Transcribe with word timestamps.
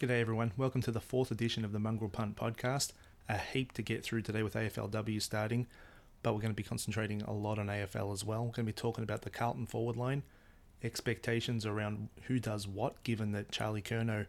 G'day, 0.00 0.22
everyone. 0.22 0.52
Welcome 0.56 0.80
to 0.84 0.90
the 0.90 0.98
fourth 0.98 1.30
edition 1.30 1.62
of 1.62 1.72
the 1.72 1.78
Mongrel 1.78 2.08
Punt 2.08 2.34
podcast. 2.34 2.92
A 3.28 3.36
heap 3.36 3.72
to 3.72 3.82
get 3.82 4.02
through 4.02 4.22
today 4.22 4.42
with 4.42 4.54
AFLW 4.54 5.20
starting, 5.20 5.66
but 6.22 6.32
we're 6.32 6.40
going 6.40 6.54
to 6.54 6.56
be 6.56 6.62
concentrating 6.62 7.20
a 7.20 7.34
lot 7.34 7.58
on 7.58 7.66
AFL 7.66 8.10
as 8.10 8.24
well. 8.24 8.38
We're 8.38 8.52
going 8.52 8.64
to 8.64 8.72
be 8.72 8.72
talking 8.72 9.04
about 9.04 9.20
the 9.20 9.28
Carlton 9.28 9.66
forward 9.66 9.96
line, 9.98 10.22
expectations 10.82 11.66
around 11.66 12.08
who 12.22 12.38
does 12.38 12.66
what, 12.66 13.02
given 13.02 13.32
that 13.32 13.52
Charlie 13.52 13.82
Curnow 13.82 14.24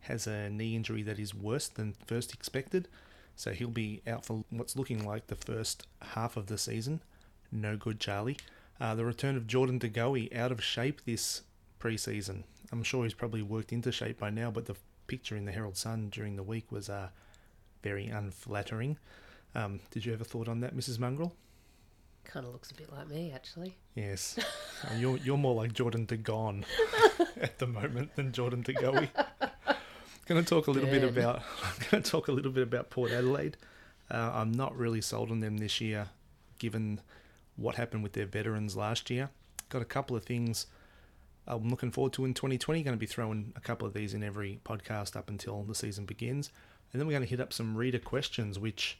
has 0.00 0.26
a 0.26 0.50
knee 0.50 0.76
injury 0.76 1.02
that 1.04 1.18
is 1.18 1.34
worse 1.34 1.68
than 1.68 1.94
first 2.06 2.34
expected. 2.34 2.86
So 3.34 3.52
he'll 3.52 3.68
be 3.68 4.02
out 4.06 4.26
for 4.26 4.44
what's 4.50 4.76
looking 4.76 5.06
like 5.06 5.28
the 5.28 5.36
first 5.36 5.86
half 6.02 6.36
of 6.36 6.48
the 6.48 6.58
season. 6.58 7.00
No 7.50 7.78
good, 7.78 7.98
Charlie. 7.98 8.36
Uh, 8.78 8.94
the 8.94 9.06
return 9.06 9.38
of 9.38 9.46
Jordan 9.46 9.78
De 9.78 9.88
Goey 9.88 10.36
out 10.36 10.52
of 10.52 10.62
shape 10.62 11.00
this 11.06 11.44
preseason. 11.80 12.42
I'm 12.70 12.82
sure 12.82 13.04
he's 13.04 13.14
probably 13.14 13.40
worked 13.40 13.72
into 13.72 13.90
shape 13.90 14.18
by 14.18 14.28
now, 14.28 14.50
but 14.50 14.66
the 14.66 14.76
picture 15.08 15.36
in 15.36 15.44
the 15.44 15.52
Herald 15.52 15.76
Sun 15.76 16.10
during 16.10 16.36
the 16.36 16.42
week 16.44 16.70
was 16.70 16.88
uh, 16.88 17.08
very 17.82 18.06
unflattering. 18.06 18.98
Um, 19.54 19.80
did 19.90 20.06
you 20.06 20.12
ever 20.12 20.22
thought 20.22 20.46
on 20.46 20.60
that, 20.60 20.76
Mrs. 20.76 21.00
Mongrel? 21.00 21.34
Kind 22.24 22.46
of 22.46 22.52
looks 22.52 22.70
a 22.70 22.74
bit 22.74 22.92
like 22.92 23.08
me, 23.08 23.32
actually. 23.34 23.76
Yes, 23.96 24.38
Uh, 24.84 24.94
you're 24.96 25.16
you're 25.16 25.36
more 25.36 25.56
like 25.56 25.72
Jordan 25.72 26.04
De 26.04 26.16
Gone 26.16 26.64
at 27.40 27.58
the 27.58 27.66
moment 27.66 28.14
than 28.14 28.30
Jordan 28.30 28.60
De 28.62 28.72
Goey. 28.72 29.08
going 30.26 30.44
to 30.44 30.48
talk 30.48 30.68
a 30.68 30.70
little 30.70 30.88
bit 30.88 31.02
about. 31.02 31.42
I'm 31.64 31.72
going 31.90 32.00
to 32.00 32.08
talk 32.08 32.28
a 32.28 32.32
little 32.32 32.52
bit 32.52 32.62
about 32.62 32.90
Port 32.90 33.10
Adelaide. 33.10 33.56
Uh, 34.08 34.30
I'm 34.34 34.52
not 34.52 34.76
really 34.76 35.00
sold 35.00 35.32
on 35.32 35.40
them 35.40 35.56
this 35.58 35.80
year, 35.80 36.10
given 36.60 37.00
what 37.56 37.74
happened 37.74 38.04
with 38.04 38.12
their 38.12 38.26
veterans 38.26 38.76
last 38.76 39.10
year. 39.10 39.30
Got 39.68 39.82
a 39.82 39.86
couple 39.86 40.14
of 40.14 40.22
things 40.22 40.66
I'm 41.48 41.70
looking 41.70 41.90
forward 41.90 42.12
to 42.14 42.24
in 42.24 42.34
2020. 42.34 42.82
Going 42.82 42.96
to 42.96 43.00
be 43.00 43.06
throwing 43.06 43.52
a 43.56 43.60
couple 43.60 43.86
of 43.86 43.94
these 43.94 44.12
in 44.12 44.22
every 44.22 44.60
podcast 44.64 45.16
up 45.16 45.28
until 45.28 45.62
the 45.62 45.74
season 45.74 46.04
begins, 46.04 46.50
and 46.92 47.00
then 47.00 47.06
we're 47.06 47.14
going 47.14 47.22
to 47.22 47.28
hit 47.28 47.40
up 47.40 47.52
some 47.52 47.76
reader 47.76 47.98
questions, 47.98 48.58
which, 48.58 48.98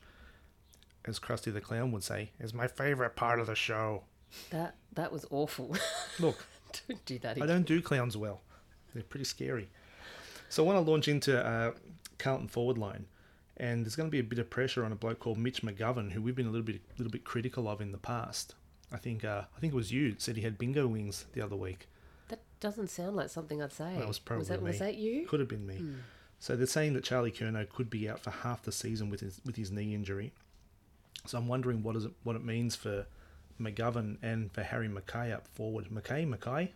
as 1.04 1.18
Krusty 1.18 1.52
the 1.52 1.60
Clown 1.60 1.92
would 1.92 2.02
say, 2.02 2.30
is 2.40 2.54
my 2.54 2.66
favourite 2.66 3.16
part 3.16 3.38
of 3.38 3.46
the 3.46 3.54
show. 3.54 4.04
That 4.50 4.76
that 4.94 5.12
was 5.12 5.26
awful. 5.30 5.76
Look, 6.18 6.46
don't 6.88 7.04
do 7.04 7.18
that 7.18 7.40
I 7.40 7.46
don't 7.46 7.66
do 7.66 7.82
clowns 7.82 8.16
well. 8.16 8.40
They're 8.94 9.02
pretty 9.02 9.24
scary. 9.24 9.68
So 10.48 10.64
I 10.64 10.66
want 10.66 10.84
to 10.84 10.90
launch 10.90 11.08
into 11.08 11.44
uh, 11.44 11.72
Carlton 12.18 12.48
forward 12.48 12.78
line, 12.78 13.04
and 13.58 13.84
there's 13.84 13.96
going 13.96 14.08
to 14.08 14.10
be 14.10 14.20
a 14.20 14.24
bit 14.24 14.38
of 14.38 14.48
pressure 14.48 14.84
on 14.84 14.92
a 14.92 14.96
bloke 14.96 15.20
called 15.20 15.36
Mitch 15.36 15.60
McGovern, 15.62 16.12
who 16.12 16.22
we've 16.22 16.34
been 16.34 16.46
a 16.46 16.50
little 16.50 16.64
bit, 16.64 16.80
little 16.96 17.10
bit 17.10 17.24
critical 17.24 17.68
of 17.68 17.82
in 17.82 17.92
the 17.92 17.98
past. 17.98 18.54
I 18.90 18.96
think, 18.96 19.22
uh, 19.22 19.42
I 19.54 19.60
think 19.60 19.74
it 19.74 19.76
was 19.76 19.92
you 19.92 20.12
that 20.12 20.22
said 20.22 20.36
he 20.36 20.42
had 20.42 20.56
bingo 20.56 20.86
wings 20.86 21.26
the 21.34 21.42
other 21.42 21.56
week. 21.56 21.86
Doesn't 22.60 22.88
sound 22.88 23.16
like 23.16 23.30
something 23.30 23.62
I'd 23.62 23.72
say. 23.72 23.94
That 23.96 24.08
was 24.08 24.18
probably 24.18 24.40
was 24.40 24.48
that, 24.48 24.62
was 24.62 24.78
that 24.80 24.96
you? 24.96 25.26
Could 25.26 25.40
have 25.40 25.48
been 25.48 25.66
me. 25.66 25.76
Hmm. 25.76 25.94
So 26.40 26.56
they're 26.56 26.66
saying 26.66 26.94
that 26.94 27.04
Charlie 27.04 27.32
Curnow 27.32 27.68
could 27.68 27.90
be 27.90 28.08
out 28.08 28.20
for 28.20 28.30
half 28.30 28.62
the 28.62 28.72
season 28.72 29.10
with 29.10 29.20
his 29.20 29.40
with 29.44 29.56
his 29.56 29.70
knee 29.70 29.94
injury. 29.94 30.32
So 31.26 31.38
I'm 31.38 31.48
wondering 31.48 31.82
what 31.82 31.96
is 31.96 32.04
it 32.04 32.12
what 32.22 32.36
it 32.36 32.44
means 32.44 32.76
for 32.76 33.06
McGovern 33.60 34.18
and 34.22 34.52
for 34.52 34.62
Harry 34.62 34.88
Mackay 34.88 35.32
up 35.32 35.46
forward. 35.48 35.90
Mackay, 35.90 36.24
Mackay. 36.24 36.72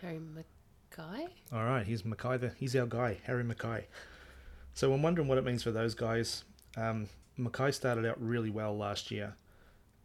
Harry 0.00 0.20
Mackay? 0.20 1.26
All 1.52 1.64
right, 1.64 1.86
he's 1.86 2.04
Mackay. 2.04 2.38
The, 2.38 2.52
he's 2.56 2.76
our 2.76 2.86
guy, 2.86 3.18
Harry 3.24 3.44
Mackay. 3.44 3.86
So 4.74 4.92
I'm 4.92 5.02
wondering 5.02 5.28
what 5.28 5.38
it 5.38 5.44
means 5.44 5.62
for 5.62 5.70
those 5.70 5.94
guys. 5.94 6.44
Um, 6.76 7.08
Mackay 7.36 7.72
started 7.72 8.06
out 8.06 8.20
really 8.20 8.50
well 8.50 8.76
last 8.76 9.10
year, 9.10 9.34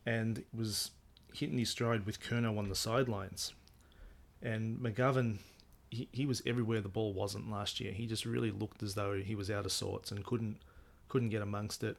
and 0.05 0.43
was 0.53 0.91
hitting 1.33 1.57
his 1.57 1.69
stride 1.69 2.05
with 2.05 2.21
Curnow 2.21 2.57
on 2.57 2.69
the 2.69 2.75
sidelines. 2.75 3.53
And 4.41 4.77
McGovern, 4.77 5.37
he, 5.89 6.07
he 6.11 6.25
was 6.25 6.41
everywhere 6.45 6.81
the 6.81 6.89
ball 6.89 7.13
wasn't 7.13 7.49
last 7.49 7.79
year. 7.79 7.91
He 7.91 8.05
just 8.05 8.25
really 8.25 8.51
looked 8.51 8.83
as 8.83 8.95
though 8.95 9.13
he 9.13 9.35
was 9.35 9.49
out 9.49 9.65
of 9.65 9.71
sorts 9.71 10.11
and 10.11 10.25
couldn't 10.25 10.57
couldn't 11.09 11.29
get 11.29 11.41
amongst 11.41 11.83
it. 11.83 11.97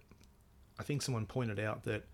I 0.79 0.83
think 0.83 1.03
someone 1.03 1.27
pointed 1.27 1.59
out 1.59 1.85
that 1.85 2.05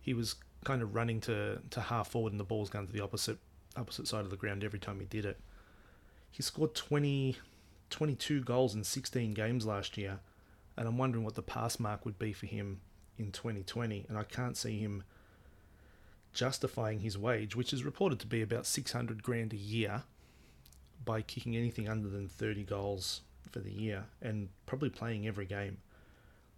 he 0.00 0.12
was 0.12 0.36
kind 0.64 0.82
of 0.82 0.94
running 0.94 1.20
to, 1.22 1.60
to 1.70 1.80
half 1.80 2.10
forward 2.10 2.32
and 2.32 2.40
the 2.40 2.44
ball's 2.44 2.70
going 2.70 2.86
to 2.86 2.92
the 2.92 3.02
opposite 3.02 3.38
opposite 3.76 4.06
side 4.06 4.24
of 4.24 4.30
the 4.30 4.36
ground 4.36 4.62
every 4.62 4.78
time 4.78 5.00
he 5.00 5.06
did 5.06 5.24
it. 5.24 5.40
He 6.30 6.42
scored 6.42 6.74
20, 6.74 7.36
22 7.90 8.42
goals 8.42 8.74
in 8.74 8.84
16 8.84 9.34
games 9.34 9.66
last 9.66 9.96
year, 9.96 10.20
and 10.76 10.86
I'm 10.86 10.98
wondering 10.98 11.24
what 11.24 11.34
the 11.34 11.42
pass 11.42 11.78
mark 11.78 12.04
would 12.04 12.18
be 12.18 12.32
for 12.32 12.46
him 12.46 12.80
in 13.18 13.30
2020. 13.30 14.06
And 14.08 14.18
I 14.18 14.24
can't 14.24 14.56
see 14.56 14.78
him 14.78 15.04
justifying 16.34 17.00
his 17.00 17.16
wage, 17.16 17.56
which 17.56 17.72
is 17.72 17.84
reported 17.84 18.18
to 18.20 18.26
be 18.26 18.42
about 18.42 18.66
600 18.66 19.22
grand 19.22 19.52
a 19.52 19.56
year, 19.56 20.02
by 21.04 21.22
kicking 21.22 21.56
anything 21.56 21.88
under 21.88 22.08
than 22.08 22.28
30 22.28 22.64
goals 22.64 23.20
for 23.50 23.58
the 23.60 23.70
year 23.70 24.04
and 24.22 24.48
probably 24.66 24.88
playing 24.90 25.26
every 25.26 25.44
game. 25.46 25.78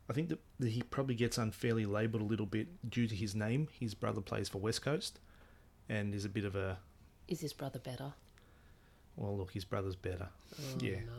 I 0.08 0.12
think 0.12 0.28
that, 0.28 0.38
that 0.60 0.70
he 0.70 0.82
probably 0.82 1.16
gets 1.16 1.36
unfairly 1.36 1.84
labelled 1.84 2.22
a 2.22 2.26
little 2.26 2.46
bit 2.46 2.68
due 2.88 3.08
to 3.08 3.14
his 3.14 3.34
name. 3.34 3.66
His 3.78 3.92
brother 3.94 4.20
plays 4.20 4.48
for 4.48 4.58
West 4.58 4.82
Coast 4.82 5.18
and 5.88 6.14
is 6.14 6.24
a 6.24 6.28
bit 6.28 6.44
of 6.44 6.54
a 6.54 6.78
Is 7.26 7.40
his 7.40 7.52
brother 7.52 7.80
better? 7.80 8.12
well, 9.16 9.36
look, 9.36 9.50
his 9.52 9.64
brother's 9.64 9.96
better. 9.96 10.28
Oh, 10.60 10.78
Yeah. 10.80 11.00
no. 11.00 11.12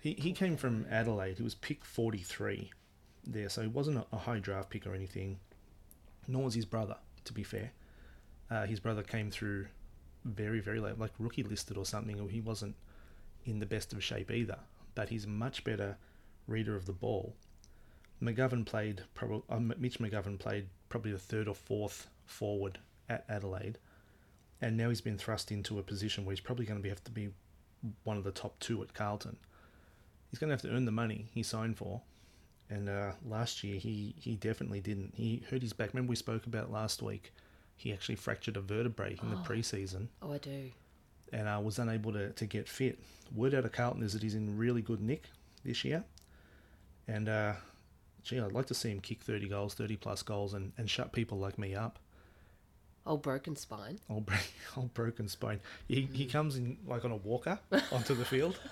He 0.00 0.14
he 0.14 0.32
came 0.32 0.56
from 0.56 0.86
Adelaide. 0.90 1.36
He 1.38 1.42
was 1.42 1.54
pick 1.54 1.84
43 1.84 2.70
there, 3.26 3.48
so 3.50 3.60
he 3.62 3.68
wasn't 3.68 3.98
a, 3.98 4.06
a 4.12 4.18
high 4.18 4.38
draft 4.38 4.70
pick 4.70 4.86
or 4.86 4.94
anything. 4.94 5.38
Nor 6.28 6.44
was 6.44 6.54
his 6.54 6.64
brother, 6.66 6.96
to 7.24 7.32
be 7.34 7.42
fair. 7.42 7.72
Uh, 8.54 8.66
his 8.66 8.80
brother 8.80 9.02
came 9.02 9.30
through 9.30 9.66
very, 10.24 10.60
very 10.60 10.80
late, 10.80 10.98
like 10.98 11.12
rookie 11.18 11.42
listed 11.42 11.76
or 11.76 11.84
something, 11.84 12.20
or 12.20 12.28
he 12.28 12.40
wasn't 12.40 12.76
in 13.44 13.58
the 13.58 13.66
best 13.66 13.92
of 13.92 14.02
shape 14.02 14.30
either. 14.30 14.58
But 14.94 15.08
he's 15.08 15.24
a 15.24 15.28
much 15.28 15.64
better 15.64 15.96
reader 16.46 16.76
of 16.76 16.86
the 16.86 16.92
ball. 16.92 17.34
McGovern 18.22 18.64
played, 18.64 19.02
probably, 19.14 19.42
uh, 19.50 19.58
Mitch 19.58 19.98
McGovern 19.98 20.38
played 20.38 20.68
probably 20.88 21.12
the 21.12 21.18
third 21.18 21.48
or 21.48 21.54
fourth 21.54 22.06
forward 22.26 22.78
at 23.08 23.24
Adelaide. 23.28 23.78
And 24.60 24.76
now 24.76 24.88
he's 24.88 25.00
been 25.00 25.18
thrust 25.18 25.50
into 25.50 25.78
a 25.78 25.82
position 25.82 26.24
where 26.24 26.32
he's 26.32 26.40
probably 26.40 26.64
going 26.64 26.82
to 26.82 26.88
have 26.88 27.04
to 27.04 27.10
be 27.10 27.30
one 28.04 28.16
of 28.16 28.24
the 28.24 28.30
top 28.30 28.58
two 28.60 28.82
at 28.82 28.94
Carlton 28.94 29.36
he's 30.34 30.40
going 30.40 30.48
to 30.48 30.54
have 30.54 30.62
to 30.62 30.70
earn 30.70 30.84
the 30.84 30.90
money 30.90 31.26
he 31.32 31.44
signed 31.44 31.76
for. 31.76 32.00
And 32.68 32.88
uh, 32.88 33.12
last 33.24 33.62
year, 33.62 33.78
he, 33.78 34.16
he 34.18 34.34
definitely 34.34 34.80
didn't. 34.80 35.14
He 35.14 35.44
hurt 35.48 35.62
his 35.62 35.72
back. 35.72 35.92
Remember, 35.92 36.10
we 36.10 36.16
spoke 36.16 36.46
about 36.46 36.72
last 36.72 37.02
week. 37.02 37.32
He 37.76 37.92
actually 37.92 38.16
fractured 38.16 38.56
a 38.56 38.60
vertebrae 38.60 39.16
in 39.22 39.30
the 39.30 39.36
Oh. 39.36 39.44
preseason 39.46 40.08
Oh, 40.22 40.32
I 40.32 40.38
do. 40.38 40.70
and 41.32 41.48
uh, 41.48 41.60
was 41.62 41.78
unable 41.78 42.12
to, 42.12 42.30
to 42.30 42.46
get 42.46 42.68
fit. 42.68 42.98
Word 43.34 43.54
out 43.54 43.64
of 43.64 43.72
Carlton 43.72 44.02
is 44.02 44.12
that 44.12 44.22
he's 44.22 44.34
in 44.34 44.56
really 44.56 44.82
good 44.82 45.00
nick 45.00 45.24
this 45.64 45.84
year. 45.84 46.04
And, 47.08 47.28
uh, 47.28 47.54
gee, 48.22 48.40
I'd 48.40 48.52
like 48.52 48.66
to 48.66 48.74
see 48.74 48.90
him 48.90 49.00
kick 49.00 49.20
30 49.22 49.48
goals, 49.48 49.74
30 49.74 49.96
plus 49.96 50.22
goals, 50.22 50.54
and, 50.54 50.72
and 50.78 50.88
shut 50.88 51.12
people 51.12 51.38
like 51.38 51.58
me 51.58 51.74
up. 51.74 51.98
Old 53.06 53.20
broken 53.22 53.54
spine. 53.56 53.98
Old, 54.08 54.24
bro- 54.24 54.36
old 54.78 54.94
broken 54.94 55.28
spine. 55.28 55.60
He, 55.88 56.08
he 56.12 56.24
comes 56.26 56.56
in 56.56 56.78
like 56.86 57.04
on 57.04 57.10
a 57.10 57.16
walker 57.16 57.58
onto 57.92 58.14
the 58.14 58.24
field. 58.24 58.58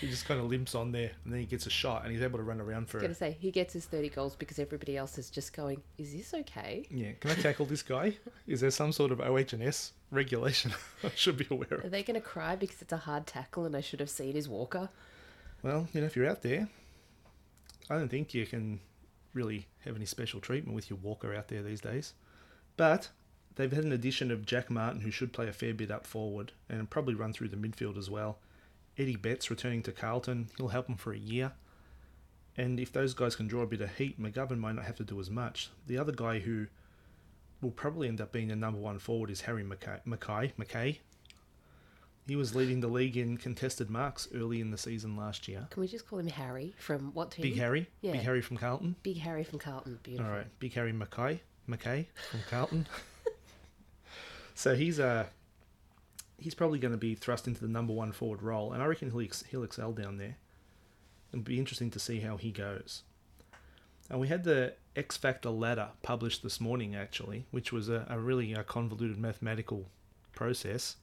He 0.00 0.08
just 0.08 0.26
kind 0.26 0.40
of 0.40 0.46
limps 0.46 0.74
on 0.74 0.92
there, 0.92 1.10
and 1.24 1.32
then 1.32 1.40
he 1.40 1.46
gets 1.46 1.66
a 1.66 1.70
shot, 1.70 2.02
and 2.02 2.12
he's 2.12 2.22
able 2.22 2.38
to 2.38 2.44
run 2.44 2.60
around 2.60 2.88
for 2.88 2.98
it. 2.98 3.04
I 3.04 3.08
was 3.08 3.18
going 3.18 3.32
to 3.32 3.36
say, 3.36 3.40
he 3.40 3.50
gets 3.50 3.72
his 3.72 3.86
30 3.86 4.08
goals 4.10 4.36
because 4.36 4.58
everybody 4.58 4.96
else 4.96 5.18
is 5.18 5.30
just 5.30 5.52
going, 5.52 5.82
is 5.98 6.12
this 6.12 6.34
okay? 6.34 6.86
Yeah, 6.90 7.12
can 7.20 7.30
I 7.30 7.34
tackle 7.34 7.66
this 7.66 7.82
guy? 7.82 8.16
Is 8.46 8.60
there 8.60 8.70
some 8.70 8.92
sort 8.92 9.12
of 9.12 9.20
OH&S 9.20 9.92
regulation 10.10 10.72
I 11.04 11.10
should 11.14 11.36
be 11.36 11.46
aware 11.50 11.66
of? 11.70 11.80
Are 11.80 11.86
of? 11.86 11.90
they 11.90 12.02
going 12.02 12.20
to 12.20 12.26
cry 12.26 12.56
because 12.56 12.82
it's 12.82 12.92
a 12.92 12.98
hard 12.98 13.26
tackle 13.26 13.64
and 13.64 13.76
I 13.76 13.80
should 13.80 14.00
have 14.00 14.10
seen 14.10 14.34
his 14.34 14.48
walker? 14.48 14.88
Well, 15.62 15.88
you 15.92 16.00
know, 16.00 16.06
if 16.06 16.16
you're 16.16 16.28
out 16.28 16.42
there, 16.42 16.68
I 17.88 17.96
don't 17.96 18.08
think 18.08 18.34
you 18.34 18.46
can 18.46 18.80
really 19.34 19.66
have 19.80 19.96
any 19.96 20.06
special 20.06 20.40
treatment 20.40 20.74
with 20.74 20.90
your 20.90 20.98
walker 20.98 21.34
out 21.34 21.48
there 21.48 21.62
these 21.62 21.80
days. 21.80 22.14
But 22.76 23.08
they've 23.56 23.72
had 23.72 23.84
an 23.84 23.92
addition 23.92 24.30
of 24.30 24.46
Jack 24.46 24.70
Martin, 24.70 25.00
who 25.00 25.10
should 25.10 25.32
play 25.32 25.48
a 25.48 25.52
fair 25.52 25.74
bit 25.74 25.90
up 25.90 26.06
forward 26.06 26.52
and 26.68 26.90
probably 26.90 27.14
run 27.14 27.32
through 27.32 27.48
the 27.48 27.56
midfield 27.56 27.96
as 27.96 28.10
well. 28.10 28.38
Eddie 28.98 29.16
Betts 29.16 29.50
returning 29.50 29.82
to 29.84 29.92
Carlton, 29.92 30.48
he'll 30.56 30.68
help 30.68 30.86
them 30.86 30.96
for 30.96 31.12
a 31.12 31.18
year. 31.18 31.52
And 32.56 32.78
if 32.78 32.92
those 32.92 33.14
guys 33.14 33.34
can 33.34 33.48
draw 33.48 33.62
a 33.62 33.66
bit 33.66 33.80
of 33.80 33.96
heat, 33.96 34.20
McGovern 34.20 34.58
might 34.58 34.74
not 34.74 34.84
have 34.84 34.96
to 34.96 35.04
do 35.04 35.18
as 35.20 35.30
much. 35.30 35.70
The 35.86 35.96
other 35.96 36.12
guy 36.12 36.40
who 36.40 36.66
will 37.62 37.70
probably 37.70 38.08
end 38.08 38.20
up 38.20 38.32
being 38.32 38.48
the 38.48 38.56
number 38.56 38.78
one 38.78 38.98
forward 38.98 39.30
is 39.30 39.42
Harry 39.42 39.64
McKay. 39.64 40.00
McKay, 40.06 40.52
Mackay. 40.58 41.00
He 42.26 42.36
was 42.36 42.54
leading 42.54 42.80
the 42.80 42.88
league 42.88 43.16
in 43.16 43.36
contested 43.36 43.90
marks 43.90 44.28
early 44.34 44.60
in 44.60 44.70
the 44.70 44.78
season 44.78 45.16
last 45.16 45.48
year. 45.48 45.66
Can 45.70 45.80
we 45.80 45.88
just 45.88 46.06
call 46.06 46.20
him 46.20 46.28
Harry 46.28 46.72
from 46.78 47.12
what 47.14 47.32
team? 47.32 47.42
Big 47.42 47.56
Harry. 47.56 47.88
Yeah. 48.00 48.12
Big 48.12 48.20
Harry 48.20 48.40
from 48.40 48.58
Carlton. 48.58 48.94
Big 49.02 49.18
Harry 49.18 49.42
from 49.42 49.58
Carlton. 49.58 49.98
Beautiful. 50.02 50.30
All 50.30 50.36
right, 50.36 50.46
Big 50.60 50.72
Harry 50.74 50.92
McKay. 50.92 51.40
McKay 51.68 52.06
from 52.30 52.40
Carlton. 52.48 52.86
so 54.54 54.74
he's 54.74 55.00
uh 55.00 55.26
he's 56.42 56.54
probably 56.54 56.78
going 56.78 56.92
to 56.92 56.98
be 56.98 57.14
thrust 57.14 57.46
into 57.46 57.60
the 57.60 57.68
number 57.68 57.92
one 57.92 58.12
forward 58.12 58.42
role, 58.42 58.72
and 58.72 58.82
I 58.82 58.86
reckon 58.86 59.10
he'll 59.10 59.20
ex- 59.20 59.44
he'll 59.50 59.62
excel 59.64 59.92
down 59.92 60.18
there. 60.18 60.36
It'll 61.32 61.42
be 61.42 61.58
interesting 61.58 61.90
to 61.92 61.98
see 61.98 62.20
how 62.20 62.36
he 62.36 62.50
goes. 62.50 63.02
And 64.10 64.20
we 64.20 64.28
had 64.28 64.44
the 64.44 64.74
X 64.94 65.16
Factor 65.16 65.48
ladder 65.50 65.88
published 66.02 66.42
this 66.42 66.60
morning, 66.60 66.94
actually, 66.94 67.46
which 67.50 67.72
was 67.72 67.88
a, 67.88 68.06
a 68.10 68.18
really 68.18 68.54
uh, 68.54 68.62
convoluted 68.64 69.18
mathematical 69.18 69.86
process 70.32 70.96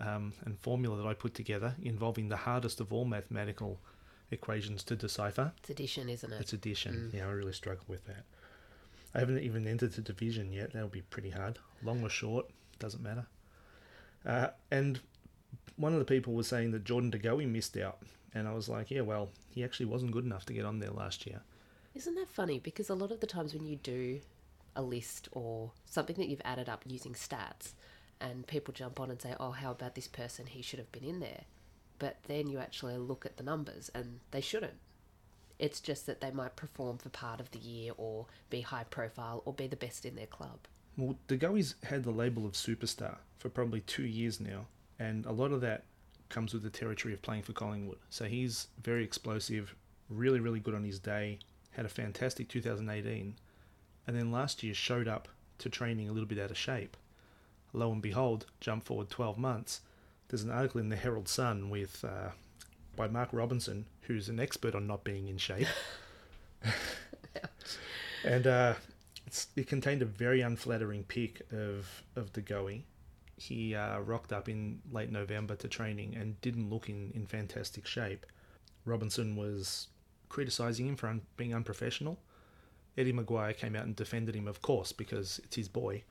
um, 0.00 0.32
and 0.44 0.58
formula 0.58 0.96
that 0.96 1.06
I 1.06 1.14
put 1.14 1.34
together 1.34 1.74
involving 1.82 2.28
the 2.28 2.36
hardest 2.36 2.80
of 2.80 2.92
all 2.92 3.04
mathematical 3.04 3.80
equations 4.30 4.82
to 4.84 4.96
decipher. 4.96 5.52
It's 5.58 5.70
addition, 5.70 6.08
isn't 6.08 6.32
it? 6.32 6.40
It's 6.40 6.52
addition. 6.52 7.10
Yeah, 7.12 7.26
I 7.26 7.30
really 7.30 7.52
struggle 7.52 7.84
with 7.88 8.06
that. 8.06 8.24
I 9.14 9.20
haven't 9.20 9.40
even 9.40 9.66
entered 9.66 9.92
the 9.92 10.02
division 10.02 10.52
yet. 10.52 10.72
That'll 10.72 10.88
be 10.88 11.02
pretty 11.02 11.30
hard. 11.30 11.58
Long 11.82 12.02
or 12.02 12.10
short, 12.10 12.46
doesn't 12.78 13.02
matter. 13.02 13.26
Uh, 14.28 14.48
and 14.70 15.00
one 15.76 15.94
of 15.94 15.98
the 15.98 16.04
people 16.04 16.34
was 16.34 16.46
saying 16.46 16.70
that 16.72 16.84
Jordan 16.84 17.10
De 17.10 17.18
Goey 17.18 17.46
missed 17.46 17.76
out. 17.76 17.98
And 18.34 18.46
I 18.46 18.52
was 18.52 18.68
like, 18.68 18.90
yeah, 18.90 19.00
well, 19.00 19.30
he 19.50 19.64
actually 19.64 19.86
wasn't 19.86 20.12
good 20.12 20.24
enough 20.24 20.44
to 20.46 20.52
get 20.52 20.66
on 20.66 20.78
there 20.78 20.90
last 20.90 21.26
year. 21.26 21.40
Isn't 21.94 22.14
that 22.16 22.28
funny? 22.28 22.58
Because 22.58 22.90
a 22.90 22.94
lot 22.94 23.10
of 23.10 23.20
the 23.20 23.26
times 23.26 23.54
when 23.54 23.64
you 23.64 23.76
do 23.76 24.20
a 24.76 24.82
list 24.82 25.28
or 25.32 25.72
something 25.86 26.16
that 26.16 26.28
you've 26.28 26.42
added 26.44 26.68
up 26.68 26.84
using 26.86 27.14
stats, 27.14 27.72
and 28.20 28.46
people 28.46 28.74
jump 28.74 29.00
on 29.00 29.10
and 29.10 29.20
say, 29.20 29.34
oh, 29.40 29.52
how 29.52 29.70
about 29.70 29.94
this 29.94 30.08
person? 30.08 30.46
He 30.46 30.62
should 30.62 30.78
have 30.78 30.92
been 30.92 31.04
in 31.04 31.20
there. 31.20 31.44
But 31.98 32.18
then 32.26 32.48
you 32.48 32.58
actually 32.58 32.96
look 32.96 33.24
at 33.24 33.36
the 33.36 33.42
numbers 33.42 33.90
and 33.94 34.20
they 34.30 34.40
shouldn't. 34.40 34.78
It's 35.58 35.80
just 35.80 36.06
that 36.06 36.20
they 36.20 36.30
might 36.30 36.54
perform 36.54 36.98
for 36.98 37.08
part 37.08 37.40
of 37.40 37.50
the 37.50 37.58
year 37.58 37.92
or 37.96 38.26
be 38.50 38.60
high 38.60 38.84
profile 38.84 39.42
or 39.44 39.52
be 39.52 39.66
the 39.66 39.76
best 39.76 40.04
in 40.04 40.14
their 40.14 40.26
club. 40.26 40.58
Well, 40.98 41.16
De 41.28 41.36
Goey's 41.36 41.76
had 41.84 42.02
the 42.02 42.10
label 42.10 42.44
of 42.44 42.52
superstar 42.52 43.18
for 43.38 43.48
probably 43.48 43.80
two 43.82 44.02
years 44.02 44.40
now. 44.40 44.66
And 44.98 45.24
a 45.26 45.32
lot 45.32 45.52
of 45.52 45.60
that 45.60 45.84
comes 46.28 46.52
with 46.52 46.64
the 46.64 46.70
territory 46.70 47.14
of 47.14 47.22
playing 47.22 47.44
for 47.44 47.52
Collingwood. 47.52 47.98
So 48.10 48.24
he's 48.24 48.66
very 48.82 49.04
explosive, 49.04 49.76
really, 50.10 50.40
really 50.40 50.58
good 50.58 50.74
on 50.74 50.82
his 50.82 50.98
day, 50.98 51.38
had 51.70 51.86
a 51.86 51.88
fantastic 51.88 52.48
2018, 52.48 53.36
and 54.06 54.16
then 54.16 54.32
last 54.32 54.64
year 54.64 54.74
showed 54.74 55.06
up 55.06 55.28
to 55.58 55.68
training 55.68 56.08
a 56.08 56.12
little 56.12 56.28
bit 56.28 56.38
out 56.38 56.50
of 56.50 56.58
shape. 56.58 56.96
Lo 57.72 57.92
and 57.92 58.02
behold, 58.02 58.46
jump 58.60 58.84
forward 58.84 59.08
12 59.08 59.38
months. 59.38 59.82
There's 60.28 60.42
an 60.42 60.50
article 60.50 60.80
in 60.80 60.88
the 60.88 60.96
Herald 60.96 61.28
Sun 61.28 61.70
with 61.70 62.04
uh, 62.04 62.30
by 62.96 63.06
Mark 63.06 63.28
Robinson, 63.32 63.86
who's 64.02 64.28
an 64.28 64.40
expert 64.40 64.74
on 64.74 64.88
not 64.88 65.04
being 65.04 65.28
in 65.28 65.38
shape, 65.38 65.68
and 68.24 68.46
uh, 68.46 68.74
it's, 69.28 69.48
it 69.56 69.66
contained 69.66 70.00
a 70.00 70.06
very 70.06 70.40
unflattering 70.40 71.04
pic 71.04 71.42
of 71.52 72.02
of 72.16 72.32
De 72.32 72.40
Goey. 72.40 72.84
He 73.36 73.74
uh, 73.74 73.98
rocked 74.00 74.32
up 74.32 74.48
in 74.48 74.80
late 74.90 75.12
November 75.12 75.54
to 75.56 75.68
training 75.68 76.16
and 76.16 76.40
didn't 76.40 76.70
look 76.70 76.88
in, 76.88 77.12
in 77.14 77.26
fantastic 77.26 77.86
shape. 77.86 78.24
Robinson 78.86 79.36
was 79.36 79.88
criticising 80.30 80.86
him 80.86 80.96
for 80.96 81.08
un- 81.08 81.20
being 81.36 81.54
unprofessional. 81.54 82.18
Eddie 82.96 83.12
McGuire 83.12 83.54
came 83.54 83.76
out 83.76 83.84
and 83.84 83.94
defended 83.94 84.34
him, 84.34 84.48
of 84.48 84.62
course, 84.62 84.92
because 84.92 85.40
it's 85.44 85.56
his 85.56 85.68
boy, 85.68 86.02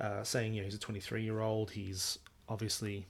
uh, 0.00 0.22
saying, 0.22 0.54
know, 0.60 0.64
he's 0.64 0.76
a 0.76 0.78
23 0.78 1.24
year 1.24 1.40
old. 1.40 1.72
He's 1.72 2.20
obviously, 2.48 3.04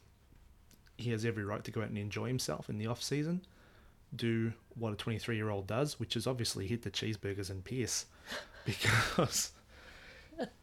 he 0.96 1.10
has 1.10 1.26
every 1.26 1.44
right 1.44 1.62
to 1.62 1.70
go 1.70 1.82
out 1.82 1.88
and 1.88 1.98
enjoy 1.98 2.28
himself 2.28 2.70
in 2.70 2.78
the 2.78 2.86
off 2.86 3.02
season, 3.02 3.42
do 4.16 4.54
what 4.74 4.94
a 4.94 4.96
23 4.96 5.36
year 5.36 5.50
old 5.50 5.66
does, 5.66 6.00
which 6.00 6.16
is 6.16 6.26
obviously 6.26 6.66
hit 6.66 6.80
the 6.80 6.90
cheeseburgers 6.90 7.50
and 7.50 7.62
piss. 7.62 8.06
Because, 8.64 9.52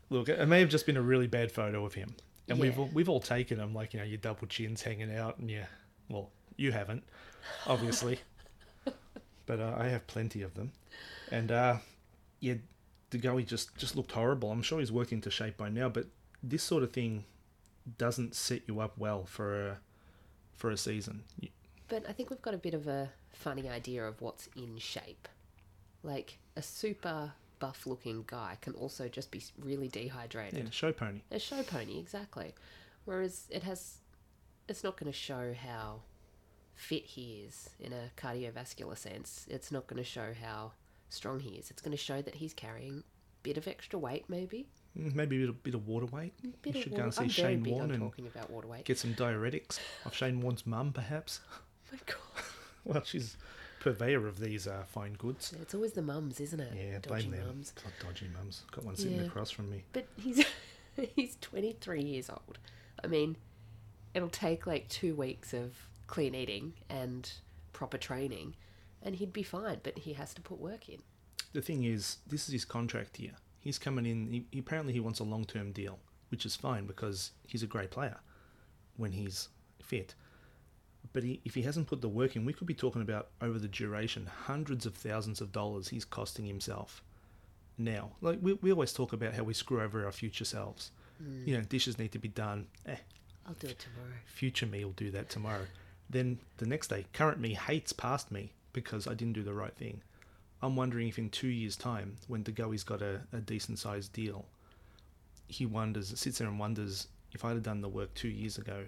look, 0.10 0.30
it 0.30 0.48
may 0.48 0.60
have 0.60 0.70
just 0.70 0.86
been 0.86 0.98
a 0.98 1.02
really 1.02 1.28
bad 1.28 1.52
photo 1.52 1.86
of 1.86 1.94
him. 1.94 2.16
And 2.48 2.60
we've 2.60 2.78
all, 2.78 2.90
we've 2.94 3.08
all 3.08 3.22
taken 3.22 3.60
them, 3.60 3.74
like, 3.74 3.94
you 3.94 4.00
know, 4.00 4.06
your 4.06 4.18
double 4.18 4.48
chins 4.48 4.82
hanging 4.82 5.16
out, 5.16 5.38
and 5.38 5.50
yeah, 5.50 5.68
well, 6.10 6.32
you 6.58 6.72
haven't, 6.72 7.04
obviously. 7.66 8.20
but 9.46 9.60
uh, 9.60 9.76
I 9.78 9.88
have 9.88 10.06
plenty 10.08 10.42
of 10.42 10.54
them. 10.56 10.72
And 11.32 11.52
uh, 11.52 11.78
yeah, 12.40 12.56
Goey 13.12 13.46
just 13.46 13.76
just 13.78 13.96
looked 13.96 14.12
horrible. 14.12 14.52
I'm 14.52 14.62
sure 14.62 14.80
he's 14.80 14.92
worked 14.92 15.12
into 15.12 15.32
shape 15.32 15.58
by 15.58 15.70
now, 15.70 15.90
but 15.90 16.08
this 16.44 16.64
sort 16.64 16.84
of 16.84 16.92
thing 16.92 17.26
doesn't 17.98 18.36
set 18.36 18.62
you 18.68 18.80
up 18.80 18.98
well 18.98 19.26
for 19.26 19.70
a 19.70 19.78
for 20.56 20.70
a 20.72 20.78
season. 20.78 21.24
But 21.88 22.06
I 22.08 22.14
think 22.14 22.30
we've 22.30 22.42
got 22.42 22.54
a 22.54 22.58
bit 22.58 22.74
of 22.74 22.88
a 22.88 23.10
funny 23.34 23.68
idea 23.68 24.06
of 24.06 24.22
what's 24.22 24.48
in 24.56 24.78
shape. 24.78 25.28
Like 26.04 26.38
a 26.56 26.62
super 26.62 27.34
buff 27.62 27.88
looking 27.88 28.26
guy 28.28 28.58
can 28.60 28.74
also 28.74 29.08
just 29.08 29.32
be 29.32 29.42
really 29.58 29.88
dehydrated. 29.88 30.60
Yeah, 30.60 30.68
a 30.70 30.72
show 30.72 30.92
pony. 30.92 31.22
A 31.32 31.40
show 31.40 31.64
pony, 31.64 31.98
exactly. 32.00 32.54
Whereas 33.06 33.46
it 33.50 33.64
has, 33.64 34.00
it's 34.68 34.84
not 34.84 34.98
going 35.00 35.10
to 35.12 35.18
show 35.18 35.54
how 35.54 36.02
fit 36.76 37.06
he 37.06 37.44
is 37.48 37.70
in 37.80 37.94
a 37.94 38.12
cardiovascular 38.18 38.98
sense. 38.98 39.46
It's 39.50 39.72
not 39.72 39.88
going 39.88 40.04
to 40.04 40.10
show 40.10 40.34
how 40.44 40.74
strong 41.10 41.40
he 41.40 41.52
is. 41.52 41.72
It's 41.72 41.82
going 41.82 41.92
to 41.96 42.04
show 42.04 42.22
that 42.22 42.36
he's 42.36 42.54
carrying 42.54 43.00
a 43.00 43.04
bit 43.44 43.58
of 43.58 43.68
extra 43.68 43.98
weight, 44.00 44.26
maybe. 44.28 44.68
Mm, 45.00 45.16
Maybe 45.16 45.38
a 45.38 45.40
bit 45.40 45.50
of, 45.50 45.64
bit 45.64 45.74
of 45.76 45.88
water 45.88 46.08
weight. 46.08 46.34
Bit 46.62 46.76
you 46.76 46.82
should 46.84 46.92
water. 46.92 47.02
go 47.02 47.06
and 47.06 47.14
see 47.14 47.24
I'm 47.24 47.30
Shane 47.30 47.64
Warne 47.64 47.92
and 47.92 48.02
talking 48.02 48.28
about 48.28 48.50
water 48.50 48.68
weight. 48.68 48.84
get 48.84 48.98
some 48.98 49.14
diuretics 49.14 49.80
of 50.06 50.14
Shane 50.14 50.42
Warne's 50.42 50.66
mum, 50.68 50.92
perhaps. 50.92 51.40
Oh 51.54 51.60
my 51.94 52.00
God, 52.06 52.44
Well, 52.84 53.04
she's 53.06 53.38
purveyor 53.82 54.28
of 54.28 54.40
these 54.40 54.68
uh, 54.68 54.84
fine 54.88 55.14
goods. 55.14 55.54
it's 55.62 55.74
always 55.76 55.92
the 55.94 56.02
mums, 56.02 56.40
isn't 56.40 56.60
it? 56.62 56.72
Yeah, 56.76 57.00
Dodgy 57.00 57.28
blame 57.28 57.32
them. 57.32 57.48
mums. 57.48 57.74
God, 57.84 57.92
dodgy 58.08 58.28
mums. 58.34 58.64
Got 58.72 58.86
one 58.86 58.96
sitting 58.96 59.18
Yeah. 59.20 59.26
across 59.26 59.52
from 59.52 59.70
me. 59.70 59.84
But 59.92 60.08
he's 60.18 60.46
he's 61.16 61.36
23 61.42 62.02
years 62.02 62.30
old. 62.30 62.58
I 63.04 63.08
mean, 63.08 63.36
it'll 64.14 64.30
take 64.30 64.66
like 64.66 64.88
two 64.88 65.16
weeks 65.16 65.54
of 65.54 65.76
clean 66.08 66.36
eating 66.36 66.74
and 66.90 67.30
proper 67.74 67.98
training, 67.98 68.56
and 69.02 69.16
he'd 69.16 69.34
be 69.34 69.44
fine. 69.44 69.80
But 69.84 69.98
he 69.98 70.14
has 70.14 70.34
to 70.36 70.42
put 70.42 70.60
work 70.60 70.88
in. 70.88 71.00
the 71.54 71.62
thing 71.62 71.84
is, 71.84 72.18
this 72.28 72.48
is 72.48 72.54
his 72.54 72.66
contract 72.66 73.20
year. 73.20 73.34
He's 73.60 73.78
coming 73.80 74.06
in. 74.06 74.28
He, 74.32 74.46
he- 74.52 74.60
apparently, 74.60 74.94
he 74.94 75.00
wants 75.00 75.20
a 75.20 75.24
long 75.24 75.44
term 75.46 75.72
deal, 75.72 76.00
which 76.30 76.46
is 76.46 76.56
fine 76.56 76.86
because 76.86 77.32
he's 77.48 77.64
a 77.64 77.68
great 77.68 77.90
player 77.92 78.18
when 78.98 79.12
he's 79.12 79.50
fit. 79.82 80.14
But 81.14 81.24
he, 81.24 81.42
if 81.44 81.56
he 81.56 81.64
hasn't 81.64 81.88
put 81.88 82.02
the 82.02 82.10
work 82.10 82.36
in, 82.36 82.46
we 82.46 82.54
could 82.54 82.68
be 82.68 82.74
talking 82.74 83.02
about 83.02 83.30
over 83.42 83.60
the 83.60 83.68
duration 83.68 84.30
hundreds 84.46 84.86
of 84.86 84.94
thousands 84.94 85.42
of 85.42 85.52
dollars 85.52 85.90
he's 85.90 86.06
costing 86.06 86.46
himself. 86.46 87.04
Now, 87.78 88.12
like 88.22 88.40
we, 88.42 88.54
we 88.54 88.72
always 88.72 88.94
talk 88.94 89.12
about 89.12 89.34
how 89.34 89.44
we 89.44 89.54
screw 89.54 89.82
over 89.82 90.06
our 90.06 90.12
future 90.12 90.46
selves. 90.46 90.92
You 91.46 91.58
know, 91.58 91.62
dishes 91.64 92.00
need 92.00 92.12
to 92.14 92.20
be 92.20 92.30
done. 92.30 92.66
Eh, 92.88 92.96
I'll 93.48 93.54
do 93.54 93.68
it 93.68 93.78
tomorrow. 93.80 94.14
future 94.26 94.66
me 94.66 94.84
will 94.84 94.92
do 94.94 95.12
that 95.12 95.30
tomorrow. 95.30 95.66
Then 96.10 96.40
the 96.58 96.66
next 96.66 96.88
day, 96.88 97.06
current 97.14 97.40
me 97.40 97.54
hates 97.54 97.94
past 97.94 98.32
me 98.32 98.54
because 98.74 99.08
I 99.08 99.14
didn't 99.14 99.34
do 99.34 99.44
the 99.44 99.54
right 99.54 99.76
thing. 99.76 100.02
I'm 100.62 100.76
wondering 100.76 101.08
if 101.08 101.18
in 101.18 101.30
two 101.30 101.48
years' 101.48 101.76
time, 101.76 102.16
when 102.28 102.44
De 102.44 102.52
Goey's 102.52 102.84
got 102.84 103.02
a, 103.02 103.22
a 103.34 103.38
decent 103.38 103.80
sized 103.80 104.14
deal, 104.14 104.46
he 105.48 105.66
wonders, 105.66 106.18
sits 106.20 106.38
there 106.38 106.48
and 106.48 106.60
wonders, 106.60 107.08
if 107.34 107.44
I'd 107.44 107.54
have 107.54 107.64
done 107.64 107.82
the 107.82 107.90
work 107.90 108.14
two 108.14 108.28
years 108.28 108.58
ago, 108.58 108.86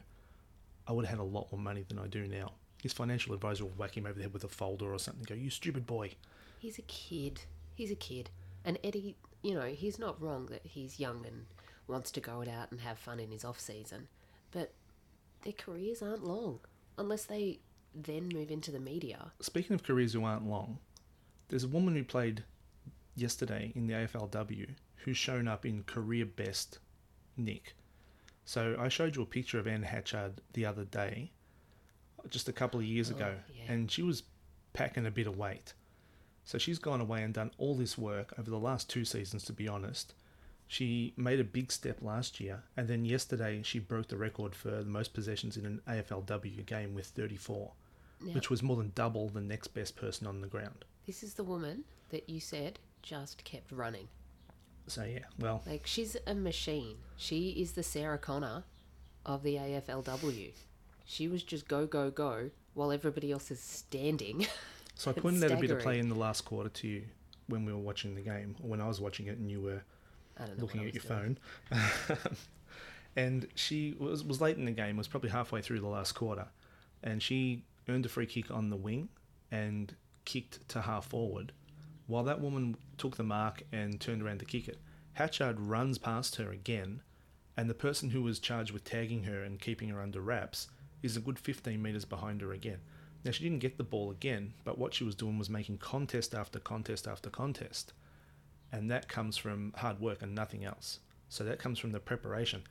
I 0.87 0.91
would 0.91 1.05
have 1.05 1.17
had 1.17 1.23
a 1.23 1.27
lot 1.27 1.51
more 1.51 1.61
money 1.61 1.85
than 1.87 1.99
I 1.99 2.07
do 2.07 2.27
now. 2.27 2.53
His 2.81 2.93
financial 2.93 3.33
advisor 3.33 3.63
will 3.63 3.71
whack 3.71 3.95
him 3.95 4.05
over 4.05 4.15
the 4.15 4.23
head 4.23 4.33
with 4.33 4.43
a 4.43 4.49
folder 4.49 4.93
or 4.93 4.99
something 4.99 5.21
and 5.21 5.27
go, 5.27 5.35
You 5.35 5.49
stupid 5.49 5.85
boy. 5.85 6.11
He's 6.59 6.77
a 6.77 6.83
kid. 6.83 7.41
He's 7.75 7.91
a 7.91 7.95
kid. 7.95 8.29
And 8.65 8.77
Eddie, 8.83 9.15
you 9.41 9.53
know, 9.53 9.65
he's 9.65 9.99
not 9.99 10.21
wrong 10.21 10.47
that 10.47 10.61
he's 10.63 10.99
young 10.99 11.25
and 11.25 11.45
wants 11.87 12.11
to 12.11 12.21
go 12.21 12.41
out 12.41 12.71
and 12.71 12.79
have 12.81 12.97
fun 12.97 13.19
in 13.19 13.31
his 13.31 13.43
off 13.43 13.59
season, 13.59 14.07
but 14.51 14.73
their 15.41 15.53
careers 15.53 16.01
aren't 16.01 16.23
long 16.23 16.59
unless 16.97 17.25
they 17.25 17.59
then 17.93 18.29
move 18.29 18.51
into 18.51 18.71
the 18.71 18.79
media. 18.79 19.31
Speaking 19.41 19.73
of 19.73 19.83
careers 19.83 20.13
who 20.13 20.23
aren't 20.23 20.47
long, 20.47 20.79
there's 21.49 21.63
a 21.63 21.69
woman 21.69 21.95
who 21.95 22.03
played 22.03 22.43
yesterday 23.15 23.71
in 23.75 23.87
the 23.87 23.93
AFLW 23.93 24.69
who's 24.97 25.17
shown 25.17 25.47
up 25.47 25.65
in 25.65 25.83
career 25.83 26.25
best 26.25 26.79
nick. 27.37 27.75
So 28.45 28.75
I 28.79 28.89
showed 28.89 29.15
you 29.15 29.21
a 29.21 29.25
picture 29.25 29.59
of 29.59 29.67
Anne 29.67 29.83
Hatchard 29.83 30.41
the 30.53 30.65
other 30.65 30.83
day, 30.85 31.31
just 32.29 32.49
a 32.49 32.53
couple 32.53 32.79
of 32.79 32.85
years 32.85 33.11
Oh, 33.11 33.15
ago, 33.15 33.35
yeah. 33.55 33.71
and 33.71 33.89
she 33.89 34.01
was 34.03 34.23
packing 34.73 35.05
a 35.05 35.11
bit 35.11 35.27
of 35.27 35.37
weight. 35.37 35.73
So 36.43 36.57
she's 36.57 36.79
gone 36.79 36.99
away 36.99 37.23
and 37.23 37.33
done 37.33 37.51
all 37.57 37.75
this 37.75 37.97
work 37.97 38.33
over 38.37 38.49
the 38.49 38.57
last 38.59 38.89
two 38.89 39.05
seasons, 39.05 39.43
to 39.45 39.53
be 39.53 39.67
honest. 39.67 40.13
She 40.67 41.13
made 41.15 41.39
a 41.39 41.43
big 41.45 41.71
step 41.71 41.99
last 42.01 42.39
year, 42.39 42.63
and 42.75 42.87
then 42.87 43.05
yesterday 43.05 43.61
she 43.63 43.79
broke 43.79 44.07
the 44.07 44.17
record 44.17 44.55
for 44.55 44.71
the 44.71 44.85
most 44.85 45.13
possessions 45.13 45.55
in 45.55 45.65
an 45.65 45.81
AFLW 45.87 46.65
game 46.65 46.93
with 46.93 47.05
34, 47.07 47.71
Now, 48.21 48.33
which 48.33 48.49
was 48.49 48.63
more 48.63 48.75
than 48.77 48.91
double 48.95 49.29
the 49.29 49.41
next 49.41 49.67
best 49.69 49.95
person 49.95 50.27
on 50.27 50.41
the 50.41 50.47
ground. 50.47 50.83
this 51.05 51.21
is 51.23 51.33
the 51.35 51.43
woman 51.43 51.83
that 52.09 52.29
you 52.29 52.39
said 52.39 52.79
just 53.01 53.43
kept 53.43 53.71
running. 53.71 54.07
So 54.87 55.03
yeah, 55.03 55.19
well, 55.39 55.61
Like 55.65 55.83
she's 55.85 56.17
a 56.27 56.35
machine. 56.35 56.97
She 57.15 57.49
is 57.51 57.73
the 57.73 57.83
Sarah 57.83 58.17
Connor 58.17 58.63
of 59.25 59.43
the 59.43 59.55
AFLW. 59.55 60.51
She 61.05 61.27
was 61.27 61.43
just 61.43 61.67
go 61.67 61.85
go 61.85 62.09
go 62.11 62.49
while 62.73 62.91
everybody 62.91 63.31
else 63.31 63.49
is 63.51 63.59
standing. 63.59 64.45
so 64.95 65.11
I 65.11 65.13
pointed 65.13 65.43
out 65.43 65.57
a 65.57 65.61
bit 65.61 65.71
of 65.71 65.79
play 65.79 65.99
in 65.99 66.09
the 66.09 66.15
last 66.15 66.41
quarter 66.45 66.69
to 66.69 66.87
you 66.87 67.03
when 67.47 67.65
we 67.65 67.71
were 67.73 67.79
watching 67.79 68.15
the 68.15 68.21
game, 68.21 68.55
or 68.61 68.69
when 68.69 68.81
I 68.81 68.87
was 68.87 68.99
watching 68.99 69.27
it 69.27 69.37
and 69.37 69.49
you 69.49 69.61
were 69.61 69.81
I 70.37 70.45
don't 70.45 70.57
know. 70.57 70.63
looking 70.63 70.85
at 70.85 70.93
your 70.93 71.03
doing. 71.03 71.37
phone. 71.71 72.17
and 73.15 73.47
she 73.55 73.95
was 73.99 74.23
was 74.23 74.41
late 74.41 74.57
in 74.57 74.65
the 74.65 74.71
game, 74.71 74.97
was 74.97 75.07
probably 75.07 75.29
halfway 75.29 75.61
through 75.61 75.79
the 75.79 75.87
last 75.87 76.13
quarter, 76.13 76.47
and 77.03 77.21
she 77.21 77.63
earned 77.87 78.05
a 78.05 78.09
free 78.09 78.25
kick 78.25 78.49
on 78.51 78.69
the 78.69 78.77
wing 78.77 79.09
and 79.51 79.95
kicked 80.25 80.67
to 80.69 80.81
half 80.81 81.05
forward. 81.07 81.51
While 82.07 82.23
that 82.23 82.41
woman 82.41 82.75
took 82.97 83.15
the 83.15 83.23
mark 83.23 83.63
and 83.71 83.99
turned 83.99 84.21
around 84.21 84.39
to 84.39 84.45
kick 84.45 84.67
it, 84.67 84.79
Hatchard 85.13 85.59
runs 85.59 85.97
past 85.97 86.35
her 86.35 86.51
again, 86.51 87.01
and 87.55 87.69
the 87.69 87.73
person 87.73 88.09
who 88.09 88.23
was 88.23 88.39
charged 88.39 88.71
with 88.71 88.83
tagging 88.83 89.23
her 89.23 89.43
and 89.43 89.59
keeping 89.59 89.89
her 89.89 90.01
under 90.01 90.21
wraps 90.21 90.69
is 91.01 91.15
a 91.15 91.21
good 91.21 91.37
15 91.37 91.81
metres 91.81 92.05
behind 92.05 92.41
her 92.41 92.51
again. 92.51 92.79
Now, 93.23 93.31
she 93.31 93.43
didn't 93.43 93.59
get 93.59 93.77
the 93.77 93.83
ball 93.83 94.11
again, 94.11 94.53
but 94.63 94.77
what 94.77 94.93
she 94.93 95.03
was 95.03 95.15
doing 95.15 95.37
was 95.37 95.49
making 95.49 95.77
contest 95.77 96.35
after 96.35 96.59
contest 96.59 97.07
after 97.07 97.29
contest. 97.29 97.93
And 98.71 98.91
that 98.91 99.07
comes 99.07 99.37
from 99.37 99.73
hard 99.77 99.99
work 99.99 100.21
and 100.21 100.35
nothing 100.35 100.65
else. 100.65 100.99
So 101.29 101.43
that 101.45 101.59
comes 101.59 101.79
from 101.79 101.91
the 101.91 101.99
preparation. 101.99 102.63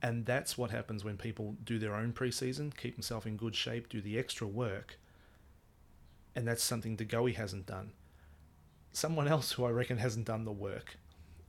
And 0.00 0.24
that's 0.24 0.56
what 0.56 0.70
happens 0.70 1.04
when 1.04 1.16
people 1.16 1.56
do 1.64 1.78
their 1.78 1.94
own 1.94 2.12
preseason, 2.12 2.74
keep 2.74 2.94
themselves 2.94 3.26
in 3.26 3.36
good 3.36 3.54
shape, 3.54 3.88
do 3.88 4.00
the 4.00 4.18
extra 4.18 4.46
work. 4.46 4.98
And 6.36 6.46
that's 6.46 6.62
something 6.62 6.96
DeGoey 6.96 7.34
hasn't 7.34 7.66
done. 7.66 7.92
Someone 8.92 9.28
else 9.28 9.52
who 9.52 9.64
I 9.64 9.70
reckon 9.70 9.98
hasn't 9.98 10.26
done 10.26 10.44
the 10.44 10.52
work, 10.52 10.96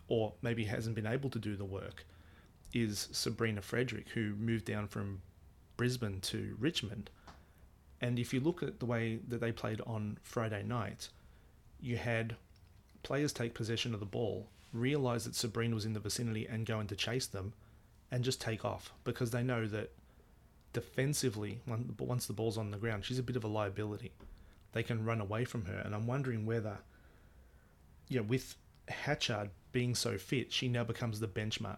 or 0.07 0.33
maybe 0.41 0.65
hasn't 0.65 0.95
been 0.95 1.07
able 1.07 1.29
to 1.29 1.39
do 1.39 1.55
the 1.55 1.65
work, 1.65 2.05
is 2.73 3.09
Sabrina 3.11 3.61
Frederick, 3.61 4.09
who 4.09 4.35
moved 4.35 4.65
down 4.65 4.87
from 4.87 5.21
Brisbane 5.77 6.21
to 6.21 6.55
Richmond. 6.59 7.09
And 8.01 8.19
if 8.19 8.33
you 8.33 8.39
look 8.39 8.63
at 8.63 8.79
the 8.79 8.85
way 8.85 9.19
that 9.27 9.41
they 9.41 9.51
played 9.51 9.81
on 9.85 10.17
Friday 10.21 10.63
night, 10.63 11.09
you 11.81 11.97
had 11.97 12.35
players 13.03 13.33
take 13.33 13.53
possession 13.53 13.93
of 13.93 13.99
the 13.99 14.05
ball, 14.05 14.47
realize 14.73 15.25
that 15.25 15.35
Sabrina 15.35 15.73
was 15.75 15.85
in 15.85 15.93
the 15.93 15.99
vicinity 15.99 16.47
and 16.47 16.65
go 16.65 16.79
in 16.79 16.87
to 16.87 16.95
chase 16.95 17.27
them, 17.27 17.53
and 18.11 18.23
just 18.23 18.41
take 18.41 18.65
off 18.65 18.93
because 19.03 19.31
they 19.31 19.43
know 19.43 19.67
that 19.67 19.91
defensively, 20.73 21.59
once 21.97 22.25
the 22.25 22.33
ball's 22.33 22.57
on 22.57 22.71
the 22.71 22.77
ground, 22.77 23.05
she's 23.05 23.19
a 23.19 23.23
bit 23.23 23.35
of 23.35 23.43
a 23.43 23.47
liability. 23.47 24.11
They 24.71 24.83
can 24.83 25.05
run 25.05 25.21
away 25.21 25.45
from 25.45 25.65
her, 25.65 25.81
and 25.83 25.95
I'm 25.95 26.07
wondering 26.07 26.45
whether, 26.45 26.77
yeah, 28.09 28.21
with 28.21 28.55
Hatchard 28.87 29.51
being 29.71 29.95
so 29.95 30.17
fit, 30.17 30.51
she 30.51 30.67
now 30.67 30.83
becomes 30.83 31.19
the 31.19 31.27
benchmark. 31.27 31.77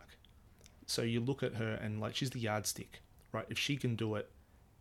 So 0.88 1.04
you 1.04 1.20
look 1.20 1.44
at 1.44 1.56
her 1.56 1.74
and 1.76 2.02
like 2.02 2.16
she's 2.16 2.32
the 2.32 2.40
yardstick, 2.40 3.02
right? 3.32 3.46
If 3.50 3.60
she 3.60 3.78
can 3.78 3.96
do 3.96 4.16
it, 4.16 4.30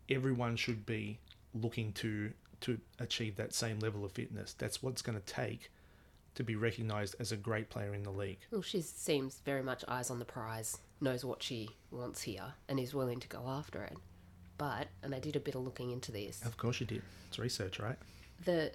everyone 0.08 0.56
should 0.56 0.86
be 0.86 1.18
looking 1.54 1.92
to 1.94 2.32
to 2.62 2.78
achieve 2.98 3.36
that 3.36 3.54
same 3.54 3.78
level 3.78 4.04
of 4.04 4.12
fitness. 4.12 4.54
That's 4.58 4.82
what's 4.82 5.02
going 5.02 5.18
to 5.18 5.24
take 5.24 5.70
to 6.34 6.44
be 6.44 6.56
recognised 6.56 7.16
as 7.18 7.32
a 7.32 7.36
great 7.36 7.70
player 7.70 7.94
in 7.94 8.02
the 8.02 8.10
league. 8.10 8.38
Well, 8.50 8.62
she 8.62 8.82
seems 8.82 9.40
very 9.44 9.62
much 9.62 9.82
eyes 9.88 10.10
on 10.10 10.18
the 10.18 10.24
prize, 10.24 10.78
knows 11.00 11.24
what 11.24 11.42
she 11.42 11.70
wants 11.90 12.22
here, 12.22 12.52
and 12.68 12.78
is 12.78 12.94
willing 12.94 13.18
to 13.20 13.28
go 13.28 13.44
after 13.46 13.82
it. 13.82 13.96
But, 14.58 14.88
and 15.02 15.14
I 15.14 15.20
did 15.20 15.36
a 15.36 15.40
bit 15.40 15.54
of 15.54 15.62
looking 15.62 15.90
into 15.90 16.12
this. 16.12 16.44
Of 16.44 16.58
course 16.58 16.80
you 16.80 16.86
did. 16.86 17.02
It's 17.28 17.38
research, 17.38 17.80
right? 17.80 17.96
The 18.44 18.72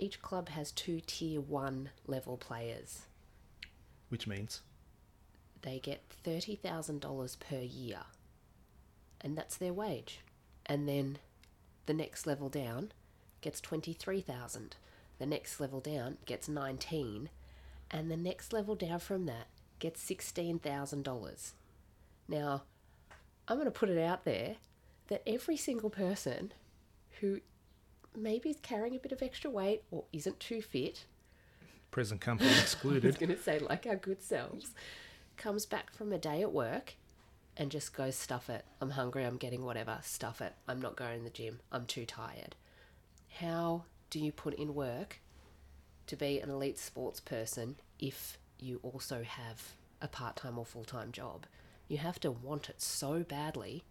each 0.00 0.22
club 0.22 0.48
has 0.50 0.72
two 0.72 1.00
tier 1.06 1.40
one 1.40 1.90
level 2.06 2.36
players. 2.36 3.02
Which 4.08 4.26
means 4.26 4.62
they 5.62 5.78
get 5.78 6.02
thirty 6.08 6.56
thousand 6.56 7.00
dollars 7.00 7.36
per 7.36 7.60
year, 7.60 8.00
and 9.20 9.36
that's 9.36 9.56
their 9.56 9.72
wage. 9.72 10.20
And 10.66 10.88
then 10.88 11.18
the 11.86 11.94
next 11.94 12.26
level 12.26 12.48
down 12.48 12.92
gets 13.40 13.60
23,000. 13.60 14.76
The 15.18 15.26
next 15.26 15.58
level 15.60 15.80
down 15.80 16.18
gets 16.24 16.48
19 16.48 17.30
and 17.90 18.10
the 18.10 18.16
next 18.16 18.52
level 18.52 18.74
down 18.74 19.00
from 19.00 19.26
that 19.26 19.48
gets 19.78 20.04
$16,000. 20.04 21.52
Now, 22.28 22.62
I'm 23.48 23.56
going 23.56 23.64
to 23.64 23.70
put 23.72 23.88
it 23.88 23.98
out 23.98 24.24
there 24.24 24.56
that 25.08 25.22
every 25.26 25.56
single 25.56 25.90
person 25.90 26.52
who 27.20 27.40
maybe 28.16 28.50
is 28.50 28.56
carrying 28.62 28.96
a 28.96 28.98
bit 28.98 29.12
of 29.12 29.22
extra 29.22 29.50
weight 29.50 29.82
or 29.90 30.04
isn't 30.12 30.40
too 30.40 30.62
fit, 30.62 31.04
present 31.90 32.20
company 32.20 32.50
excluded. 32.50 33.04
I 33.04 33.08
was 33.08 33.16
going 33.16 33.36
to 33.36 33.42
say 33.42 33.58
like 33.58 33.86
our 33.86 33.96
good 33.96 34.22
selves, 34.22 34.70
comes 35.36 35.66
back 35.66 35.92
from 35.92 36.12
a 36.12 36.18
day 36.18 36.42
at 36.42 36.52
work 36.52 36.94
and 37.56 37.70
just 37.70 37.94
goes, 37.94 38.16
stuff 38.16 38.48
it. 38.48 38.64
I'm 38.80 38.90
hungry, 38.90 39.24
I'm 39.24 39.36
getting 39.36 39.64
whatever, 39.64 39.98
stuff 40.02 40.40
it. 40.40 40.54
I'm 40.68 40.80
not 40.80 40.96
going 40.96 41.18
to 41.18 41.24
the 41.24 41.30
gym, 41.30 41.60
I'm 41.72 41.86
too 41.86 42.06
tired. 42.06 42.56
How 43.38 43.84
do 44.10 44.18
you 44.18 44.32
put 44.32 44.54
in 44.54 44.74
work 44.74 45.20
to 46.06 46.16
be 46.16 46.40
an 46.40 46.50
elite 46.50 46.78
sports 46.78 47.20
person 47.20 47.76
if 47.98 48.38
you 48.58 48.80
also 48.82 49.22
have 49.22 49.74
a 50.02 50.08
part 50.08 50.36
time 50.36 50.58
or 50.58 50.64
full 50.64 50.84
time 50.84 51.12
job? 51.12 51.46
You 51.88 51.98
have 51.98 52.20
to 52.20 52.30
want 52.30 52.68
it 52.68 52.80
so 52.80 53.24
badly 53.24 53.84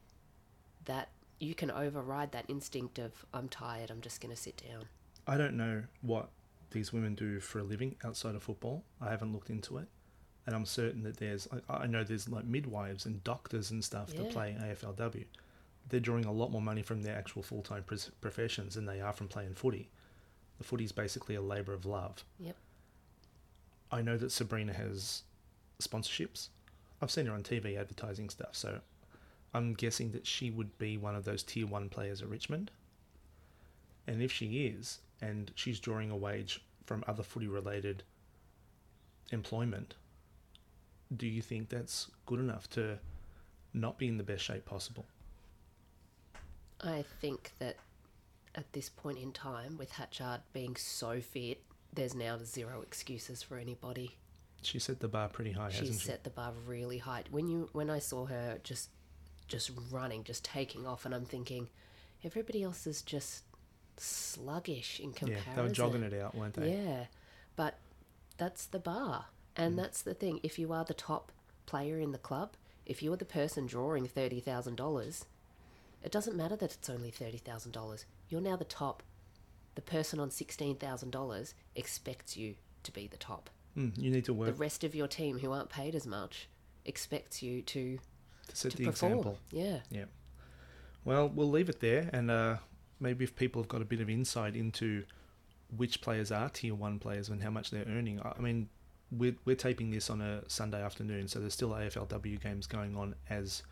that 0.86 1.10
you 1.39 1.55
can 1.55 1.72
override 1.72 2.31
that 2.34 2.46
instinct 2.48 3.00
of, 3.00 3.25
I'm 3.34 3.50
tired, 3.50 3.89
I'm 3.89 4.01
just 4.01 4.22
going 4.22 4.34
to 4.36 4.41
sit 4.41 4.62
down. 4.69 4.84
I 5.27 5.38
don't 5.38 5.55
know 5.55 5.84
what 6.01 6.29
these 6.72 6.91
women 6.93 7.15
do 7.15 7.39
for 7.39 7.60
a 7.60 7.63
living 7.63 7.96
outside 8.03 8.36
of 8.36 8.43
football. 8.43 8.84
I 9.01 9.10
haven't 9.10 9.34
looked 9.34 9.50
into 9.50 9.77
it 9.77 9.88
and 10.50 10.55
I'm 10.55 10.65
certain 10.65 11.03
that 11.03 11.17
there's 11.17 11.48
I 11.69 11.86
know 11.86 12.03
there's 12.03 12.27
like 12.27 12.43
midwives 12.43 13.05
and 13.05 13.24
doctors 13.24 13.69
and 13.69 13.84
stuff 13.84 14.10
yeah. 14.12 14.24
that 14.24 14.31
play 14.31 14.58
AFLW. 14.60 15.25
They're 15.88 16.00
drawing 16.00 16.25
a 16.25 16.31
lot 16.31 16.51
more 16.51 16.62
money 16.62 16.81
from 16.81 17.03
their 17.03 17.15
actual 17.15 17.43
full 17.43 17.62
time 17.62 17.84
professions 18.19 18.74
than 18.74 18.88
they 18.88 19.00
are 19.00 19.13
from 19.13 19.27
playing 19.27 19.53
footy. 19.53 19.91
The 20.58 20.63
footy 20.63 20.86
is 20.86 20.91
basically 20.91 21.36
a 21.36 21.41
labour 21.41 21.74
of 21.74 21.86
love. 21.86 22.24
Yep. 22.39 22.55
I 23.91 24.01
know 24.01 24.17
that 24.17 24.31
Sabrina 24.31 24.74
has 24.74 25.22
sponsorships. 25.84 26.50
I've 27.00 27.12
seen 27.12 27.27
her 27.27 27.34
on 27.34 27.43
TV 27.43 27.79
advertising 27.79 28.29
stuff, 28.29 28.53
so 28.53 28.79
I'm 29.53 29.74
guessing 29.74 30.12
that 30.12 30.27
she 30.27 30.51
would 30.51 30.77
be 30.77 30.98
one 30.98 31.15
of 31.15 31.25
those 31.25 31.44
tier 31.44 31.65
one 31.65 31.89
players 31.89 32.22
at 32.22 32.29
Richmond. 32.29 32.72
And 34.08 34.22
if 34.22 34.32
she 34.32 34.65
is, 34.68 35.00
and 35.22 35.51
she's 35.56 35.79
drawing 35.79 36.12
a 36.12 36.18
wage 36.18 36.62
from 36.86 37.03
other 37.08 37.24
footy 37.24 37.48
related 37.48 38.03
employment, 39.32 39.96
do 41.15 41.27
you 41.27 41.41
think 41.41 41.70
that's 41.70 42.10
good 42.25 42.39
enough 42.39 42.70
to 42.72 42.98
not 43.74 43.98
be 43.98 44.08
in 44.08 44.18
the 44.18 44.24
best 44.24 44.44
shape 44.44 44.65
possible? 44.65 45.06
I 46.82 47.03
think 47.20 47.53
that 47.60 47.77
at 48.56 48.72
this 48.74 48.89
point 48.89 49.18
in 49.18 49.32
time, 49.32 49.77
with 49.77 49.91
Hatchard 49.91 50.41
being 50.53 50.75
so 50.75 51.20
fit, 51.20 51.62
there's 51.94 52.15
now 52.15 52.38
zero 52.44 52.82
excuses 52.82 53.44
for 53.44 53.58
anybody. 53.58 54.15
She 54.62 54.79
set 54.79 55.00
the 55.00 55.08
bar 55.08 55.29
pretty 55.29 55.51
high, 55.51 55.70
she 55.70 55.79
hasn't 55.79 56.00
she? 56.00 56.08
set 56.08 56.24
the 56.24 56.29
bar 56.29 56.53
really 56.68 56.98
high. 56.98 57.24
When 57.32 57.48
you 57.48 57.70
when 57.74 57.89
I 57.89 58.00
saw 58.00 58.25
her 58.25 58.60
just 58.63 58.89
just 59.50 59.72
running, 59.91 60.24
just 60.24 60.46
taking 60.46 60.88
off, 60.88 61.06
and 61.06 61.13
I'm 61.13 61.25
thinking, 61.25 61.70
everybody 62.24 62.63
else 62.63 62.88
is 62.88 63.01
just 63.01 63.44
sluggish 63.98 65.00
in 65.00 65.12
comparison. 65.12 65.50
Yeah, 65.50 65.56
they 65.56 65.62
were 65.62 65.74
jogging 65.74 66.03
it 66.03 66.13
out, 66.13 66.36
weren't 66.36 66.53
they? 66.53 66.72
Yeah, 66.72 67.06
but 67.56 67.77
that's 68.38 68.65
the 68.65 68.79
bar. 68.79 69.25
And 69.56 69.74
mm. 69.74 69.77
that's 69.77 70.01
the 70.01 70.13
thing. 70.13 70.39
If 70.44 70.58
you 70.58 70.72
are 70.72 70.86
the 70.86 70.94
top 70.94 71.32
player 71.65 72.00
in 72.00 72.12
the 72.12 72.18
club, 72.18 72.53
if 72.86 73.03
you're 73.03 73.18
the 73.18 73.25
person 73.25 73.68
drawing 73.68 74.08
$30,000, 74.08 75.25
it 76.03 76.12
doesn't 76.12 76.38
matter 76.38 76.56
that 76.56 76.74
it's 76.74 76.89
only 76.89 77.12
$30,000. 77.12 78.06
You're 78.29 78.41
now 78.41 78.56
the 78.56 78.63
top. 78.63 79.03
The 79.75 79.82
person 79.82 80.20
on 80.20 80.29
$16,000 80.29 81.53
expects 81.75 82.38
you 82.38 82.56
to 82.84 82.91
be 82.91 83.08
the 83.08 83.18
top. 83.18 83.50
Mm, 83.77 83.98
you 83.98 84.10
need 84.10 84.25
to 84.25 84.34
work. 84.34 84.48
The 84.48 84.53
rest 84.53 84.84
of 84.84 84.96
your 84.96 85.08
team 85.08 85.39
who 85.39 85.51
aren't 85.51 85.70
paid 85.70 85.96
as 85.96 86.08
much 86.08 86.48
expects 86.86 87.44
you 87.44 87.62
to, 87.62 88.00
to 88.50 88.56
set 88.56 88.72
to 88.72 88.77
the 88.77 88.86
perform. 88.86 89.13
example. 89.13 89.39
Yeah. 89.51 89.79
Yeah. 89.89 90.06
Well, 91.06 91.29
we'll 91.29 91.50
leave 91.50 91.70
it 91.70 91.79
there. 91.79 92.10
And 92.13 92.29
uh, 92.29 92.58
maybe 93.00 93.24
if 93.24 93.36
people 93.36 93.62
have 93.62 93.70
got 93.70 93.82
a 93.82 93.86
bit 93.86 94.01
of 94.01 94.10
insight 94.10 94.56
into 94.56 95.03
which 95.75 96.01
players 96.01 96.32
are 96.32 96.50
tier 96.50 96.75
one 96.75 97.00
players 97.00 97.29
and 97.29 97.41
how 97.41 97.50
much 97.50 97.72
they're 97.72 97.86
earning, 97.88 98.22
I 98.24 98.39
mean, 98.41 98.70
we're, 99.12 99.36
we're 99.46 99.56
taping 99.56 99.91
this 99.91 100.10
on 100.10 100.22
a 100.22 100.48
Sunday 100.48 100.84
afternoon, 100.84 101.27
so 101.27 101.39
there's 101.39 101.53
still 101.53 101.70
AFLW 101.70 102.41
games 102.41 102.68
going 102.68 102.96
on 102.96 103.15
as 103.29 103.63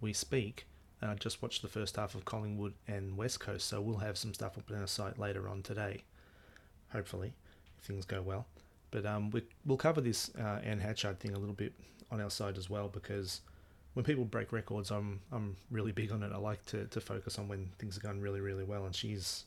we 0.00 0.12
speak. 0.12 0.66
And 1.00 1.10
I 1.10 1.14
just 1.14 1.42
watched 1.42 1.62
the 1.62 1.68
first 1.68 1.96
half 1.96 2.14
of 2.14 2.24
Collingwood 2.24 2.74
and 2.86 3.16
West 3.16 3.40
Coast, 3.40 3.68
so 3.68 3.80
we'll 3.80 3.98
have 3.98 4.18
some 4.18 4.34
stuff 4.34 4.58
up 4.58 4.70
on 4.70 4.80
our 4.80 4.86
site 4.86 5.18
later 5.18 5.48
on 5.48 5.62
today, 5.62 6.02
hopefully, 6.92 7.32
if 7.78 7.84
things 7.84 8.04
go 8.04 8.20
well. 8.20 8.46
But 8.90 9.06
um, 9.06 9.30
we, 9.30 9.42
we'll 9.64 9.78
cover 9.78 10.00
this 10.00 10.30
uh, 10.38 10.60
Anne 10.62 10.80
Hatchard 10.80 11.20
thing 11.20 11.34
a 11.34 11.38
little 11.38 11.54
bit 11.54 11.72
on 12.10 12.20
our 12.20 12.30
side 12.30 12.58
as 12.58 12.68
well 12.68 12.88
because 12.88 13.40
when 13.94 14.04
people 14.04 14.24
break 14.24 14.52
records, 14.52 14.90
I'm 14.90 15.20
I'm 15.32 15.56
really 15.70 15.92
big 15.92 16.12
on 16.12 16.22
it. 16.22 16.32
I 16.32 16.38
like 16.38 16.64
to, 16.66 16.86
to 16.86 17.00
focus 17.00 17.38
on 17.38 17.48
when 17.48 17.70
things 17.78 17.96
are 17.96 18.00
going 18.00 18.20
really 18.20 18.40
really 18.40 18.64
well, 18.64 18.84
and 18.86 18.94
she's 18.94 19.44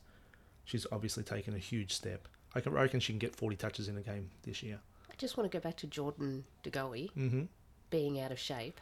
she's 0.66 0.86
obviously 0.92 1.24
taken 1.24 1.54
a 1.54 1.60
huge 1.60 1.94
step. 1.94 2.28
I, 2.56 2.60
can, 2.60 2.76
I 2.78 2.82
reckon 2.82 3.00
she 3.00 3.14
can 3.14 3.20
get 3.20 3.36
40 3.36 3.56
touches 3.56 3.88
in 3.88 3.98
a 3.98 4.02
game 4.02 4.30
this 4.44 4.62
year. 4.62 4.80
I 5.10 5.14
just 5.18 5.38
want 5.38 5.52
to 5.52 5.58
go 5.58 5.62
back 5.62 5.78
to 5.78 5.88
Jordan 5.88 6.44
De 6.62 6.70
Goey 6.70 7.12
mm-hmm. 7.18 7.44
being 7.90 8.20
out 8.20 8.32
of 8.32 8.40
shape. 8.40 8.80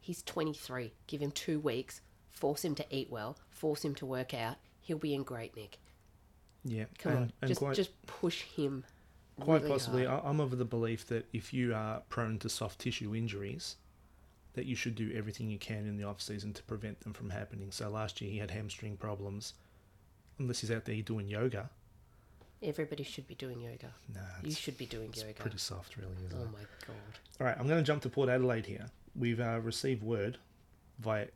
He's 0.00 0.22
23. 0.22 0.92
Give 1.06 1.20
him 1.20 1.30
two 1.30 1.58
weeks. 1.58 2.00
Force 2.30 2.64
him 2.64 2.74
to 2.74 2.86
eat 2.90 3.10
well. 3.10 3.38
Force 3.50 3.84
him 3.84 3.94
to 3.96 4.06
work 4.06 4.34
out. 4.34 4.56
He'll 4.82 4.98
be 4.98 5.14
in 5.14 5.22
great 5.22 5.56
nick. 5.56 5.78
Yeah, 6.64 6.84
come 6.98 7.12
and, 7.12 7.20
on, 7.20 7.32
and 7.42 7.48
just 7.48 7.60
quite, 7.60 7.76
just 7.76 8.06
push 8.06 8.42
him. 8.42 8.84
Quite 9.40 9.62
really 9.62 9.72
possibly, 9.72 10.04
hard. 10.04 10.22
I'm 10.24 10.40
of 10.40 10.56
the 10.56 10.64
belief 10.64 11.06
that 11.08 11.26
if 11.32 11.52
you 11.52 11.74
are 11.74 12.02
prone 12.08 12.38
to 12.40 12.48
soft 12.48 12.80
tissue 12.80 13.14
injuries, 13.14 13.76
that 14.56 14.66
you 14.66 14.74
should 14.74 14.96
do 14.96 15.12
everything 15.14 15.48
you 15.48 15.58
can 15.58 15.86
in 15.86 15.96
the 15.96 16.04
off 16.04 16.20
season 16.20 16.52
to 16.54 16.62
prevent 16.64 17.00
them 17.00 17.12
from 17.12 17.30
happening. 17.30 17.70
So 17.70 17.88
last 17.88 18.20
year 18.20 18.30
he 18.30 18.38
had 18.38 18.50
hamstring 18.50 18.96
problems. 18.96 19.54
Unless 20.38 20.60
he's 20.60 20.70
out 20.70 20.84
there 20.84 21.00
doing 21.02 21.28
yoga, 21.28 21.70
Everybody 22.62 23.04
should 23.04 23.28
be 23.28 23.34
doing 23.34 23.60
yoga. 23.60 23.92
Nah, 24.14 24.20
you 24.42 24.50
should 24.50 24.78
be 24.78 24.86
doing 24.86 25.12
yoga. 25.14 25.34
Pretty 25.34 25.58
soft, 25.58 25.96
really, 25.96 26.10
isn't 26.26 26.38
oh 26.38 26.44
it? 26.44 26.52
my 26.52 26.58
god! 26.86 26.96
All 27.38 27.46
right, 27.46 27.56
I'm 27.58 27.68
going 27.68 27.78
to 27.78 27.86
jump 27.86 28.02
to 28.02 28.08
Port 28.08 28.30
Adelaide 28.30 28.64
here. 28.64 28.86
We've 29.14 29.40
uh, 29.40 29.60
received 29.62 30.02
word 30.02 30.38
via 30.98 31.26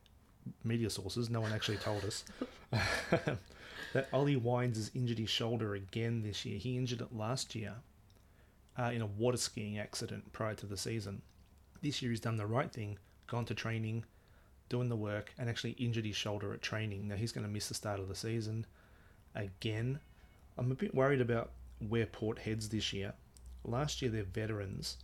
media 0.65 0.89
sources. 0.89 1.29
No 1.29 1.43
one 1.43 1.53
actually 1.53 1.77
told 1.77 2.05
us 2.05 2.25
that 3.93 4.09
Ollie 4.12 4.37
Wines 4.37 4.79
has 4.79 4.91
injured 4.95 5.19
his 5.19 5.29
shoulder 5.29 5.75
again 5.75 6.23
this 6.23 6.47
year. 6.47 6.59
He 6.59 6.79
injured 6.79 7.03
it 7.03 7.15
last 7.15 7.55
year 7.55 7.75
uh, 8.79 8.91
in 8.95 9.03
a 9.03 9.07
water 9.07 9.37
skiing 9.37 9.79
accident 9.79 10.33
prior 10.33 10.55
to 10.55 10.67
the 10.67 10.77
season. 10.77 11.21
This 11.83 12.00
year 12.00 12.11
he's 12.11 12.21
done 12.21 12.39
the 12.39 12.47
right 12.47 12.73
thing, 12.73 12.99
gone 13.31 13.47
to 13.47 13.55
training, 13.55 14.05
doing 14.69 14.91
the 14.91 14.97
work, 14.97 15.33
and 15.39 15.49
actually 15.49 15.73
injured 15.73 16.05
his 16.05 16.17
shoulder 16.17 16.53
at 16.53 16.61
training. 16.61 17.09
Now 17.09 17.15
he's 17.15 17.33
going 17.33 17.47
to 17.47 17.53
miss 17.53 17.69
the 17.69 17.75
start 17.75 18.01
of 18.01 18.09
the 18.09 18.15
season 18.15 18.67
again. 19.35 20.01
I'm 20.59 20.71
a 20.71 20.75
bit 20.75 20.95
worried 20.95 21.23
about 21.23 21.53
where 21.89 22.05
Port 22.05 22.41
heads 22.41 22.69
this 22.69 22.93
year. 22.93 23.15
Last 23.65 24.03
year, 24.03 24.11
their 24.11 24.25
veterans 24.25 24.99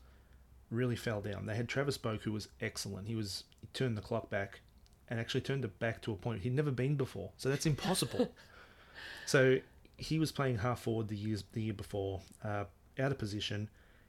really 0.71 0.97
fell 0.97 1.21
down. 1.21 1.47
They 1.47 1.55
had 1.55 1.69
Travis 1.69 1.97
Boak, 1.97 2.23
who 2.23 2.33
was 2.33 2.49
excellent. 2.61 3.07
He 3.07 3.15
was 3.15 3.45
he 3.61 3.69
turned 3.73 3.97
the 3.97 4.03
clock 4.03 4.29
back, 4.29 4.61
and 5.09 5.21
actually 5.21 5.43
turned 5.43 5.65
it 5.65 5.79
back 5.79 6.03
to 6.03 6.13
a 6.13 6.17
point 6.17 6.43
he'd 6.43 6.55
never 6.55 6.71
been 6.71 6.97
before. 6.97 7.31
So 7.37 7.49
that's 7.49 7.67
impossible. 7.67 8.35
so 9.27 9.59
he 9.97 10.19
was 10.19 10.33
playing 10.33 10.59
half 10.59 10.81
forward 10.81 11.09
the 11.09 11.17
years 11.17 11.45
the 11.53 11.63
year 11.63 11.75
before, 11.75 12.21
uh, 12.45 12.65
out 12.99 13.13
of 13.13 13.19
position. 13.19 13.69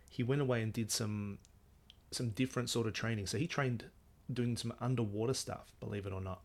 He 0.09 0.23
went 0.23 0.41
away 0.41 0.61
and 0.61 0.73
did 0.73 0.91
some 0.91 1.37
some 2.11 2.29
different 2.29 2.69
sort 2.69 2.87
of 2.87 2.93
training. 2.93 3.27
So 3.27 3.37
he 3.37 3.47
trained 3.47 3.85
doing 4.31 4.57
some 4.57 4.73
underwater 4.79 5.33
stuff, 5.33 5.73
believe 5.79 6.05
it 6.05 6.13
or 6.13 6.21
not. 6.21 6.41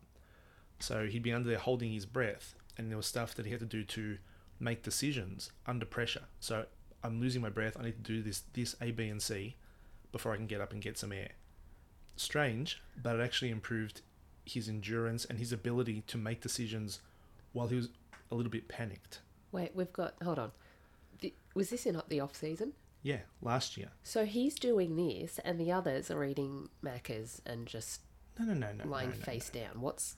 So 0.79 1.05
he'd 1.05 1.23
be 1.23 1.33
under 1.33 1.49
there 1.49 1.59
holding 1.59 1.91
his 1.91 2.05
breath, 2.05 2.55
and 2.77 2.89
there 2.89 2.97
was 2.97 3.05
stuff 3.05 3.35
that 3.35 3.45
he 3.45 3.51
had 3.51 3.59
to 3.61 3.65
do 3.65 3.83
to 3.83 4.17
make 4.59 4.83
decisions 4.83 5.51
under 5.65 5.85
pressure. 5.85 6.23
So 6.39 6.65
I'm 7.03 7.19
losing 7.19 7.41
my 7.41 7.49
breath. 7.49 7.75
I 7.79 7.83
need 7.83 8.03
to 8.03 8.11
do 8.13 8.21
this, 8.21 8.43
this 8.53 8.75
A, 8.81 8.91
B, 8.91 9.07
and 9.07 9.21
C 9.21 9.55
before 10.11 10.33
I 10.33 10.37
can 10.37 10.47
get 10.47 10.61
up 10.61 10.71
and 10.71 10.81
get 10.81 10.97
some 10.97 11.11
air. 11.11 11.31
Strange, 12.15 12.81
but 13.01 13.15
it 13.15 13.21
actually 13.21 13.49
improved 13.49 14.01
his 14.45 14.69
endurance 14.69 15.25
and 15.25 15.39
his 15.39 15.51
ability 15.51 16.03
to 16.07 16.17
make 16.17 16.41
decisions 16.41 16.99
while 17.53 17.67
he 17.67 17.75
was 17.75 17.89
a 18.31 18.35
little 18.35 18.51
bit 18.51 18.67
panicked. 18.67 19.21
Wait, 19.51 19.71
we've 19.75 19.93
got. 19.93 20.15
Hold 20.23 20.39
on. 20.39 20.51
The, 21.21 21.33
was 21.53 21.69
this 21.69 21.85
in 21.85 22.01
the 22.09 22.19
off 22.19 22.35
season? 22.35 22.73
Yeah, 23.03 23.19
last 23.41 23.77
year. 23.77 23.89
So 24.01 24.25
he's 24.25 24.55
doing 24.55 24.95
this, 24.95 25.39
and 25.43 25.59
the 25.59 25.71
others 25.71 26.09
are 26.09 26.23
eating 26.23 26.69
Maccas 26.83 27.41
and 27.45 27.67
just 27.67 28.01
No, 28.39 28.45
no, 28.45 28.53
no, 28.53 28.71
no. 28.71 28.89
lying 28.89 29.09
no, 29.09 29.15
no, 29.17 29.21
face 29.21 29.49
down. 29.49 29.81
What's 29.81 30.15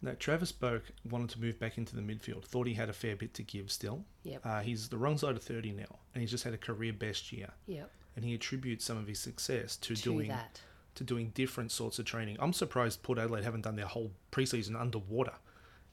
No, 0.00 0.14
Travis 0.14 0.50
Boak 0.50 0.82
wanted 1.08 1.28
to 1.30 1.40
move 1.40 1.60
back 1.60 1.76
into 1.78 1.94
the 1.94 2.02
midfield. 2.02 2.44
Thought 2.44 2.66
he 2.66 2.74
had 2.74 2.88
a 2.88 2.94
fair 2.94 3.14
bit 3.16 3.34
to 3.34 3.42
give 3.42 3.70
still. 3.70 4.04
Yep. 4.24 4.40
Uh, 4.44 4.60
he's 4.60 4.88
the 4.88 4.96
wrong 4.98 5.18
side 5.18 5.36
of 5.36 5.42
30 5.42 5.72
now, 5.72 5.98
and 6.14 6.22
he's 6.22 6.30
just 6.30 6.44
had 6.44 6.54
a 6.54 6.58
career 6.58 6.92
best 6.92 7.30
year. 7.32 7.50
yep 7.66 7.90
And 8.16 8.24
he 8.24 8.34
attributes 8.34 8.84
some 8.84 8.96
of 8.96 9.06
his 9.06 9.18
success 9.20 9.76
to, 9.76 9.94
to 9.94 10.02
doing 10.02 10.28
that? 10.28 10.60
to 10.94 11.04
doing 11.04 11.30
different 11.34 11.70
sorts 11.72 11.98
of 11.98 12.04
training. 12.04 12.36
I'm 12.40 12.52
surprised 12.52 13.02
Port 13.02 13.18
Adelaide 13.18 13.44
haven't 13.44 13.62
done 13.62 13.76
their 13.76 13.86
whole 13.86 14.12
preseason 14.30 14.78
underwater, 14.78 15.32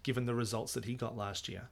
given 0.04 0.26
the 0.26 0.36
results 0.36 0.74
that 0.74 0.86
he 0.86 0.94
got 0.96 1.16
last 1.18 1.48
year. 1.48 1.70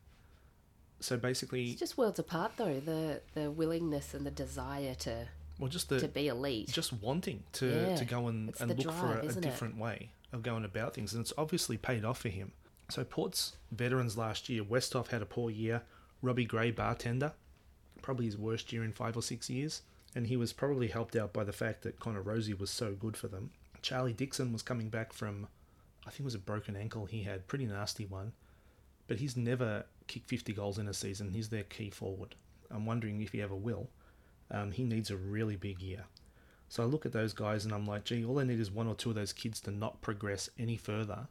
So 1.00 1.18
basically, 1.18 1.72
It's 1.72 1.80
just 1.80 1.98
worlds 1.98 2.20
apart, 2.20 2.54
though. 2.58 2.80
The 2.80 3.22
the 3.34 3.52
willingness 3.52 4.14
and 4.14 4.26
the 4.26 4.32
desire 4.32 4.96
to 4.96 5.28
well, 5.60 5.70
just 5.70 5.90
the 5.90 6.00
to 6.00 6.08
be 6.08 6.28
elite. 6.28 6.70
just 6.72 6.94
wanting 6.94 7.44
to 7.54 7.68
Yeah, 7.68 7.96
to 7.96 8.06
go 8.06 8.28
and, 8.28 8.50
it's 8.50 8.62
and 8.62 8.70
look 8.78 8.94
for 8.94 9.14
a, 9.14 9.22
a 9.22 9.26
isn't 9.26 9.44
it? 9.44 9.48
different 9.50 9.78
way 9.78 10.10
of 10.34 10.44
going 10.44 10.66
about 10.66 10.94
things, 10.96 11.14
and 11.14 11.22
it's 11.22 11.34
obviously 11.38 11.78
paid 11.78 12.04
off 12.04 12.20
for 12.20 12.30
him. 12.30 12.52
So 12.90 13.04
Port's 13.04 13.58
veterans 13.72 14.18
last 14.18 14.50
year, 14.50 14.64
Westhoff 14.64 15.08
had 15.08 15.22
a 15.22 15.26
poor 15.26 15.50
year. 15.50 15.82
Robbie 16.22 16.46
Gray, 16.46 16.72
bartender, 16.72 17.34
probably 18.02 18.26
his 18.26 18.38
worst 18.38 18.74
year 18.74 18.84
in 18.84 18.92
five 18.92 19.16
or 19.16 19.22
six 19.22 19.50
years, 19.50 19.84
and 20.16 20.26
he 20.28 20.36
was 20.38 20.52
probably 20.52 20.88
helped 20.88 21.16
out 21.16 21.32
by 21.32 21.44
the 21.44 21.54
fact 21.54 21.84
that 21.84 22.00
Connor 22.00 22.24
Rozee 22.24 22.58
was 22.58 22.72
so 22.72 22.94
good 22.94 23.16
for 23.16 23.28
them. 23.28 23.52
Charlie 23.84 24.14
Dixon 24.14 24.52
was 24.52 24.64
coming 24.64 24.90
back 24.90 25.14
from, 25.14 25.48
I 26.06 26.10
think 26.10 26.22
it 26.22 26.26
was 26.26 26.34
a 26.36 26.40
broken 26.40 26.76
ankle 26.76 27.06
he 27.06 27.22
had, 27.24 27.48
pretty 27.48 27.66
nasty 27.68 28.06
one, 28.06 28.32
but 29.08 29.18
he's 29.18 29.38
never 29.38 29.86
kicked 30.08 30.30
50 30.30 30.54
goals 30.54 30.78
in 30.78 30.88
a 30.88 30.94
season. 30.94 31.32
He's 31.32 31.50
their 31.50 31.64
key 31.64 31.90
forward. 31.90 32.36
I'm 32.70 32.86
wondering 32.86 33.22
if 33.22 33.32
he 33.32 33.42
ever 33.42 33.56
will. 33.56 33.90
Um, 34.52 34.72
he 34.72 34.84
needs 34.84 35.10
a 35.12 35.18
really 35.18 35.56
big 35.56 35.82
year. 35.82 36.06
So 36.70 36.84
I 36.84 36.86
look 36.86 37.06
at 37.06 37.14
those 37.14 37.34
guys 37.34 37.66
and 37.66 37.74
I'm 37.74 37.86
like, 37.86 38.04
gee, 38.04 38.26
all 38.26 38.40
I 38.40 38.44
need 38.44 38.60
is 38.60 38.72
one 38.72 38.88
or 38.88 38.96
two 38.96 39.10
of 39.10 39.16
those 39.16 39.34
kids 39.34 39.62
to 39.62 39.72
not 39.72 40.02
progress 40.02 40.50
any 40.60 40.76
further, 40.76 41.28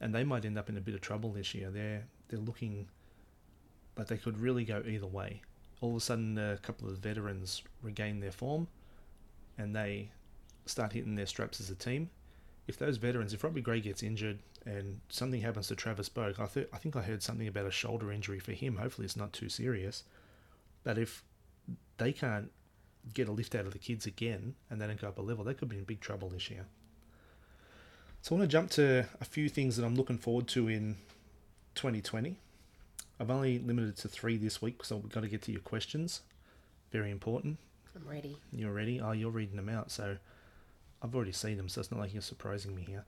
and 0.00 0.14
they 0.14 0.24
might 0.24 0.44
end 0.44 0.58
up 0.58 0.68
in 0.68 0.76
a 0.76 0.82
bit 0.82 0.94
of 0.94 1.00
trouble 1.00 1.32
this 1.32 1.54
year. 1.54 1.70
They're 1.70 2.04
they're 2.28 2.40
looking 2.40 2.88
like 3.96 4.06
they 4.06 4.18
could 4.18 4.38
really 4.38 4.64
go 4.64 4.82
either 4.86 5.06
way. 5.06 5.42
All 5.80 5.90
of 5.90 5.96
a 5.96 6.00
sudden, 6.00 6.36
a 6.36 6.58
couple 6.58 6.88
of 6.88 6.98
veterans 6.98 7.62
regain 7.82 8.20
their 8.20 8.32
form, 8.32 8.68
and 9.56 9.74
they 9.74 10.10
start 10.66 10.92
hitting 10.92 11.14
their 11.14 11.26
straps 11.26 11.60
as 11.60 11.70
a 11.70 11.74
team. 11.74 12.10
If 12.66 12.78
those 12.78 12.98
veterans, 12.98 13.32
if 13.32 13.42
Robbie 13.42 13.62
Gray 13.62 13.80
gets 13.80 14.02
injured 14.02 14.38
and 14.66 15.00
something 15.08 15.40
happens 15.40 15.68
to 15.68 15.76
Travis 15.76 16.08
Boak, 16.08 16.38
I, 16.38 16.46
th- 16.46 16.68
I 16.72 16.76
think 16.76 16.96
I 16.96 17.02
heard 17.02 17.22
something 17.22 17.48
about 17.48 17.66
a 17.66 17.70
shoulder 17.70 18.12
injury 18.12 18.38
for 18.38 18.52
him. 18.52 18.76
Hopefully, 18.76 19.06
it's 19.06 19.16
not 19.16 19.32
too 19.32 19.48
serious. 19.48 20.04
But 20.84 20.98
if 20.98 21.22
they 21.98 22.12
can't 22.12 22.50
get 23.14 23.28
a 23.28 23.32
lift 23.32 23.54
out 23.54 23.66
of 23.66 23.72
the 23.72 23.78
kids 23.78 24.06
again 24.06 24.54
and 24.68 24.80
they 24.80 24.86
don't 24.86 25.00
go 25.00 25.08
up 25.08 25.18
a 25.18 25.22
level, 25.22 25.44
they 25.44 25.54
could 25.54 25.68
be 25.68 25.78
in 25.78 25.84
big 25.84 26.00
trouble 26.00 26.28
this 26.28 26.50
year. 26.50 26.66
So 28.22 28.34
I 28.34 28.38
want 28.38 28.50
to 28.50 28.52
jump 28.52 28.70
to 28.72 29.06
a 29.20 29.24
few 29.24 29.48
things 29.48 29.76
that 29.76 29.84
I'm 29.84 29.96
looking 29.96 30.18
forward 30.18 30.46
to 30.48 30.68
in 30.68 30.96
2020. 31.74 32.36
I've 33.18 33.30
only 33.30 33.58
limited 33.58 33.96
to 33.98 34.08
three 34.08 34.36
this 34.36 34.60
week, 34.60 34.84
so 34.84 34.96
we've 34.96 35.12
got 35.12 35.22
to 35.22 35.28
get 35.28 35.42
to 35.42 35.52
your 35.52 35.60
questions. 35.62 36.20
Very 36.92 37.10
important. 37.10 37.58
I'm 37.96 38.08
ready. 38.08 38.36
You're 38.52 38.72
ready? 38.72 39.00
Oh, 39.00 39.12
you're 39.12 39.30
reading 39.30 39.56
them 39.56 39.68
out, 39.68 39.90
so 39.90 40.16
I've 41.02 41.14
already 41.14 41.32
seen 41.32 41.56
them, 41.56 41.68
so 41.68 41.80
it's 41.80 41.90
not 41.90 42.00
like 42.00 42.12
you're 42.12 42.22
surprising 42.22 42.74
me 42.74 42.82
here. 42.82 43.04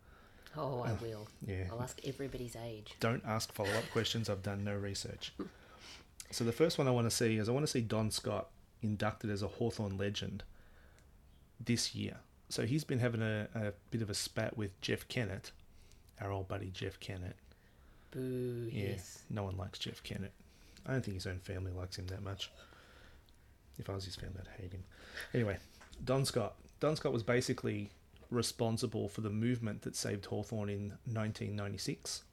Oh, 0.57 0.83
I 0.83 0.91
oh, 0.91 0.99
will. 1.01 1.29
Yeah. 1.47 1.65
I'll 1.71 1.83
ask 1.83 1.99
everybody's 2.05 2.57
age. 2.57 2.95
Don't 3.01 3.23
ask 3.27 3.53
follow 3.53 3.71
up 3.71 3.91
questions. 3.91 4.29
I've 4.29 4.43
done 4.43 4.65
no 4.65 4.75
research. 4.75 5.33
So 6.31 6.45
the 6.45 6.53
first 6.53 6.79
one 6.79 6.88
I 6.88 6.91
want 6.93 7.05
to 7.07 7.15
see 7.15 7.37
is 7.37 7.51
I 7.51 7.53
want 7.53 7.65
to 7.67 7.71
see 7.71 7.83
Don 7.83 8.11
Scott 8.11 8.49
inducted 8.81 9.29
as 9.29 9.43
a 9.43 9.47
Hawthorn 9.49 9.99
legend 9.99 10.43
this 11.62 11.95
year. 11.95 12.17
So 12.49 12.65
he's 12.65 12.85
been 12.85 13.01
having 13.01 13.21
a, 13.21 13.49
a 13.55 13.73
bit 13.91 14.01
of 14.01 14.09
a 14.09 14.15
spat 14.15 14.57
with 14.57 14.81
Jeff 14.81 15.07
Kennett, 15.09 15.53
our 16.23 16.31
old 16.33 16.49
buddy 16.49 16.71
Jeff 16.73 16.99
Kennett. 17.01 17.37
Boo. 18.12 18.67
Yeah, 18.73 18.91
Yes. 18.93 19.19
no 19.29 19.45
one 19.45 19.59
likes 19.59 19.79
Jeff 19.79 20.03
Kennett. 20.03 20.33
I 20.87 20.93
don't 20.93 21.05
think 21.05 21.17
his 21.17 21.27
own 21.27 21.38
family 21.38 21.71
likes 21.71 21.97
him 21.99 22.07
that 22.07 22.23
much. 22.23 22.51
If 23.79 23.91
I 23.91 23.95
was 23.95 24.07
his 24.07 24.17
family, 24.17 24.37
I'd 24.41 24.61
hate 24.62 24.73
him. 24.73 24.85
Anyway, 25.35 25.59
Don 26.03 26.25
Scott. 26.25 26.55
Don 26.81 26.97
Scott 26.97 27.12
was 27.12 27.23
basically 27.23 27.91
responsible 28.33 29.09
for 29.09 29.21
the 29.21 29.31
movement 29.31 29.83
that 29.83 29.97
saved 29.97 30.27
Hawthorn 30.27 30.68
in 30.68 30.88
1996. 31.05 32.25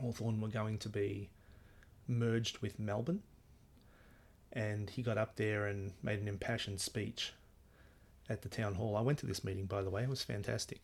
Hawthorn 0.00 0.40
were 0.40 0.48
going 0.48 0.78
to 0.78 0.88
be 0.88 1.30
merged 2.08 2.58
with 2.58 2.78
Melbourne, 2.78 3.22
and 4.52 4.90
he 4.90 5.02
got 5.02 5.18
up 5.18 5.36
there 5.36 5.66
and 5.66 5.92
made 6.02 6.20
an 6.20 6.28
impassioned 6.28 6.80
speech 6.80 7.32
at 8.28 8.42
the 8.42 8.48
town 8.48 8.74
hall. 8.74 8.96
I 8.96 9.00
went 9.00 9.18
to 9.20 9.26
this 9.26 9.44
meeting, 9.44 9.66
by 9.66 9.82
the 9.82 9.90
way. 9.90 10.02
It 10.02 10.08
was 10.08 10.22
fantastic. 10.22 10.80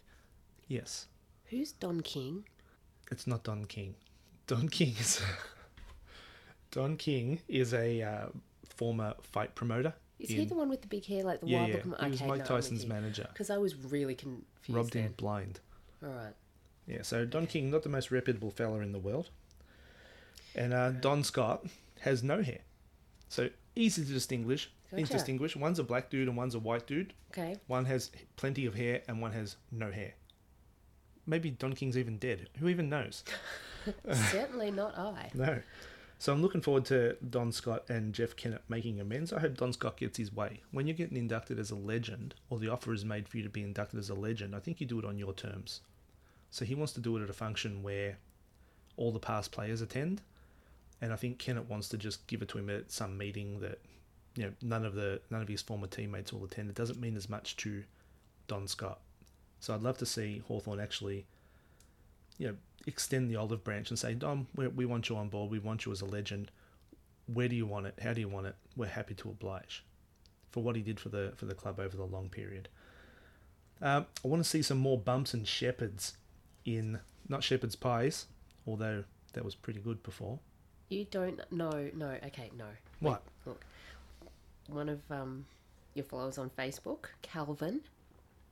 Yes, 0.68 1.06
Who's 1.46 1.72
Don 1.72 2.00
King? 2.00 2.44
it's 3.10 3.26
not 3.26 3.42
Don 3.44 3.66
King. 3.66 3.94
Don 4.46 4.68
King 4.68 4.94
is 4.98 5.20
Don 6.70 6.96
King 6.96 7.40
is 7.48 7.74
a 7.74 8.02
uh, 8.02 8.26
former 8.64 9.14
fight 9.22 9.54
promoter. 9.54 9.92
Is 10.22 10.30
he 10.30 10.42
in- 10.42 10.48
the 10.48 10.54
one 10.54 10.68
with 10.68 10.82
the 10.82 10.88
big 10.88 11.04
hair, 11.04 11.22
like 11.24 11.40
the 11.40 11.48
yeah, 11.48 11.58
wild 11.58 11.68
yeah. 11.70 11.76
looking? 11.84 12.04
He 12.04 12.10
was 12.10 12.22
Mike 12.22 12.44
Tyson's 12.44 12.86
manager. 12.86 13.26
Because 13.32 13.50
I 13.50 13.58
was 13.58 13.74
really 13.76 14.14
confused. 14.14 14.46
Robbed 14.68 14.94
him 14.94 15.14
blind. 15.16 15.60
All 16.02 16.10
right. 16.10 16.34
Yeah, 16.86 17.02
so 17.02 17.24
Don 17.24 17.46
King, 17.46 17.70
not 17.70 17.82
the 17.82 17.88
most 17.88 18.10
reputable 18.10 18.50
fella 18.50 18.80
in 18.80 18.92
the 18.92 18.98
world. 18.98 19.30
And 20.54 20.74
uh, 20.74 20.90
Don 20.90 21.22
Scott 21.24 21.64
has 22.00 22.22
no 22.22 22.42
hair. 22.42 22.58
So 23.28 23.48
easy 23.76 24.04
to 24.04 24.12
distinguish. 24.12 24.70
Gotcha. 24.90 25.12
Distinguish. 25.14 25.56
One's 25.56 25.78
a 25.78 25.84
black 25.84 26.10
dude 26.10 26.28
and 26.28 26.36
one's 26.36 26.54
a 26.54 26.58
white 26.58 26.86
dude. 26.86 27.14
Okay. 27.30 27.56
One 27.66 27.86
has 27.86 28.10
plenty 28.36 28.66
of 28.66 28.74
hair 28.74 29.02
and 29.08 29.22
one 29.22 29.32
has 29.32 29.56
no 29.70 29.90
hair. 29.90 30.12
Maybe 31.26 31.50
Don 31.50 31.72
King's 31.72 31.96
even 31.96 32.18
dead. 32.18 32.48
Who 32.58 32.68
even 32.68 32.90
knows? 32.90 33.24
Certainly 34.30 34.72
not 34.72 34.98
I. 34.98 35.30
No. 35.34 35.60
So 36.22 36.32
I'm 36.32 36.40
looking 36.40 36.60
forward 36.60 36.84
to 36.84 37.16
Don 37.30 37.50
Scott 37.50 37.82
and 37.88 38.14
Jeff 38.14 38.36
Kennett 38.36 38.62
making 38.68 39.00
amends. 39.00 39.32
I 39.32 39.40
hope 39.40 39.56
Don 39.56 39.72
Scott 39.72 39.96
gets 39.96 40.18
his 40.18 40.32
way. 40.32 40.62
When 40.70 40.86
you're 40.86 40.94
getting 40.94 41.16
inducted 41.16 41.58
as 41.58 41.72
a 41.72 41.74
legend, 41.74 42.36
or 42.48 42.60
the 42.60 42.68
offer 42.68 42.92
is 42.92 43.04
made 43.04 43.28
for 43.28 43.38
you 43.38 43.42
to 43.42 43.48
be 43.48 43.64
inducted 43.64 43.98
as 43.98 44.08
a 44.08 44.14
legend, 44.14 44.54
I 44.54 44.60
think 44.60 44.80
you 44.80 44.86
do 44.86 45.00
it 45.00 45.04
on 45.04 45.18
your 45.18 45.32
terms. 45.32 45.80
So 46.52 46.64
he 46.64 46.76
wants 46.76 46.92
to 46.92 47.00
do 47.00 47.16
it 47.16 47.24
at 47.24 47.30
a 47.30 47.32
function 47.32 47.82
where 47.82 48.18
all 48.96 49.10
the 49.10 49.18
past 49.18 49.50
players 49.50 49.80
attend, 49.80 50.22
and 51.00 51.12
I 51.12 51.16
think 51.16 51.40
Kennett 51.40 51.68
wants 51.68 51.88
to 51.88 51.98
just 51.98 52.24
give 52.28 52.40
it 52.40 52.48
to 52.50 52.58
him 52.58 52.70
at 52.70 52.92
some 52.92 53.18
meeting 53.18 53.58
that 53.58 53.80
you 54.36 54.44
know 54.44 54.52
none 54.62 54.84
of 54.84 54.94
the 54.94 55.20
none 55.28 55.42
of 55.42 55.48
his 55.48 55.60
former 55.60 55.88
teammates 55.88 56.32
will 56.32 56.44
attend. 56.44 56.70
It 56.70 56.76
doesn't 56.76 57.00
mean 57.00 57.16
as 57.16 57.28
much 57.28 57.56
to 57.56 57.82
Don 58.46 58.68
Scott. 58.68 59.00
So 59.58 59.74
I'd 59.74 59.82
love 59.82 59.98
to 59.98 60.06
see 60.06 60.40
Hawthorn 60.46 60.78
actually 60.78 61.26
you 62.38 62.48
know, 62.48 62.56
extend 62.86 63.30
the 63.30 63.36
olive 63.36 63.64
branch 63.64 63.90
and 63.90 63.98
say, 63.98 64.14
Dom, 64.14 64.46
we, 64.54 64.68
we 64.68 64.86
want 64.86 65.08
you 65.08 65.16
on 65.16 65.28
board. 65.28 65.50
We 65.50 65.58
want 65.58 65.86
you 65.86 65.92
as 65.92 66.00
a 66.00 66.06
legend. 66.06 66.50
Where 67.26 67.48
do 67.48 67.56
you 67.56 67.66
want 67.66 67.86
it? 67.86 67.98
How 68.02 68.12
do 68.12 68.20
you 68.20 68.28
want 68.28 68.46
it? 68.46 68.56
We're 68.76 68.86
happy 68.86 69.14
to 69.14 69.30
oblige 69.30 69.84
for 70.50 70.62
what 70.62 70.76
he 70.76 70.82
did 70.82 71.00
for 71.00 71.08
the 71.08 71.32
for 71.36 71.46
the 71.46 71.54
club 71.54 71.80
over 71.80 71.96
the 71.96 72.04
long 72.04 72.28
period. 72.28 72.68
Um, 73.80 74.06
I 74.24 74.28
want 74.28 74.42
to 74.42 74.48
see 74.48 74.62
some 74.62 74.78
more 74.78 74.98
bumps 74.98 75.34
and 75.34 75.46
shepherds 75.46 76.14
in 76.64 77.00
not 77.28 77.42
shepherd's 77.42 77.76
pies, 77.76 78.26
although 78.66 79.04
that 79.32 79.44
was 79.44 79.54
pretty 79.54 79.80
good 79.80 80.02
before. 80.02 80.38
You 80.88 81.06
don't 81.10 81.40
know. 81.50 81.90
No. 81.94 82.10
Okay. 82.26 82.50
No. 82.56 82.66
What? 83.00 83.22
Look, 83.46 83.64
one 84.68 84.88
of 84.88 85.00
um, 85.10 85.46
your 85.94 86.04
followers 86.04 86.38
on 86.38 86.50
Facebook, 86.50 87.06
Calvin, 87.22 87.80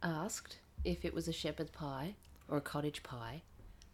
asked 0.03 0.59
if 0.85 1.05
it 1.05 1.13
was 1.13 1.29
a 1.29 1.33
shepherd's 1.33 1.71
pie 1.71 2.15
or 2.49 2.57
a 2.57 2.61
cottage 2.61 3.03
pie, 3.03 3.43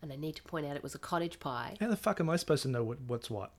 and 0.06 0.12
I 0.12 0.16
need 0.16 0.36
to 0.36 0.42
point 0.44 0.66
out 0.66 0.76
it 0.76 0.84
was 0.84 0.94
a 0.94 1.00
cottage 1.00 1.40
pie. 1.40 1.76
How 1.80 1.88
the 1.88 1.96
fuck 1.96 2.20
am 2.20 2.30
I 2.30 2.36
supposed 2.36 2.62
to 2.62 2.68
know 2.68 2.84
what, 2.84 3.00
what's 3.08 3.28
what? 3.28 3.52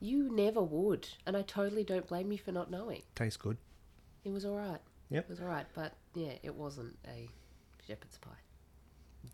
You 0.00 0.28
never 0.34 0.60
would, 0.60 1.08
and 1.24 1.36
I 1.36 1.42
totally 1.42 1.84
don't 1.84 2.06
blame 2.08 2.32
you 2.32 2.38
for 2.38 2.50
not 2.50 2.68
knowing. 2.68 3.02
Tastes 3.14 3.36
good. 3.36 3.56
It 4.24 4.32
was 4.32 4.44
all 4.44 4.56
right. 4.56 4.80
Yep. 5.10 5.24
It 5.24 5.30
was 5.30 5.40
all 5.40 5.46
right, 5.46 5.66
but 5.72 5.94
yeah, 6.14 6.32
it 6.42 6.54
wasn't 6.54 6.96
a 7.06 7.28
shepherd's 7.86 8.18
pie. 8.18 8.30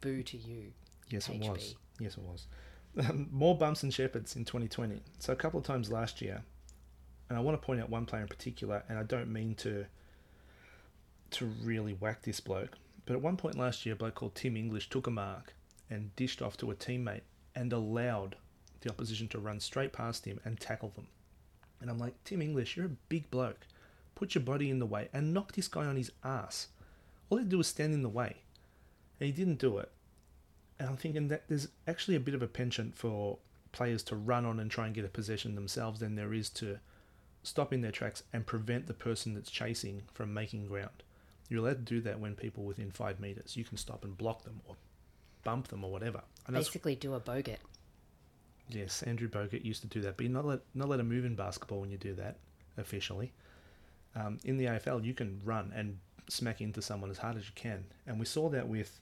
Boo 0.02 0.22
to 0.22 0.36
you. 0.36 0.72
Yes, 1.08 1.30
it 1.30 1.40
was. 1.40 1.76
Yes, 1.98 2.18
it 2.18 2.22
was. 2.22 2.46
Um, 2.98 3.28
More 3.32 3.56
bumps 3.56 3.82
and 3.82 3.94
shepherds 3.94 4.36
in 4.36 4.44
2020. 4.44 5.00
So 5.18 5.32
a 5.32 5.36
couple 5.36 5.60
of 5.60 5.64
times 5.64 5.90
last 5.90 6.20
year, 6.20 6.42
and 7.28 7.38
I 7.38 7.40
want 7.40 7.60
to 7.60 7.64
point 7.64 7.80
out 7.80 7.88
one 7.88 8.04
player 8.04 8.22
in 8.22 8.28
particular, 8.28 8.82
and 8.88 8.98
I 8.98 9.02
don't 9.02 9.32
mean 9.32 9.54
to 9.56 9.86
to 11.30 11.46
really 11.62 11.94
whack 11.94 12.22
this 12.22 12.40
bloke, 12.40 12.76
but 13.06 13.14
at 13.14 13.22
one 13.22 13.36
point 13.36 13.56
last 13.56 13.86
year, 13.86 13.94
a 13.94 13.96
bloke 13.96 14.16
called 14.16 14.34
Tim 14.34 14.56
English 14.56 14.90
took 14.90 15.06
a 15.06 15.10
mark 15.10 15.54
and 15.90 16.14
dished 16.16 16.40
off 16.40 16.56
to 16.58 16.70
a 16.70 16.74
teammate 16.74 17.22
and 17.54 17.72
allowed 17.72 18.36
the 18.80 18.90
opposition 18.90 19.28
to 19.28 19.38
run 19.38 19.60
straight 19.60 19.92
past 19.92 20.24
him 20.24 20.40
and 20.44 20.58
tackle 20.58 20.90
them. 20.90 21.08
And 21.80 21.90
I'm 21.90 21.98
like, 21.98 22.22
Tim 22.24 22.40
English, 22.40 22.76
you're 22.76 22.86
a 22.86 22.96
big 23.08 23.30
bloke. 23.30 23.66
Put 24.14 24.34
your 24.34 24.44
body 24.44 24.70
in 24.70 24.78
the 24.78 24.86
way 24.86 25.08
and 25.12 25.34
knock 25.34 25.52
this 25.52 25.68
guy 25.68 25.86
on 25.86 25.96
his 25.96 26.12
ass. 26.24 26.68
All 27.28 27.38
he 27.38 27.42
had 27.42 27.50
to 27.50 27.54
do 27.54 27.58
was 27.58 27.66
stand 27.66 27.94
in 27.94 28.02
the 28.02 28.08
way. 28.08 28.36
And 29.18 29.26
he 29.26 29.32
didn't 29.32 29.58
do 29.58 29.78
it. 29.78 29.90
And 30.78 30.88
I'm 30.88 30.96
thinking 30.96 31.28
that 31.28 31.48
there's 31.48 31.68
actually 31.86 32.16
a 32.16 32.20
bit 32.20 32.34
of 32.34 32.42
a 32.42 32.46
penchant 32.46 32.96
for 32.96 33.38
players 33.72 34.02
to 34.04 34.16
run 34.16 34.44
on 34.44 34.58
and 34.58 34.70
try 34.70 34.86
and 34.86 34.94
get 34.94 35.04
a 35.04 35.08
possession 35.08 35.54
themselves 35.54 36.00
than 36.00 36.14
there 36.14 36.32
is 36.32 36.50
to 36.50 36.78
stop 37.42 37.72
in 37.72 37.80
their 37.80 37.92
tracks 37.92 38.22
and 38.32 38.46
prevent 38.46 38.86
the 38.86 38.94
person 38.94 39.34
that's 39.34 39.50
chasing 39.50 40.02
from 40.12 40.34
making 40.34 40.66
ground. 40.66 41.02
You're 41.48 41.60
allowed 41.64 41.86
to 41.86 41.94
do 41.94 42.00
that 42.02 42.20
when 42.20 42.34
people 42.34 42.64
within 42.64 42.90
five 42.90 43.20
meters. 43.20 43.56
You 43.56 43.64
can 43.64 43.76
stop 43.76 44.04
and 44.04 44.16
block 44.16 44.44
them 44.44 44.60
or 44.66 44.76
bump 45.44 45.68
them 45.68 45.84
or 45.84 45.90
whatever. 45.90 46.22
And 46.46 46.56
Basically, 46.56 46.94
do 46.94 47.14
a 47.14 47.20
bogut. 47.20 47.58
Yes, 48.68 49.02
Andrew 49.02 49.28
Bogut 49.28 49.64
used 49.64 49.82
to 49.82 49.88
do 49.88 50.00
that, 50.02 50.16
but 50.16 50.24
you're 50.24 50.32
not 50.32 50.46
let 50.46 50.60
not 50.74 50.88
let 50.88 51.00
a 51.00 51.04
move 51.04 51.24
in 51.24 51.34
basketball 51.34 51.80
when 51.80 51.90
you 51.90 51.98
do 51.98 52.14
that 52.14 52.36
officially. 52.78 53.32
Um, 54.14 54.38
in 54.44 54.56
the 54.56 54.66
AFL, 54.66 55.04
you 55.04 55.14
can 55.14 55.40
run 55.44 55.72
and 55.74 55.98
smack 56.28 56.60
into 56.60 56.80
someone 56.82 57.10
as 57.10 57.18
hard 57.18 57.36
as 57.36 57.46
you 57.46 57.52
can, 57.54 57.84
and 58.06 58.18
we 58.18 58.26
saw 58.26 58.48
that 58.50 58.68
with 58.68 59.00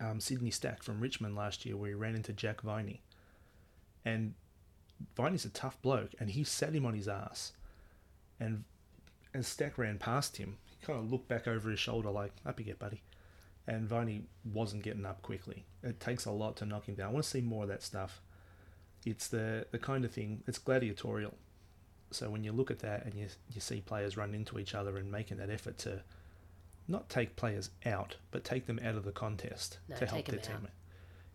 um, 0.00 0.20
Sydney 0.20 0.50
Stack 0.50 0.82
from 0.82 1.00
Richmond 1.00 1.36
last 1.36 1.64
year, 1.64 1.76
where 1.76 1.88
he 1.88 1.94
ran 1.94 2.14
into 2.16 2.32
Jack 2.32 2.62
Viney, 2.62 3.02
and 4.04 4.34
Viney's 5.16 5.44
a 5.44 5.50
tough 5.50 5.80
bloke, 5.82 6.10
and 6.18 6.30
he 6.30 6.42
sat 6.44 6.74
him 6.74 6.86
on 6.86 6.94
his 6.94 7.08
ass, 7.08 7.52
and 8.40 8.64
as 9.34 9.46
Stack 9.46 9.78
ran 9.78 9.98
past 9.98 10.36
him, 10.36 10.58
he 10.68 10.84
kind 10.84 10.98
of 10.98 11.10
looked 11.10 11.28
back 11.28 11.46
over 11.46 11.70
his 11.70 11.78
shoulder 11.80 12.10
like, 12.10 12.32
"Up 12.44 12.58
you 12.58 12.66
get, 12.66 12.78
buddy." 12.78 13.02
And 13.66 13.88
Viney 13.88 14.22
wasn't 14.44 14.82
getting 14.82 15.06
up 15.06 15.22
quickly. 15.22 15.64
It 15.82 16.00
takes 16.00 16.24
a 16.24 16.30
lot 16.32 16.56
to 16.56 16.66
knock 16.66 16.86
him 16.88 16.96
down. 16.96 17.10
I 17.10 17.12
want 17.12 17.24
to 17.24 17.30
see 17.30 17.40
more 17.40 17.62
of 17.62 17.68
that 17.68 17.82
stuff. 17.82 18.20
It's 19.04 19.28
the 19.28 19.66
the 19.70 19.78
kind 19.78 20.04
of 20.04 20.10
thing 20.12 20.42
it's 20.46 20.58
gladiatorial. 20.58 21.34
So 22.10 22.28
when 22.28 22.44
you 22.44 22.52
look 22.52 22.70
at 22.70 22.80
that 22.80 23.04
and 23.04 23.14
you 23.14 23.26
you 23.54 23.60
see 23.60 23.80
players 23.80 24.16
run 24.16 24.34
into 24.34 24.58
each 24.58 24.74
other 24.74 24.96
and 24.96 25.10
making 25.10 25.36
that 25.38 25.50
effort 25.50 25.78
to 25.78 26.02
not 26.88 27.08
take 27.08 27.36
players 27.36 27.70
out 27.86 28.16
but 28.32 28.42
take 28.44 28.66
them 28.66 28.80
out 28.84 28.96
of 28.96 29.04
the 29.04 29.12
contest 29.12 29.78
No, 29.88 29.96
to 29.96 30.04
help 30.06 30.26
their 30.26 30.40
team 30.40 30.68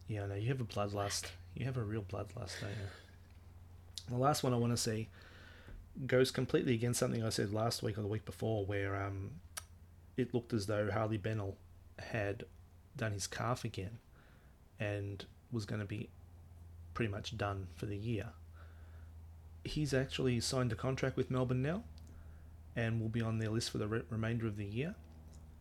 yeah 0.07 0.25
no 0.25 0.35
you 0.35 0.49
have 0.49 0.59
a 0.59 0.65
bloodlust. 0.65 1.27
You 1.55 1.65
have 1.65 1.77
a 1.77 1.81
real 1.81 2.01
bloodlust 2.03 2.59
don't 2.59 2.69
you? 2.69 4.09
The 4.09 4.17
last 4.17 4.43
one 4.43 4.53
i 4.53 4.57
want 4.57 4.73
to 4.73 4.77
see 4.77 5.07
goes 6.05 6.31
completely 6.31 6.73
against 6.73 6.99
something 6.99 7.23
i 7.23 7.29
said 7.29 7.53
last 7.53 7.81
week 7.81 7.97
or 7.97 8.01
the 8.01 8.07
week 8.09 8.25
before 8.25 8.65
where 8.65 9.01
um 9.01 9.31
it 10.17 10.33
looked 10.33 10.51
as 10.53 10.65
though 10.67 10.91
harley 10.91 11.17
bennell 11.17 11.55
had 11.99 12.45
done 12.95 13.11
his 13.11 13.27
calf 13.27 13.63
again 13.63 13.99
and 14.79 15.25
was 15.51 15.65
going 15.65 15.79
to 15.79 15.85
be 15.85 16.09
pretty 16.93 17.11
much 17.11 17.37
done 17.37 17.67
for 17.75 17.85
the 17.85 17.97
year. 17.97 18.29
He's 19.63 19.93
actually 19.93 20.39
signed 20.39 20.71
a 20.71 20.75
contract 20.75 21.17
with 21.17 21.29
Melbourne 21.29 21.61
now 21.61 21.83
and 22.75 23.01
will 23.01 23.09
be 23.09 23.21
on 23.21 23.39
their 23.39 23.49
list 23.49 23.71
for 23.71 23.77
the 23.79 23.87
re- 23.87 24.03
remainder 24.09 24.47
of 24.47 24.57
the 24.57 24.65
year. 24.65 24.95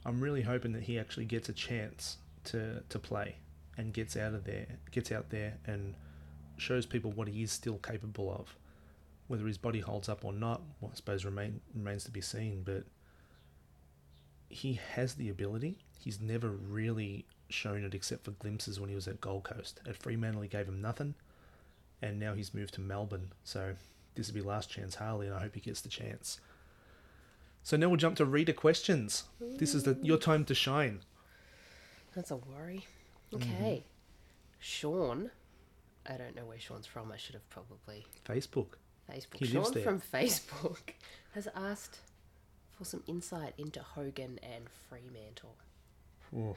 I'm 0.05 0.20
really 0.20 0.42
hoping 0.42 0.72
that 0.72 0.85
he 0.85 0.99
actually 0.99 1.25
gets 1.25 1.49
a 1.49 1.53
chance 1.53 2.18
to, 2.44 2.83
to 2.88 2.99
play 2.99 3.37
and 3.77 3.92
gets 3.92 4.16
out 4.16 4.35
of 4.35 4.44
there, 4.44 4.66
gets 4.90 5.11
out 5.11 5.31
there 5.31 5.59
and 5.66 5.94
shows 6.57 6.87
people 6.87 7.12
what 7.12 7.29
he 7.29 7.42
is 7.42 7.53
still 7.53 7.79
capable 7.79 8.33
of. 8.33 8.57
Whether 9.29 9.46
his 9.46 9.59
body 9.59 9.81
holds 9.81 10.09
up 10.09 10.25
or 10.25 10.33
not, 10.33 10.62
well, 10.81 10.92
I 10.92 10.96
suppose 10.96 11.25
remain, 11.25 11.61
remains 11.75 12.05
to 12.05 12.11
be 12.11 12.20
seen, 12.20 12.62
but 12.64 12.85
he 14.49 14.79
has 14.94 15.14
the 15.14 15.29
ability. 15.29 15.79
He's 15.98 16.20
never 16.20 16.48
really 16.50 17.24
shown 17.48 17.85
it 17.85 17.94
except 17.94 18.24
for 18.24 18.32
glimpses 18.32 18.80
when 18.80 18.88
he 18.88 18.94
was 18.94 19.09
at 19.09 19.20
Gold 19.20 19.44
Coast. 19.44 19.80
At 19.87 19.96
Fremantle, 19.96 20.42
he 20.42 20.48
gave 20.48 20.68
him 20.68 20.80
nothing, 20.80 21.14
and 22.02 22.18
now 22.18 22.35
he's 22.35 22.54
moved 22.54 22.74
to 22.74 22.80
Melbourne. 22.80 23.32
So 23.44 23.74
this 24.14 24.28
will 24.28 24.35
be 24.35 24.40
last 24.40 24.70
chance 24.70 24.96
Harley, 24.96 25.26
and 25.26 25.37
I 25.37 25.40
hope 25.40 25.54
he 25.54 25.61
gets 25.61 25.80
the 25.80 25.88
chance. 25.88 26.40
So 27.62 27.76
now 27.76 27.88
we'll 27.88 27.96
jump 27.96 28.16
to 28.16 28.24
reader 28.24 28.52
questions. 28.52 29.24
This 29.40 29.74
is 29.74 29.82
the 29.82 29.98
your 30.02 30.18
time 30.18 30.44
to 30.44 30.54
shine. 30.54 31.00
That's 32.14 32.30
a 32.30 32.37
worry. 32.37 32.87
Mm-hmm. 33.32 33.52
Okay. 33.52 33.85
Sean. 34.59 35.30
I 36.09 36.16
don't 36.16 36.37
know 36.37 36.44
where 36.44 36.61
Sean's 36.61 36.87
from. 36.87 37.11
I 37.11 37.16
should 37.16 37.35
have 37.35 37.48
probably 37.50 38.06
Facebook. 38.24 38.76
Facebook. 39.11 39.37
He 39.38 39.46
Sean 39.46 39.72
from 39.82 40.00
Facebook 40.00 40.90
has 41.35 41.48
asked 41.56 41.98
for 42.78 42.85
some 42.85 43.02
insight 43.06 43.54
into 43.59 43.82
Hogan 43.82 44.38
and 44.42 44.66
Fremantle. 44.88 45.56
Oh, 46.34 46.56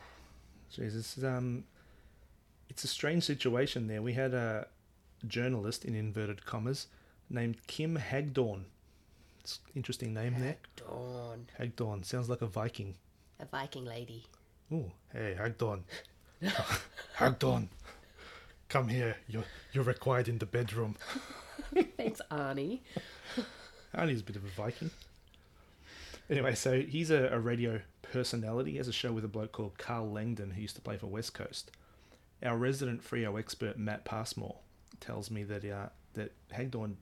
Jesus. 0.74 1.22
Um, 1.24 1.66
it's 2.70 2.84
a 2.84 2.88
strange 2.88 3.24
situation 3.24 3.88
there. 3.88 4.02
We 4.02 4.14
had 4.14 4.34
a 4.34 4.68
journalist 5.28 5.86
in 5.86 5.96
inverted 5.96 6.46
commas 6.46 6.88
named 7.30 7.58
Kim 7.68 7.96
Hagdorn. 7.98 8.66
It's 9.42 9.60
an 9.68 9.72
interesting 9.76 10.14
name 10.14 10.36
there. 10.40 10.58
Dawn. 10.76 11.48
Hagdorn 11.58 12.04
sounds 12.04 12.30
like 12.30 12.42
a 12.42 12.48
Viking. 12.48 12.96
A 13.40 13.46
Viking 13.46 13.86
lady. 13.86 14.26
Oh, 14.72 14.92
hey, 15.14 15.36
Hagdorn. 15.38 15.84
Hagdorn, 17.16 17.70
come 18.70 18.88
here. 18.88 19.18
You're 19.28 19.44
you're 19.74 19.84
required 19.84 20.28
in 20.28 20.38
the 20.38 20.46
bedroom. 20.46 20.96
Thanks, 21.98 22.22
Arnie. 22.32 22.80
Arnie's 23.96 24.22
a 24.22 24.24
bit 24.24 24.36
of 24.36 24.46
a 24.46 24.50
Viking. 24.50 24.92
Anyway, 26.30 26.54
so 26.54 26.82
he's 26.82 27.10
a, 27.10 27.30
a 27.32 27.40
radio 27.40 27.82
personality. 28.02 28.72
He 28.72 28.78
has 28.78 28.88
a 28.88 28.94
show 28.94 29.12
with 29.12 29.26
a 29.26 29.30
bloke 29.30 29.52
called 29.52 29.78
Karl 29.78 30.12
Langdon 30.12 30.52
who 30.52 30.62
used 30.62 30.76
to 30.76 30.82
play 30.82 30.98
for 30.98 31.08
West 31.08 31.34
Coast. 31.34 31.72
Our 32.44 32.58
resident 32.58 33.04
Freo 33.04 33.38
expert 33.38 33.78
Matt 33.78 34.06
Passmore 34.06 34.58
tells 35.00 35.32
me 35.32 35.44
that 35.44 35.66
uh, 35.66 35.90
that 36.14 36.34
Hagdorn 36.52 36.98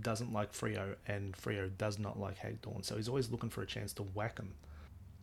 doesn't 0.00 0.32
like 0.32 0.52
Freo 0.52 0.94
and 1.06 1.34
Freo 1.36 1.70
does 1.76 1.98
not 1.98 2.18
like 2.18 2.38
Hagdorn, 2.38 2.82
so 2.84 2.96
he's 2.96 3.08
always 3.08 3.30
looking 3.30 3.50
for 3.50 3.62
a 3.62 3.66
chance 3.66 3.92
to 3.94 4.02
whack 4.02 4.38
him. 4.38 4.54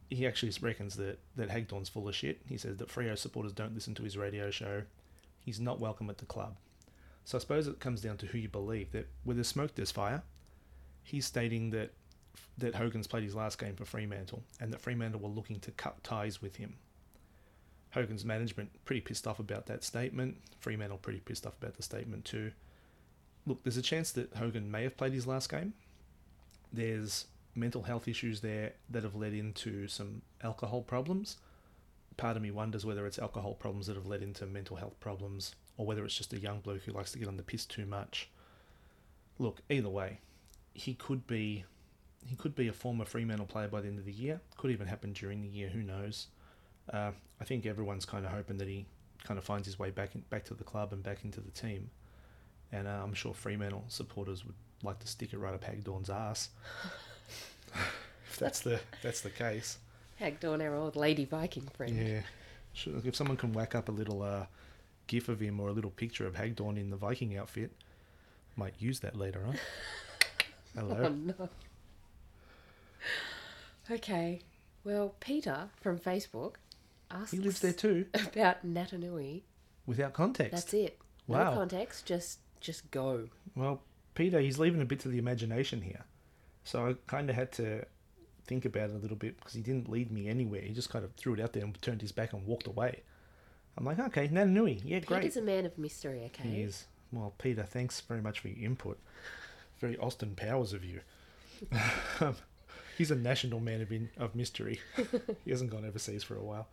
He 0.09 0.27
actually 0.27 0.51
reckons 0.61 0.95
that 0.95 1.19
that 1.35 1.49
Hagdorn's 1.49 1.89
full 1.89 2.09
of 2.09 2.15
shit. 2.15 2.41
He 2.47 2.57
says 2.57 2.77
that 2.77 2.89
Freo 2.89 3.17
supporters 3.17 3.53
don't 3.53 3.73
listen 3.73 3.93
to 3.95 4.03
his 4.03 4.17
radio 4.17 4.49
show. 4.49 4.83
He's 5.39 5.59
not 5.59 5.79
welcome 5.79 6.09
at 6.09 6.17
the 6.17 6.25
club. 6.25 6.57
So 7.25 7.37
I 7.37 7.41
suppose 7.41 7.67
it 7.67 7.79
comes 7.79 8.01
down 8.01 8.17
to 8.17 8.25
who 8.25 8.37
you 8.37 8.49
believe. 8.49 8.91
That 8.91 9.07
where 9.23 9.35
there's 9.35 9.47
smoke, 9.47 9.75
there's 9.75 9.91
fire. 9.91 10.23
He's 11.03 11.25
stating 11.25 11.69
that 11.69 11.93
that 12.57 12.75
Hogan's 12.75 13.07
played 13.07 13.23
his 13.23 13.35
last 13.35 13.59
game 13.59 13.75
for 13.75 13.85
Fremantle 13.85 14.43
and 14.59 14.71
that 14.71 14.81
Fremantle 14.81 15.19
were 15.19 15.29
looking 15.29 15.59
to 15.61 15.71
cut 15.71 16.03
ties 16.03 16.41
with 16.41 16.57
him. 16.57 16.75
Hogan's 17.91 18.25
management 18.25 18.71
pretty 18.85 19.01
pissed 19.01 19.27
off 19.27 19.39
about 19.39 19.67
that 19.67 19.83
statement. 19.83 20.37
Fremantle 20.59 20.97
pretty 20.97 21.19
pissed 21.19 21.45
off 21.45 21.57
about 21.61 21.75
the 21.75 21.83
statement 21.83 22.25
too. 22.25 22.51
Look, 23.45 23.63
there's 23.63 23.77
a 23.77 23.83
chance 23.83 24.11
that 24.13 24.33
Hogan 24.35 24.71
may 24.71 24.83
have 24.83 24.97
played 24.97 25.13
his 25.13 25.27
last 25.27 25.49
game. 25.49 25.73
There's 26.71 27.25
mental 27.55 27.83
health 27.83 28.07
issues 28.07 28.41
there 28.41 28.73
that 28.89 29.03
have 29.03 29.15
led 29.15 29.33
into 29.33 29.87
some 29.87 30.21
alcohol 30.41 30.81
problems. 30.81 31.37
Part 32.17 32.35
of 32.35 32.43
me 32.43 32.51
wonders 32.51 32.85
whether 32.85 33.05
it's 33.05 33.19
alcohol 33.19 33.53
problems 33.53 33.87
that 33.87 33.95
have 33.95 34.07
led 34.07 34.23
into 34.23 34.45
mental 34.45 34.77
health 34.77 34.99
problems 34.99 35.55
or 35.77 35.85
whether 35.85 36.05
it's 36.05 36.15
just 36.15 36.33
a 36.33 36.39
young 36.39 36.61
bloke 36.61 36.83
who 36.83 36.91
likes 36.91 37.11
to 37.11 37.19
get 37.19 37.27
on 37.27 37.37
the 37.37 37.43
piss 37.43 37.65
too 37.65 37.85
much. 37.85 38.29
Look, 39.39 39.61
either 39.69 39.89
way, 39.89 40.19
he 40.73 40.93
could 40.93 41.27
be 41.27 41.65
he 42.25 42.35
could 42.35 42.55
be 42.55 42.67
a 42.67 42.73
former 42.73 43.05
Fremantle 43.05 43.45
player 43.45 43.67
by 43.67 43.81
the 43.81 43.87
end 43.87 43.99
of 43.99 44.05
the 44.05 44.11
year. 44.11 44.41
Could 44.57 44.71
even 44.71 44.87
happen 44.87 45.13
during 45.13 45.41
the 45.41 45.47
year. 45.47 45.69
Who 45.69 45.81
knows? 45.81 46.27
Uh, 46.91 47.11
I 47.39 47.43
think 47.45 47.65
everyone's 47.65 48.05
kind 48.05 48.25
of 48.25 48.31
hoping 48.31 48.57
that 48.57 48.67
he 48.67 48.85
kind 49.23 49.37
of 49.37 49.43
finds 49.43 49.65
his 49.65 49.79
way 49.79 49.89
back 49.89 50.15
in, 50.15 50.21
back 50.29 50.45
to 50.45 50.53
the 50.53 50.63
club 50.63 50.93
and 50.93 51.01
back 51.01 51.23
into 51.23 51.41
the 51.41 51.51
team. 51.51 51.89
And 52.71 52.87
uh, 52.87 53.01
I'm 53.03 53.13
sure 53.13 53.33
Fremantle 53.33 53.85
supporters 53.87 54.45
would 54.45 54.55
like 54.83 54.99
to 54.99 55.07
stick 55.07 55.33
it 55.33 55.37
right 55.37 55.53
up 55.53 55.63
Hagdorn's 55.63 56.09
ass. 56.09 56.49
if 58.29 58.37
that's 58.37 58.61
the 58.61 58.79
that's 59.01 59.21
the 59.21 59.29
case. 59.29 59.77
Hagdorn, 60.19 60.61
our 60.61 60.75
old 60.75 60.95
lady 60.95 61.25
Viking 61.25 61.67
friend. 61.75 61.95
Yeah. 61.95 62.21
Sure, 62.73 62.93
if 63.03 63.15
someone 63.15 63.37
can 63.37 63.53
whack 63.53 63.75
up 63.75 63.87
a 63.87 63.91
little 63.91 64.23
uh, 64.23 64.47
gif 65.07 65.29
of 65.29 65.39
him 65.39 65.59
or 65.59 65.69
a 65.69 65.71
little 65.71 65.91
picture 65.91 66.25
of 66.25 66.35
Hagdorn 66.35 66.77
in 66.77 66.89
the 66.89 66.97
Viking 66.97 67.37
outfit, 67.37 67.71
might 68.55 68.73
use 68.79 68.99
that 69.01 69.15
later 69.15 69.43
on. 69.45 69.57
Hello. 70.75 70.97
Oh 71.03 71.09
no. 71.09 71.49
Okay. 73.89 74.39
Well, 74.83 75.15
Peter 75.19 75.69
from 75.81 75.97
Facebook 75.99 76.55
asks 77.09 77.31
He 77.31 77.37
lives 77.39 77.59
there 77.59 77.73
too, 77.73 78.05
about 78.13 78.65
Naitanui. 78.65 79.41
without 79.85 80.13
context. 80.13 80.51
That's 80.51 80.73
it. 80.73 80.99
Wow. 81.27 81.51
No 81.51 81.57
context, 81.57 82.05
just 82.05 82.39
just 82.59 82.89
go. 82.91 83.29
Well, 83.55 83.81
Peter, 84.15 84.39
he's 84.39 84.59
leaving 84.59 84.81
a 84.81 84.85
bit 84.85 84.99
to 85.01 85.07
the 85.09 85.17
imagination 85.17 85.81
here. 85.81 86.03
So 86.63 86.87
I 86.87 86.95
kind 87.07 87.29
of 87.29 87.35
had 87.35 87.51
to 87.53 87.85
think 88.45 88.65
about 88.65 88.89
it 88.89 88.95
a 88.95 88.97
little 88.99 89.17
bit 89.17 89.37
because 89.37 89.53
he 89.53 89.61
didn't 89.61 89.89
lead 89.89 90.11
me 90.11 90.27
anywhere. 90.27 90.61
He 90.61 90.73
just 90.73 90.89
kind 90.89 91.03
of 91.05 91.13
threw 91.15 91.33
it 91.33 91.39
out 91.39 91.53
there 91.53 91.63
and 91.63 91.81
turned 91.81 92.01
his 92.01 92.11
back 92.11 92.33
and 92.33 92.45
walked 92.45 92.67
away. 92.67 93.01
I'm 93.77 93.85
like, 93.85 93.99
okay, 93.99 94.27
Naitanui, 94.27 94.81
yeah, 94.85 94.99
great. 94.99 95.21
Peter's 95.21 95.37
a 95.37 95.41
man 95.41 95.65
of 95.65 95.77
mystery, 95.77 96.21
okay? 96.25 96.47
He 96.47 96.61
is. 96.61 96.85
Well, 97.11 97.33
Peter, 97.37 97.63
thanks 97.63 98.01
very 98.01 98.21
much 98.21 98.39
for 98.39 98.49
your 98.49 98.65
input. 98.65 98.99
Very 99.79 99.97
Austin 99.97 100.35
Powers 100.35 100.73
of 100.73 100.83
you. 100.83 101.01
Um, 102.19 102.35
He's 102.97 103.11
a 103.11 103.15
national 103.15 103.59
man 103.59 103.81
of, 103.81 103.91
in, 103.91 104.09
of 104.17 104.35
mystery. 104.35 104.79
he 105.45 105.51
hasn't 105.51 105.71
gone 105.71 105.85
overseas 105.85 106.23
for 106.23 106.35
a 106.35 106.43
while. 106.43 106.67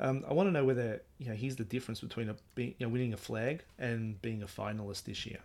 Um, 0.00 0.24
I 0.28 0.32
want 0.32 0.46
to 0.46 0.52
know 0.52 0.64
whether 0.64 1.02
you 1.18 1.28
know 1.28 1.34
here's 1.34 1.56
the 1.56 1.64
difference 1.64 2.00
between 2.00 2.28
a 2.28 2.36
being, 2.54 2.74
you 2.78 2.86
know, 2.86 2.92
winning 2.92 3.12
a 3.12 3.16
flag 3.16 3.64
and 3.78 4.20
being 4.22 4.42
a 4.42 4.46
finalist 4.46 5.04
this 5.04 5.26
year. 5.26 5.40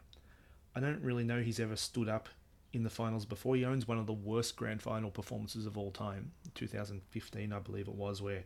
I 0.75 0.79
don't 0.79 1.01
really 1.01 1.23
know 1.23 1.41
he's 1.41 1.59
ever 1.59 1.75
stood 1.75 2.07
up 2.07 2.29
in 2.71 2.83
the 2.83 2.89
finals 2.89 3.25
before. 3.25 3.55
He 3.55 3.65
owns 3.65 3.87
one 3.87 3.99
of 3.99 4.07
the 4.07 4.13
worst 4.13 4.55
grand 4.55 4.81
final 4.81 5.11
performances 5.11 5.65
of 5.65 5.77
all 5.77 5.91
time, 5.91 6.31
2015, 6.55 7.53
I 7.53 7.59
believe 7.59 7.87
it 7.87 7.93
was, 7.93 8.21
where 8.21 8.43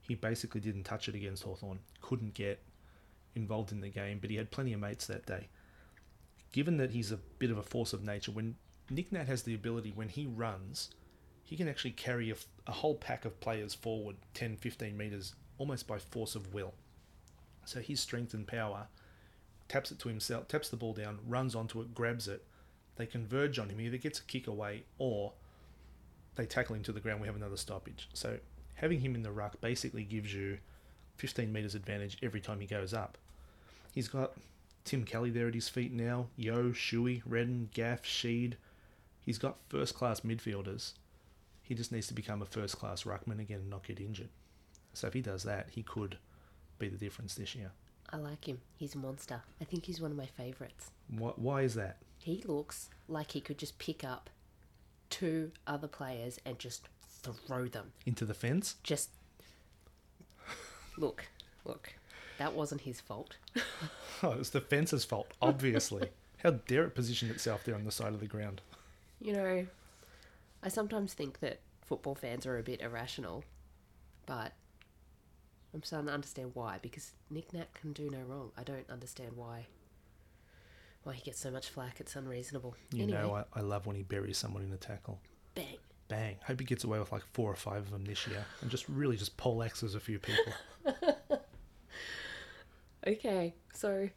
he 0.00 0.14
basically 0.14 0.60
didn't 0.60 0.84
touch 0.84 1.08
it 1.08 1.14
against 1.14 1.42
Hawthorn, 1.42 1.80
couldn't 2.00 2.32
get 2.34 2.62
involved 3.34 3.72
in 3.72 3.80
the 3.80 3.90
game, 3.90 4.18
but 4.20 4.30
he 4.30 4.36
had 4.36 4.50
plenty 4.50 4.72
of 4.72 4.80
mates 4.80 5.06
that 5.06 5.26
day. 5.26 5.48
Given 6.52 6.78
that 6.78 6.92
he's 6.92 7.12
a 7.12 7.18
bit 7.38 7.50
of 7.50 7.58
a 7.58 7.62
force 7.62 7.92
of 7.92 8.02
nature, 8.02 8.32
when 8.32 8.56
Nick 8.90 9.12
Nat 9.12 9.26
has 9.26 9.42
the 9.42 9.54
ability, 9.54 9.92
when 9.94 10.08
he 10.08 10.26
runs, 10.26 10.90
he 11.44 11.56
can 11.56 11.68
actually 11.68 11.90
carry 11.92 12.34
a 12.66 12.72
whole 12.72 12.94
pack 12.94 13.24
of 13.24 13.40
players 13.40 13.74
forward 13.74 14.16
10, 14.34 14.56
15 14.56 14.96
metres 14.96 15.34
almost 15.58 15.86
by 15.86 15.98
force 15.98 16.34
of 16.34 16.54
will. 16.54 16.74
So 17.64 17.80
his 17.80 18.00
strength 18.00 18.32
and 18.34 18.46
power 18.46 18.86
taps 19.68 19.90
it 19.90 19.98
to 20.00 20.08
himself, 20.08 20.48
taps 20.48 20.68
the 20.70 20.76
ball 20.76 20.94
down, 20.94 21.18
runs 21.26 21.54
onto 21.54 21.80
it, 21.80 21.94
grabs 21.94 22.28
it. 22.28 22.44
They 22.96 23.06
converge 23.06 23.58
on 23.58 23.68
him. 23.68 23.78
He 23.78 23.86
either 23.86 23.98
gets 23.98 24.18
a 24.20 24.24
kick 24.24 24.46
away 24.46 24.84
or 24.98 25.32
they 26.36 26.46
tackle 26.46 26.74
him 26.74 26.82
to 26.84 26.92
the 26.92 27.00
ground. 27.00 27.20
We 27.20 27.26
have 27.26 27.36
another 27.36 27.56
stoppage. 27.56 28.08
So 28.14 28.38
having 28.74 29.00
him 29.00 29.14
in 29.14 29.22
the 29.22 29.30
ruck 29.30 29.60
basically 29.60 30.04
gives 30.04 30.32
you 30.32 30.58
15 31.16 31.52
metres 31.52 31.74
advantage 31.74 32.16
every 32.22 32.40
time 32.40 32.60
he 32.60 32.66
goes 32.66 32.94
up. 32.94 33.18
He's 33.92 34.08
got 34.08 34.32
Tim 34.84 35.04
Kelly 35.04 35.30
there 35.30 35.48
at 35.48 35.54
his 35.54 35.68
feet 35.68 35.92
now, 35.92 36.28
Yeo, 36.36 36.70
Shuey, 36.70 37.22
Redden, 37.26 37.68
Gaff, 37.74 38.02
Sheed. 38.02 38.54
He's 39.28 39.36
got 39.36 39.58
first 39.68 39.94
class 39.94 40.20
midfielders. 40.20 40.94
He 41.60 41.74
just 41.74 41.92
needs 41.92 42.06
to 42.06 42.14
become 42.14 42.40
a 42.40 42.46
first 42.46 42.78
class 42.78 43.02
ruckman 43.02 43.38
again 43.38 43.58
and 43.58 43.68
not 43.68 43.86
get 43.86 44.00
injured. 44.00 44.30
So 44.94 45.06
if 45.06 45.12
he 45.12 45.20
does 45.20 45.42
that, 45.42 45.66
he 45.70 45.82
could 45.82 46.16
be 46.78 46.88
the 46.88 46.96
difference 46.96 47.34
this 47.34 47.54
year. 47.54 47.72
I 48.10 48.16
like 48.16 48.48
him. 48.48 48.62
He's 48.78 48.94
a 48.94 48.98
monster. 48.98 49.42
I 49.60 49.64
think 49.64 49.84
he's 49.84 50.00
one 50.00 50.12
of 50.12 50.16
my 50.16 50.24
favourites. 50.24 50.92
Why, 51.10 51.32
why 51.36 51.60
is 51.60 51.74
that? 51.74 51.98
He 52.16 52.42
looks 52.46 52.88
like 53.06 53.32
he 53.32 53.42
could 53.42 53.58
just 53.58 53.78
pick 53.78 54.02
up 54.02 54.30
two 55.10 55.52
other 55.66 55.88
players 55.88 56.40
and 56.46 56.58
just 56.58 56.88
throw 57.22 57.66
them. 57.66 57.92
Into 58.06 58.24
the 58.24 58.32
fence? 58.32 58.76
Just 58.82 59.10
look, 60.96 61.26
look. 61.66 61.92
That 62.38 62.54
wasn't 62.54 62.80
his 62.80 63.02
fault. 63.02 63.36
Oh, 64.22 64.38
was 64.38 64.50
the 64.50 64.62
fence's 64.62 65.04
fault, 65.04 65.32
obviously. 65.42 66.08
How 66.38 66.52
dare 66.52 66.84
it 66.84 66.94
position 66.94 67.28
itself 67.30 67.62
there 67.64 67.74
on 67.74 67.84
the 67.84 67.92
side 67.92 68.14
of 68.14 68.20
the 68.20 68.26
ground? 68.26 68.62
You 69.20 69.32
know, 69.32 69.66
I 70.62 70.68
sometimes 70.68 71.14
think 71.14 71.40
that 71.40 71.60
football 71.84 72.14
fans 72.14 72.46
are 72.46 72.58
a 72.58 72.62
bit 72.62 72.80
irrational, 72.80 73.44
but 74.26 74.52
I'm 75.74 75.82
starting 75.82 76.06
to 76.08 76.14
understand 76.14 76.52
why. 76.54 76.78
Because 76.80 77.12
Nick 77.30 77.52
Nat 77.52 77.72
can 77.74 77.92
do 77.92 78.10
no 78.10 78.20
wrong. 78.20 78.50
I 78.56 78.62
don't 78.62 78.88
understand 78.90 79.32
why. 79.36 79.66
Why 81.02 81.14
he 81.14 81.22
gets 81.22 81.40
so 81.40 81.50
much 81.50 81.68
flack? 81.68 82.00
It's 82.00 82.14
unreasonable. 82.16 82.74
You 82.92 83.04
anyway, 83.04 83.22
know, 83.22 83.34
I, 83.34 83.44
I 83.54 83.60
love 83.62 83.86
when 83.86 83.96
he 83.96 84.02
buries 84.02 84.38
someone 84.38 84.62
in 84.62 84.72
a 84.72 84.76
tackle. 84.76 85.20
bang. 85.54 85.78
Bang. 86.08 86.36
Hope 86.46 86.58
he 86.60 86.64
gets 86.64 86.84
away 86.84 86.98
with 86.98 87.12
like 87.12 87.22
four 87.32 87.50
or 87.50 87.54
five 87.56 87.82
of 87.82 87.90
them 87.90 88.04
this 88.06 88.26
year 88.26 88.44
and 88.62 88.70
just 88.70 88.88
really 88.88 89.16
just 89.16 89.36
poleaxes 89.36 89.94
a 89.94 90.00
few 90.00 90.18
people. 90.18 90.52
Okay, 93.06 93.54
so 93.72 94.08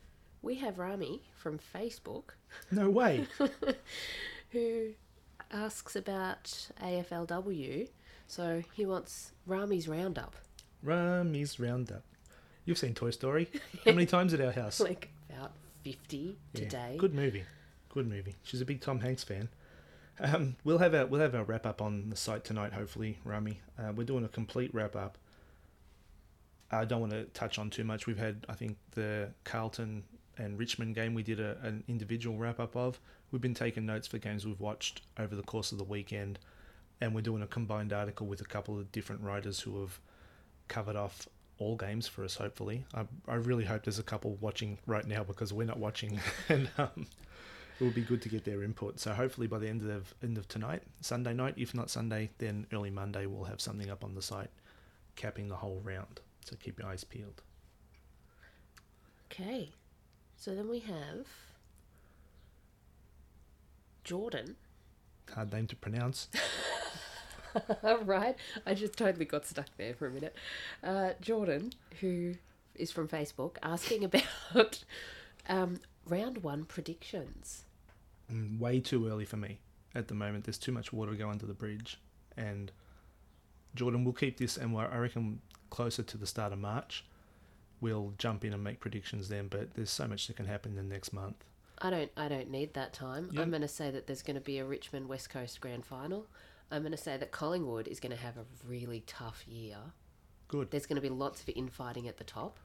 we 0.41 0.55
have 0.55 0.79
Rami 0.79 1.21
from 1.37 1.59
Facebook 1.73 2.31
No 2.71 2.89
way. 2.89 3.27
who 4.51 4.91
asks 5.51 5.95
about 5.95 6.69
AFLW. 6.81 7.89
So 8.27 8.63
he 8.73 8.85
wants 8.85 9.31
Rami's 9.45 9.87
roundup. 9.87 10.35
Rami's 10.83 11.59
Roundup. 11.59 12.03
You've 12.65 12.77
seen 12.77 12.93
Toy 12.93 13.11
Story. 13.11 13.49
How 13.85 13.91
many 13.91 14.05
times 14.05 14.33
at 14.33 14.41
our 14.41 14.51
house? 14.51 14.79
Like 14.79 15.09
about 15.29 15.51
50 15.83 16.37
Yeah, 16.53 16.59
today. 16.61 16.95
Good 16.97 17.13
movie. 17.13 17.43
Good 17.89 18.07
movie. 18.07 18.35
She's 18.43 18.61
a 18.61 18.65
big 18.65 18.81
Tom 18.81 18.99
Hanks 19.01 19.23
fan. 19.23 19.49
Um, 20.19 20.55
we'll 20.63 20.77
have 20.77 20.93
a 20.93 21.05
we'll 21.07 21.21
have 21.21 21.33
a 21.33 21.43
wrap 21.43 21.65
up 21.65 21.81
on 21.81 22.09
the 22.09 22.15
site 22.15 22.43
tonight. 22.43 22.73
Hopefully, 22.73 23.17
Rami. 23.25 23.59
Uh, 23.77 23.91
we're 23.95 24.03
doing 24.05 24.23
a 24.23 24.27
complete 24.29 24.73
wrap 24.73 24.95
up. 24.95 25.17
I 26.71 26.85
don't 26.85 27.01
want 27.01 27.11
to 27.13 27.23
touch 27.25 27.59
on 27.59 27.69
too 27.69 27.83
much. 27.83 28.07
We've 28.07 28.17
had 28.17 28.45
I 28.47 28.53
think 28.53 28.77
the 28.91 29.31
Carlton 29.43 30.03
and 30.41 30.57
Richmond 30.57 30.95
game. 30.95 31.13
We 31.13 31.23
did 31.23 31.39
a, 31.39 31.57
an 31.61 31.83
individual 31.87 32.37
wrap 32.37 32.59
up 32.59 32.75
of. 32.75 32.99
We've 33.31 33.41
been 33.41 33.53
taking 33.53 33.85
notes 33.85 34.07
for 34.07 34.17
games 34.17 34.45
we've 34.45 34.59
watched 34.59 35.01
over 35.17 35.35
the 35.35 35.43
course 35.43 35.71
of 35.71 35.77
the 35.77 35.83
weekend, 35.83 36.39
and 36.99 37.13
we're 37.15 37.21
doing 37.21 37.43
a 37.43 37.47
combined 37.47 37.93
article 37.93 38.27
with 38.27 38.41
a 38.41 38.45
couple 38.45 38.77
of 38.77 38.91
different 38.91 39.21
writers 39.21 39.59
who 39.59 39.79
have 39.81 39.99
covered 40.67 40.95
off 40.95 41.27
all 41.57 41.75
games 41.75 42.07
for 42.07 42.23
us. 42.23 42.35
Hopefully, 42.35 42.83
I, 42.93 43.05
I 43.27 43.35
really 43.35 43.65
hope 43.65 43.83
there's 43.83 43.99
a 43.99 44.03
couple 44.03 44.37
watching 44.41 44.77
right 44.87 45.05
now 45.05 45.23
because 45.23 45.53
we're 45.53 45.67
not 45.67 45.79
watching, 45.79 46.19
and 46.49 46.69
um, 46.77 47.05
it 47.79 47.83
would 47.83 47.95
be 47.95 48.01
good 48.01 48.21
to 48.23 48.29
get 48.29 48.43
their 48.43 48.63
input. 48.63 48.99
So 48.99 49.13
hopefully 49.13 49.47
by 49.47 49.59
the 49.59 49.69
end 49.69 49.89
of 49.89 50.13
end 50.23 50.37
of 50.37 50.47
tonight, 50.47 50.83
Sunday 51.01 51.33
night, 51.33 51.53
if 51.57 51.73
not 51.73 51.89
Sunday, 51.89 52.29
then 52.39 52.65
early 52.73 52.89
Monday, 52.89 53.27
we'll 53.27 53.45
have 53.45 53.61
something 53.61 53.89
up 53.89 54.03
on 54.03 54.15
the 54.15 54.21
site 54.21 54.49
capping 55.15 55.47
the 55.47 55.55
whole 55.55 55.81
round. 55.83 56.19
So 56.45 56.55
keep 56.55 56.79
your 56.79 56.87
eyes 56.87 57.03
peeled. 57.03 57.41
Okay, 59.31 59.71
so 60.41 60.55
then 60.55 60.67
we 60.69 60.79
have 60.79 61.27
Jordan. 64.03 64.55
Hard 65.35 65.53
name 65.53 65.67
to 65.67 65.75
pronounce. 65.75 66.29
right, 68.03 68.35
I 68.65 68.73
just 68.73 68.97
totally 68.97 69.25
got 69.25 69.45
stuck 69.45 69.67
there 69.77 69.93
for 69.93 70.07
a 70.07 70.11
minute. 70.11 70.35
Uh, 70.83 71.11
Jordan, 71.21 71.73
who 71.99 72.33
is 72.73 72.91
from 72.91 73.07
Facebook, 73.07 73.57
asking 73.61 74.03
about 74.53 74.83
um, 75.47 75.79
round 76.07 76.39
one 76.39 76.65
predictions. 76.65 77.65
Mm, 78.33 78.57
Way 78.57 78.79
too 78.79 79.07
early 79.07 79.25
for 79.25 79.37
me 79.37 79.59
at 79.93 80.07
the 80.07 80.15
moment. 80.15 80.45
There's 80.45 80.57
too 80.57 80.71
much 80.71 80.91
water 80.91 81.11
to 81.11 81.17
go 81.17 81.29
under 81.29 81.45
the 81.45 81.53
bridge, 81.53 81.99
and 82.35 82.71
Jordan, 83.75 84.03
we'll 84.05 84.13
keep 84.13 84.37
this, 84.39 84.57
and 84.57 84.73
we're- 84.73 84.89
I 84.91 84.97
reckon 84.97 85.39
closer 85.69 86.01
to 86.01 86.17
the 86.17 86.25
start 86.27 86.51
of 86.51 86.57
March, 86.59 87.05
we'll 87.81 88.13
jump 88.17 88.45
in 88.45 88.53
and 88.53 88.63
make 88.63 88.79
predictions 88.79 89.27
then. 89.27 89.47
But 89.49 89.73
there's 89.73 89.89
so 89.89 90.07
much 90.07 90.27
that 90.27 90.35
can 90.37 90.45
happen 90.45 90.71
in 90.71 90.77
the 90.87 90.93
next 90.93 91.11
month. 91.11 91.43
I 91.79 91.89
don't 91.89 92.11
I 92.15 92.27
don't 92.27 92.49
need 92.49 92.73
that 92.75 92.93
time. 92.93 93.29
Yeah. 93.31 93.41
I'm 93.41 93.49
going 93.49 93.63
to 93.63 93.67
say 93.67 93.91
that 93.91 94.07
there's 94.07 94.21
going 94.21 94.35
to 94.35 94.41
be 94.41 94.59
a 94.59 94.65
Richmond 94.65 95.07
West 95.09 95.29
Coast 95.29 95.59
grand 95.59 95.83
final. 95.85 96.27
I'm 96.69 96.83
going 96.83 96.91
to 96.91 96.97
say 96.97 97.17
that 97.17 97.31
Collingwood 97.31 97.87
is 97.87 97.99
going 97.99 98.15
to 98.15 98.21
have 98.21 98.37
a 98.37 98.45
really 98.65 99.03
tough 99.05 99.43
year. 99.47 99.77
Good. 100.47 100.71
There's 100.71 100.85
going 100.85 100.95
to 100.95 101.01
be 101.01 101.09
lots 101.09 101.41
of 101.41 101.49
infighting 101.49 102.07
at 102.07 102.17
the 102.17 102.23
top. 102.23 102.59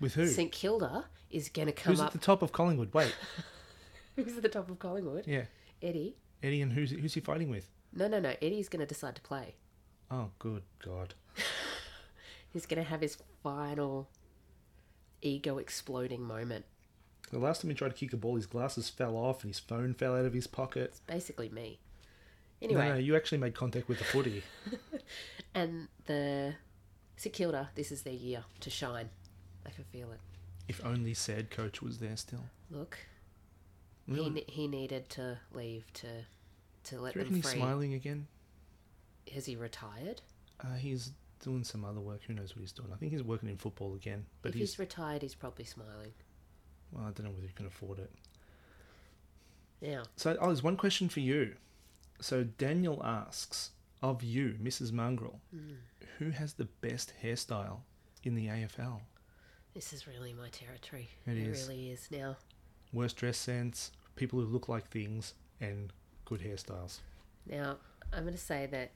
With 0.00 0.14
who? 0.14 0.26
St 0.28 0.50
Kilda 0.50 1.04
is 1.30 1.48
going 1.50 1.66
to 1.66 1.72
come 1.72 1.92
Who's 1.92 2.00
up. 2.00 2.06
at 2.06 2.12
the 2.12 2.18
top 2.18 2.40
of 2.42 2.52
Collingwood? 2.52 2.94
Wait, 2.94 3.14
Who's 4.16 4.36
at 4.36 4.42
the 4.42 4.48
top 4.48 4.70
of 4.70 4.78
Collingwood? 4.78 5.26
yeah, 5.26 5.44
Eddie. 5.82 6.16
Eddie, 6.42 6.62
and 6.62 6.72
who's 6.72 6.90
who's 6.90 7.12
he 7.14 7.20
fighting 7.20 7.50
with? 7.50 7.68
No, 7.92 8.08
no, 8.08 8.18
no. 8.20 8.34
Eddie's 8.40 8.68
going 8.70 8.80
to 8.80 8.86
decide 8.86 9.14
to 9.16 9.20
play. 9.20 9.56
Oh, 10.10 10.30
good 10.38 10.62
God. 10.84 11.14
He's 12.52 12.66
going 12.66 12.82
to 12.82 12.88
have 12.88 13.00
his 13.00 13.16
final 13.42 14.08
ego 15.22 15.58
exploding 15.58 16.22
moment. 16.22 16.64
The 17.30 17.38
last 17.38 17.62
time 17.62 17.70
he 17.70 17.76
tried 17.76 17.90
to 17.90 17.94
kick 17.94 18.12
a 18.12 18.16
ball, 18.16 18.36
his 18.36 18.46
glasses 18.46 18.88
fell 18.88 19.16
off 19.16 19.42
and 19.44 19.50
his 19.50 19.60
phone 19.60 19.94
fell 19.94 20.16
out 20.16 20.24
of 20.24 20.32
his 20.32 20.46
pocket. 20.46 20.90
It's 20.90 21.00
basically 21.00 21.48
me. 21.48 21.78
Anyway, 22.60 22.88
No, 22.88 22.94
no, 22.94 22.98
you 22.98 23.16
actually 23.16 23.38
made 23.38 23.54
contact 23.54 23.88
with 23.88 23.98
the 23.98 24.04
footy. 24.04 24.42
and 25.54 25.88
the 26.06 26.54
St 27.16 27.32
Kilda, 27.34 27.70
this 27.74 27.92
is 27.92 28.02
their 28.02 28.12
year 28.14 28.44
to 28.60 28.70
shine. 28.70 29.10
I 29.64 29.70
can 29.70 29.84
feel 29.84 30.10
it. 30.12 30.18
if 30.68 30.84
only 30.84 31.14
said 31.14 31.50
coach 31.50 31.80
was 31.82 31.98
there 31.98 32.16
still. 32.16 32.44
Look, 32.70 32.98
Do 34.08 34.14
he 34.14 34.44
he 34.48 34.66
needed 34.68 35.08
to 35.10 35.38
leave 35.52 35.84
to 35.94 36.06
to 36.84 37.00
let 37.00 37.14
reckon 37.14 37.32
them 37.32 37.42
he's 37.42 37.50
free. 37.50 37.60
smiling 37.60 37.94
again? 37.94 38.26
Has 39.32 39.46
he 39.46 39.54
retired? 39.54 40.22
Uh, 40.62 40.74
he's 40.74 41.12
doing 41.42 41.64
some 41.64 41.84
other 41.84 42.00
work. 42.00 42.20
Who 42.26 42.34
knows 42.34 42.54
what 42.54 42.60
he's 42.60 42.72
doing? 42.72 42.88
I 42.92 42.96
think 42.96 43.12
he's 43.12 43.22
working 43.22 43.48
in 43.48 43.56
football 43.56 43.94
again. 43.94 44.26
But 44.42 44.50
if 44.50 44.54
he's, 44.54 44.70
he's 44.72 44.78
retired, 44.78 45.22
he's 45.22 45.34
probably 45.34 45.64
smiling. 45.64 46.12
well, 46.92 47.04
I 47.04 47.10
don't 47.10 47.24
know 47.24 47.30
whether 47.30 47.46
he 47.46 47.52
can 47.52 47.66
afford 47.66 47.98
it. 47.98 48.10
Yeah. 49.80 50.02
So, 50.16 50.36
oh, 50.40 50.46
there's 50.46 50.62
one 50.62 50.76
question 50.76 51.08
for 51.08 51.20
you. 51.20 51.54
So, 52.20 52.44
Daniel 52.44 53.00
asks 53.04 53.70
of 54.02 54.22
you, 54.22 54.56
Mrs. 54.62 54.92
Mongrel, 54.92 55.40
mm, 55.54 55.76
who 56.18 56.30
has 56.30 56.54
the 56.54 56.66
best 56.66 57.14
hairstyle 57.22 57.78
in 58.22 58.34
the 58.34 58.46
AFL? 58.46 59.00
this 59.74 59.92
is 59.92 60.06
really 60.06 60.32
my 60.32 60.48
territory. 60.48 61.08
It 61.26 61.36
it 61.36 61.48
is. 61.48 61.68
really 61.68 61.90
is 61.90 62.08
now. 62.10 62.36
Worst 62.92 63.16
dress 63.16 63.38
sense, 63.38 63.92
people 64.16 64.40
who 64.40 64.46
look 64.46 64.68
like 64.68 64.88
things, 64.88 65.34
and 65.60 65.92
good 66.24 66.40
hairstyles. 66.40 66.98
Now, 67.46 67.76
I'm 68.12 68.22
going 68.22 68.34
to 68.34 68.38
say 68.38 68.66
that 68.72 68.90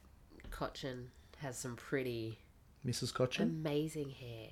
Cotchin 0.50 1.06
has 1.44 1.56
some 1.58 1.76
pretty 1.76 2.38
Mrs. 2.86 3.12
Cotchin? 3.12 3.42
amazing 3.42 4.10
hair. 4.10 4.48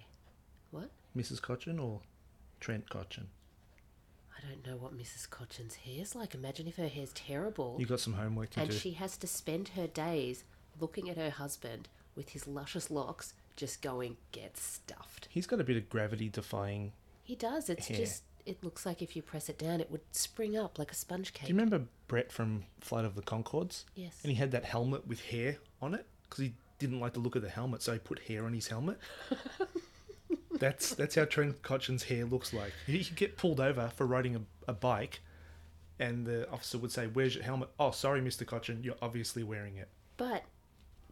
What? 0.71 0.91
Mrs. 1.17 1.41
Cotchin 1.41 1.79
or 1.83 2.01
Trent 2.61 2.89
Cotchin? 2.89 3.25
I 4.37 4.49
don't 4.49 4.67
know 4.67 4.77
what 4.77 4.97
Mrs. 4.97 5.29
Cotchin's 5.29 5.75
hair's 5.75 6.15
like. 6.15 6.35
Imagine 6.35 6.67
if 6.69 6.77
her 6.77 6.89
hair's 6.89 7.13
terrible 7.13 7.77
You 7.79 7.87
got 7.87 8.01
some 8.01 8.15
homework 8.15 8.51
to 8.51 8.57
do, 8.57 8.63
and 8.63 8.71
do. 8.71 8.77
she 8.77 8.93
has 8.93 9.17
to 9.19 9.27
spend 9.27 9.69
her 9.71 9.87
days 9.87 10.45
looking 10.81 11.11
at 11.11 11.17
her 11.17 11.31
husband 11.31 11.89
with 12.17 12.31
his 12.31 12.47
luscious 12.47 12.91
locks 12.91 13.35
just 13.57 13.83
going, 13.83 14.17
get 14.33 14.57
stuffed. 14.57 15.29
He's 15.31 15.47
got 15.47 15.61
a 15.61 15.65
bit 15.65 15.77
of 15.77 15.89
gravity 15.89 16.29
defying. 16.29 16.93
He 17.23 17.35
does. 17.37 17.69
It's 17.69 17.89
Hair. 17.89 17.97
just, 17.99 18.23
it 18.47 18.63
looks 18.65 18.85
like 18.85 19.03
if 19.03 19.15
you 19.15 19.23
press 19.23 19.49
it 19.49 19.59
down, 19.59 19.81
it 19.81 19.91
would 19.91 20.01
spring 20.13 20.57
up 20.57 20.79
like 20.79 20.91
a 20.91 20.95
sponge 20.95 21.33
cake. 21.33 21.47
Do 21.47 21.53
you 21.53 21.59
remember 21.59 21.87
Brett 22.09 22.33
from 22.33 22.65
Flight 22.81 23.05
of 23.05 23.15
the 23.15 23.23
Conchords? 23.23 23.85
Yes. 23.95 24.19
And 24.23 24.33
he 24.33 24.37
had 24.37 24.51
that 24.53 24.65
helmet 24.65 25.07
with 25.07 25.21
hair 25.21 25.59
on 25.81 25.95
it 25.95 26.07
because 26.29 26.45
he 26.45 26.55
didn't 26.83 27.01
like 27.01 27.15
the 27.15 27.21
look 27.21 27.37
of 27.37 27.43
the 27.43 27.49
helmet, 27.49 27.83
so 27.83 27.93
he 27.93 27.99
put 27.99 28.19
hair 28.21 28.45
on 28.45 28.53
his 28.53 28.69
helmet. 28.69 28.99
that's 30.59 30.95
that's 30.95 31.15
how 31.15 31.25
Trent 31.25 31.63
Cotchin's 31.63 32.05
hair 32.05 32.25
looks 32.25 32.53
like. 32.53 32.73
He 32.87 33.05
could 33.05 33.17
get 33.17 33.37
pulled 33.37 33.61
over 33.61 33.89
for 33.97 34.07
riding 34.07 34.37
a, 34.37 34.41
a 34.69 34.75
bike, 34.75 35.21
and 35.99 36.27
the 36.27 36.49
officer 36.51 36.79
would 36.79 36.93
say, 36.93 37.07
"Where's 37.07 37.35
your 37.35 37.45
helmet?" 37.45 37.71
Oh, 37.79 37.91
sorry, 37.91 38.21
Mister 38.21 38.45
Cotchin, 38.45 38.85
you're 38.85 38.97
obviously 39.03 39.43
wearing 39.43 39.77
it. 39.77 39.89
But 40.17 40.45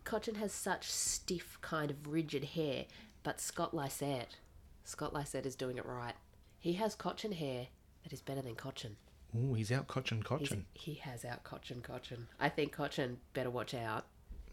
Cotchin 0.04 0.36
has 0.36 0.52
such 0.52 0.90
stiff, 0.90 1.58
kind 1.60 1.90
of 1.90 2.06
rigid 2.06 2.44
hair. 2.44 2.84
But 3.22 3.40
Scott 3.40 3.74
Lycett, 3.74 4.36
Scott 4.84 5.12
Lycett 5.12 5.46
is 5.46 5.56
doing 5.56 5.76
it 5.78 5.84
right. 5.86 6.14
He 6.58 6.74
has 6.74 6.94
Cotchin 6.96 7.34
hair 7.34 7.68
that 8.02 8.12
is 8.12 8.20
better 8.20 8.42
than 8.42 8.54
Cotchin. 8.54 8.92
Ooh, 9.36 9.54
he's 9.54 9.70
out 9.70 9.86
Cotchin 9.86 10.16
He's, 10.38 10.48
Cotchin. 10.48 10.62
he 10.74 10.94
has 10.94 11.24
out 11.24 11.44
Cotchin 11.44 11.82
Cotchin. 11.82 12.26
I 12.40 12.48
think 12.48 12.74
Cotchin 12.74 13.16
better 13.32 13.50
watch 13.50 13.74
out 13.74 14.06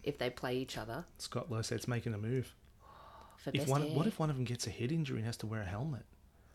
if 0.08 0.18
they 0.18 0.30
play 0.30 0.56
each 0.56 0.76
other 0.76 1.04
Scott 1.18 1.50
Lycett's 1.50 1.86
making 1.88 2.14
a 2.14 2.18
move. 2.18 2.54
for 3.36 3.50
If 3.50 3.60
best 3.60 3.68
one, 3.68 3.82
hair. 3.82 3.90
what 3.96 4.06
if 4.06 4.18
one 4.18 4.30
of 4.30 4.36
them 4.36 4.44
gets 4.44 4.66
a 4.66 4.70
head 4.70 4.90
injury 4.90 5.18
and 5.18 5.26
has 5.26 5.36
to 5.38 5.46
wear 5.46 5.62
a 5.62 5.66
helmet? 5.66 6.04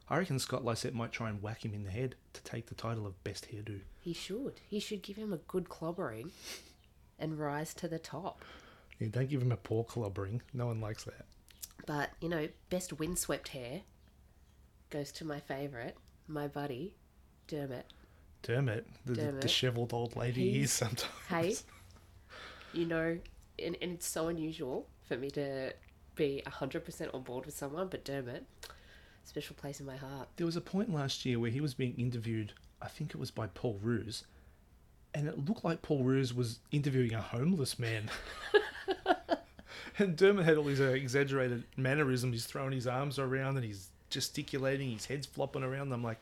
I 0.10 0.18
reckon 0.18 0.38
Scott 0.40 0.66
Lycett 0.66 0.94
might 0.94 1.12
try 1.14 1.30
and 1.30 1.42
whack 1.42 1.64
him 1.64 1.74
in 1.74 1.84
the 1.86 1.90
head 1.92 2.16
to 2.34 2.44
take 2.44 2.66
the 2.68 2.76
title 2.76 3.08
of 3.08 3.24
best 3.24 3.48
hairdo. 3.52 3.80
He 4.02 4.12
should. 4.14 4.60
He 4.70 4.80
should 4.80 5.02
give 5.02 5.16
him 5.16 5.32
a 5.32 5.38
good 5.38 5.70
clobbering 5.70 6.32
and 7.18 7.40
rise 7.40 7.74
to 7.76 7.88
the 7.88 8.00
top. 8.00 8.44
Yeah, 9.00 9.08
don't 9.10 9.30
give 9.30 9.42
him 9.42 9.52
a 9.54 9.58
poor 9.58 9.86
clobbering. 9.86 10.42
No 10.54 10.66
one 10.68 10.82
likes 10.82 11.06
that. 11.06 11.26
But, 11.86 12.10
you 12.20 12.28
know, 12.30 12.50
best 12.70 12.92
windswept 13.00 13.48
hair 13.50 13.82
goes 14.90 15.12
to 15.14 15.26
my 15.26 15.40
favourite, 15.40 15.96
my 16.28 16.48
buddy, 16.48 16.96
Dermot. 17.48 17.88
Dermot, 18.42 18.86
the, 19.06 19.14
the 19.14 19.22
Dermot. 19.22 19.42
dishevelled 19.42 19.94
old 19.94 20.16
lady 20.18 20.52
he 20.52 20.62
is 20.64 20.72
sometimes. 20.74 21.08
Hey, 21.30 21.56
you 22.74 22.86
know, 22.86 23.18
and, 23.60 23.78
and 23.82 23.92
it's 23.92 24.08
so 24.08 24.28
unusual 24.28 24.88
for 25.08 25.18
me 25.18 25.30
to 25.32 25.74
be 26.16 26.42
100% 26.46 27.14
on 27.14 27.22
board 27.22 27.46
with 27.46 27.56
someone, 27.56 27.88
but 27.88 28.06
Dermot, 28.06 28.46
special 29.24 29.56
place 29.56 29.80
in 29.80 29.86
my 29.86 29.96
heart. 29.96 30.28
There 30.36 30.46
was 30.46 30.56
a 30.56 30.62
point 30.62 30.94
last 30.94 31.26
year 31.26 31.40
where 31.40 31.52
he 31.52 31.62
was 31.62 31.74
being 31.74 31.96
interviewed, 31.98 32.54
I 32.82 32.88
think 32.88 33.12
it 33.12 33.18
was 33.18 33.32
by 33.32 33.48
Paul 33.48 33.80
Roos, 33.82 34.26
and 35.14 35.28
it 35.28 35.46
looked 35.46 35.64
like 35.64 35.82
Paul 35.82 36.04
Roos 36.04 36.34
was 36.34 36.60
interviewing 36.72 37.14
a 37.14 37.22
homeless 37.22 37.78
man. 37.78 38.10
and 40.00 40.16
Dermot 40.16 40.46
had 40.46 40.58
all 40.58 40.64
these 40.64 40.82
uh, 40.82 40.86
exaggerated 40.86 41.64
mannerisms. 41.78 42.34
He's 42.34 42.46
throwing 42.46 42.72
his 42.72 42.88
arms 42.88 43.20
around 43.20 43.58
and 43.58 43.66
he's 43.66 43.90
gesticulating, 44.10 44.92
his 44.92 45.06
head's 45.06 45.28
flopping 45.28 45.64
around. 45.64 45.92
I'm 45.92 46.04
like, 46.04 46.20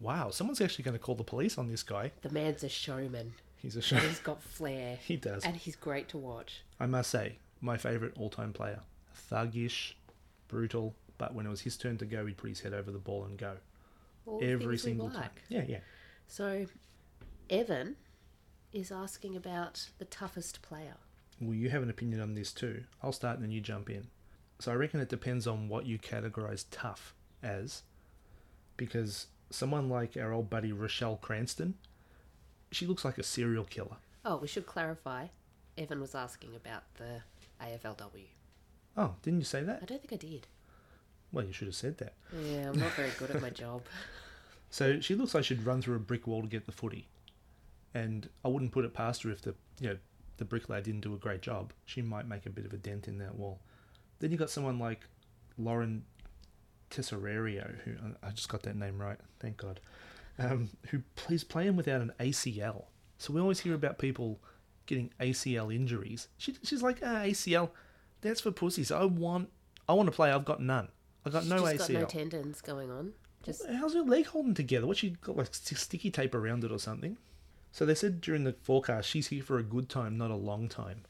wow, 0.00 0.30
someone's 0.30 0.60
actually 0.60 0.84
going 0.84 0.96
to 0.96 1.02
call 1.02 1.14
the 1.14 1.24
police 1.24 1.56
on 1.56 1.68
this 1.68 1.82
guy. 1.82 2.12
The 2.22 2.30
man's 2.30 2.62
a 2.64 2.68
showman. 2.68 3.34
He's 3.64 3.76
a 3.76 3.82
show. 3.82 3.96
He's 3.96 4.18
got 4.20 4.42
flair. 4.42 4.98
he 5.02 5.16
does. 5.16 5.42
And 5.42 5.56
he's 5.56 5.74
great 5.74 6.10
to 6.10 6.18
watch. 6.18 6.62
I 6.78 6.84
must 6.84 7.10
say, 7.10 7.38
my 7.62 7.78
favourite 7.78 8.12
all 8.18 8.28
time 8.28 8.52
player. 8.52 8.80
Thuggish, 9.30 9.94
brutal, 10.48 10.94
but 11.16 11.34
when 11.34 11.46
it 11.46 11.48
was 11.48 11.62
his 11.62 11.78
turn 11.78 11.96
to 11.98 12.04
go, 12.04 12.26
he'd 12.26 12.36
put 12.36 12.50
his 12.50 12.60
head 12.60 12.74
over 12.74 12.90
the 12.90 12.98
ball 12.98 13.24
and 13.24 13.38
go. 13.38 13.56
All 14.26 14.38
Every 14.42 14.76
single 14.76 15.08
time. 15.08 15.30
Yeah, 15.48 15.64
yeah. 15.66 15.78
So, 16.26 16.66
Evan 17.48 17.96
is 18.74 18.92
asking 18.92 19.34
about 19.34 19.88
the 19.98 20.04
toughest 20.04 20.60
player. 20.60 20.96
Well, 21.40 21.54
you 21.54 21.70
have 21.70 21.82
an 21.82 21.90
opinion 21.90 22.20
on 22.20 22.34
this 22.34 22.52
too. 22.52 22.84
I'll 23.02 23.12
start 23.12 23.36
and 23.36 23.44
then 23.44 23.50
you 23.50 23.62
jump 23.62 23.88
in. 23.88 24.08
So 24.58 24.72
I 24.72 24.74
reckon 24.74 25.00
it 25.00 25.08
depends 25.08 25.46
on 25.46 25.68
what 25.68 25.86
you 25.86 25.98
categorize 25.98 26.66
tough 26.70 27.14
as. 27.42 27.82
Because 28.76 29.28
someone 29.48 29.88
like 29.88 30.18
our 30.18 30.32
old 30.32 30.50
buddy 30.50 30.72
Rochelle 30.72 31.16
Cranston, 31.16 31.74
she 32.74 32.86
looks 32.86 33.04
like 33.04 33.18
a 33.18 33.22
serial 33.22 33.64
killer. 33.64 33.96
Oh, 34.24 34.36
we 34.36 34.48
should 34.48 34.66
clarify. 34.66 35.26
Evan 35.76 36.00
was 36.00 36.14
asking 36.14 36.54
about 36.54 36.82
the 36.96 37.22
AFLW. 37.62 38.26
Oh, 38.96 39.14
didn't 39.22 39.40
you 39.40 39.44
say 39.44 39.62
that? 39.62 39.76
I 39.76 39.80
that? 39.80 39.88
don't 39.88 40.00
think 40.08 40.12
I 40.12 40.26
did. 40.26 40.46
Well, 41.32 41.44
you 41.44 41.52
should 41.52 41.66
have 41.66 41.74
said 41.74 41.98
that. 41.98 42.14
Yeah, 42.32 42.68
I'm 42.70 42.78
not 42.78 42.92
very 42.92 43.10
good 43.18 43.30
at 43.32 43.42
my 43.42 43.50
job. 43.64 43.82
So 44.70 45.00
she 45.00 45.14
looks 45.14 45.34
like 45.34 45.44
she'd 45.44 45.64
run 45.64 45.82
through 45.82 45.96
a 45.96 46.00
brick 46.00 46.26
wall 46.26 46.42
to 46.42 46.48
get 46.48 46.66
the 46.66 46.72
footy. 46.72 47.08
And 47.92 48.28
I 48.44 48.48
wouldn't 48.48 48.72
put 48.72 48.84
it 48.84 48.94
past 48.94 49.22
her 49.24 49.30
if 49.30 49.42
the 49.42 49.54
you 49.80 49.88
know 49.90 49.96
the 50.36 50.44
bricklayer 50.44 50.80
didn't 50.80 51.00
do 51.02 51.14
a 51.14 51.18
great 51.18 51.42
job. 51.42 51.72
She 51.84 52.02
might 52.02 52.26
make 52.26 52.46
a 52.46 52.50
bit 52.50 52.64
of 52.66 52.72
a 52.72 52.76
dent 52.76 53.06
in 53.08 53.18
that 53.18 53.34
wall. 53.36 53.60
Then 54.20 54.30
you 54.30 54.36
got 54.36 54.50
someone 54.50 54.78
like 54.78 55.06
Lauren 55.58 56.04
Tesoriero, 56.90 57.74
who 57.84 57.92
I 58.22 58.30
just 58.30 58.48
got 58.48 58.62
that 58.62 58.76
name 58.76 59.00
right, 59.00 59.18
thank 59.40 59.56
God, 59.56 59.80
um, 60.38 60.70
who 60.88 61.00
plays 61.16 61.44
playing 61.44 61.76
without 61.76 62.00
an 62.00 62.12
ACL. 62.20 62.84
So 63.18 63.32
we 63.32 63.40
always 63.40 63.60
hear 63.60 63.74
about 63.74 63.98
people 63.98 64.40
getting 64.86 65.10
ACL 65.20 65.74
injuries. 65.74 66.28
She, 66.38 66.54
she's 66.62 66.82
like, 66.82 66.98
ah, 67.02 67.22
ACL, 67.22 67.70
that's 68.20 68.40
for 68.40 68.50
pussies. 68.50 68.90
I 68.90 69.04
want, 69.04 69.50
I 69.88 69.92
want 69.94 70.06
to 70.08 70.12
play. 70.12 70.30
I've 70.30 70.44
got 70.44 70.60
none. 70.60 70.88
I 71.24 71.30
got 71.30 71.42
She's 71.42 71.50
no 71.50 71.58
just 71.58 71.88
ACL. 71.88 71.92
got 71.92 72.00
no 72.00 72.06
tendons 72.06 72.60
going 72.60 72.90
on. 72.90 73.12
Just 73.42 73.62
How's 73.66 73.94
her 73.94 74.02
leg 74.02 74.26
holding 74.26 74.54
together? 74.54 74.86
What 74.86 74.96
she 74.98 75.10
got 75.10 75.36
like 75.36 75.54
sticky 75.54 76.10
tape 76.10 76.34
around 76.34 76.64
it 76.64 76.72
or 76.72 76.78
something? 76.78 77.16
So 77.72 77.84
they 77.84 77.94
said 77.94 78.20
during 78.20 78.44
the 78.44 78.54
forecast 78.62 79.08
she's 79.08 79.28
here 79.28 79.42
for 79.42 79.58
a 79.58 79.62
good 79.62 79.88
time, 79.88 80.16
not 80.16 80.30
a 80.30 80.36
long 80.36 80.68
time. 80.68 81.02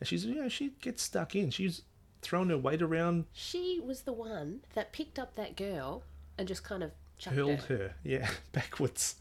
And 0.00 0.08
she's 0.08 0.24
you 0.24 0.34
know 0.34 0.48
she 0.48 0.72
gets 0.80 1.02
stuck 1.02 1.34
in. 1.34 1.50
She's 1.50 1.82
throwing 2.22 2.48
her 2.48 2.58
weight 2.58 2.80
around, 2.80 3.26
she 3.32 3.80
was 3.84 4.02
the 4.02 4.12
one 4.12 4.60
that 4.74 4.92
picked 4.92 5.18
up 5.18 5.34
that 5.34 5.56
girl 5.56 6.04
and 6.38 6.46
just 6.48 6.64
kind 6.64 6.82
of 6.82 6.92
hurled 7.24 7.62
her. 7.62 7.76
her, 7.76 7.94
yeah, 8.04 8.28
backwards. 8.52 9.16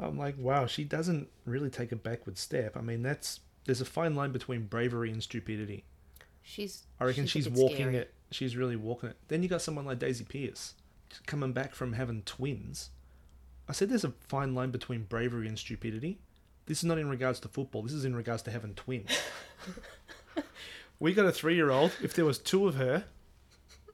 I'm 0.00 0.16
like, 0.16 0.36
wow, 0.38 0.66
she 0.66 0.84
doesn't 0.84 1.28
really 1.44 1.70
take 1.70 1.90
a 1.90 1.96
backward 1.96 2.38
step. 2.38 2.76
I 2.76 2.80
mean, 2.80 3.02
that's 3.02 3.40
there's 3.64 3.80
a 3.80 3.86
fine 3.86 4.14
line 4.14 4.32
between 4.32 4.66
bravery 4.66 5.10
and 5.10 5.22
stupidity. 5.22 5.84
She's. 6.42 6.84
I 7.00 7.04
reckon 7.04 7.24
a 7.24 7.26
she's, 7.26 7.48
walking 7.48 7.88
scary. 7.88 7.96
it. 7.96 8.14
She's 8.30 8.56
really 8.56 8.76
walking 8.76 9.10
it. 9.10 9.16
Then 9.28 9.42
you 9.42 9.48
got 9.48 9.60
someone 9.60 9.84
like 9.84 9.98
Daisy 9.98 10.24
Pearce 10.24 10.74
coming 11.26 11.52
back 11.52 11.74
from 11.74 11.94
having 11.94 12.22
twins. 12.22 12.90
I 13.68 13.72
said 13.72 13.90
there's 13.90 14.04
a 14.04 14.14
fine 14.28 14.54
line 14.54 14.70
between 14.70 15.02
bravery 15.02 15.48
and 15.48 15.58
stupidity. 15.58 16.18
This 16.66 16.78
is 16.78 16.84
not 16.84 16.98
in 16.98 17.08
regards 17.08 17.40
to 17.40 17.48
football. 17.48 17.82
This 17.82 17.92
is 17.92 18.04
in 18.04 18.14
regards 18.14 18.42
to 18.44 18.50
having 18.50 18.74
twins. 18.74 19.10
we 21.00 21.12
got 21.12 21.26
a 21.26 21.32
three-year-old. 21.32 21.92
If 22.02 22.14
there 22.14 22.24
was 22.24 22.38
two 22.38 22.66
of 22.66 22.76
her, 22.76 23.04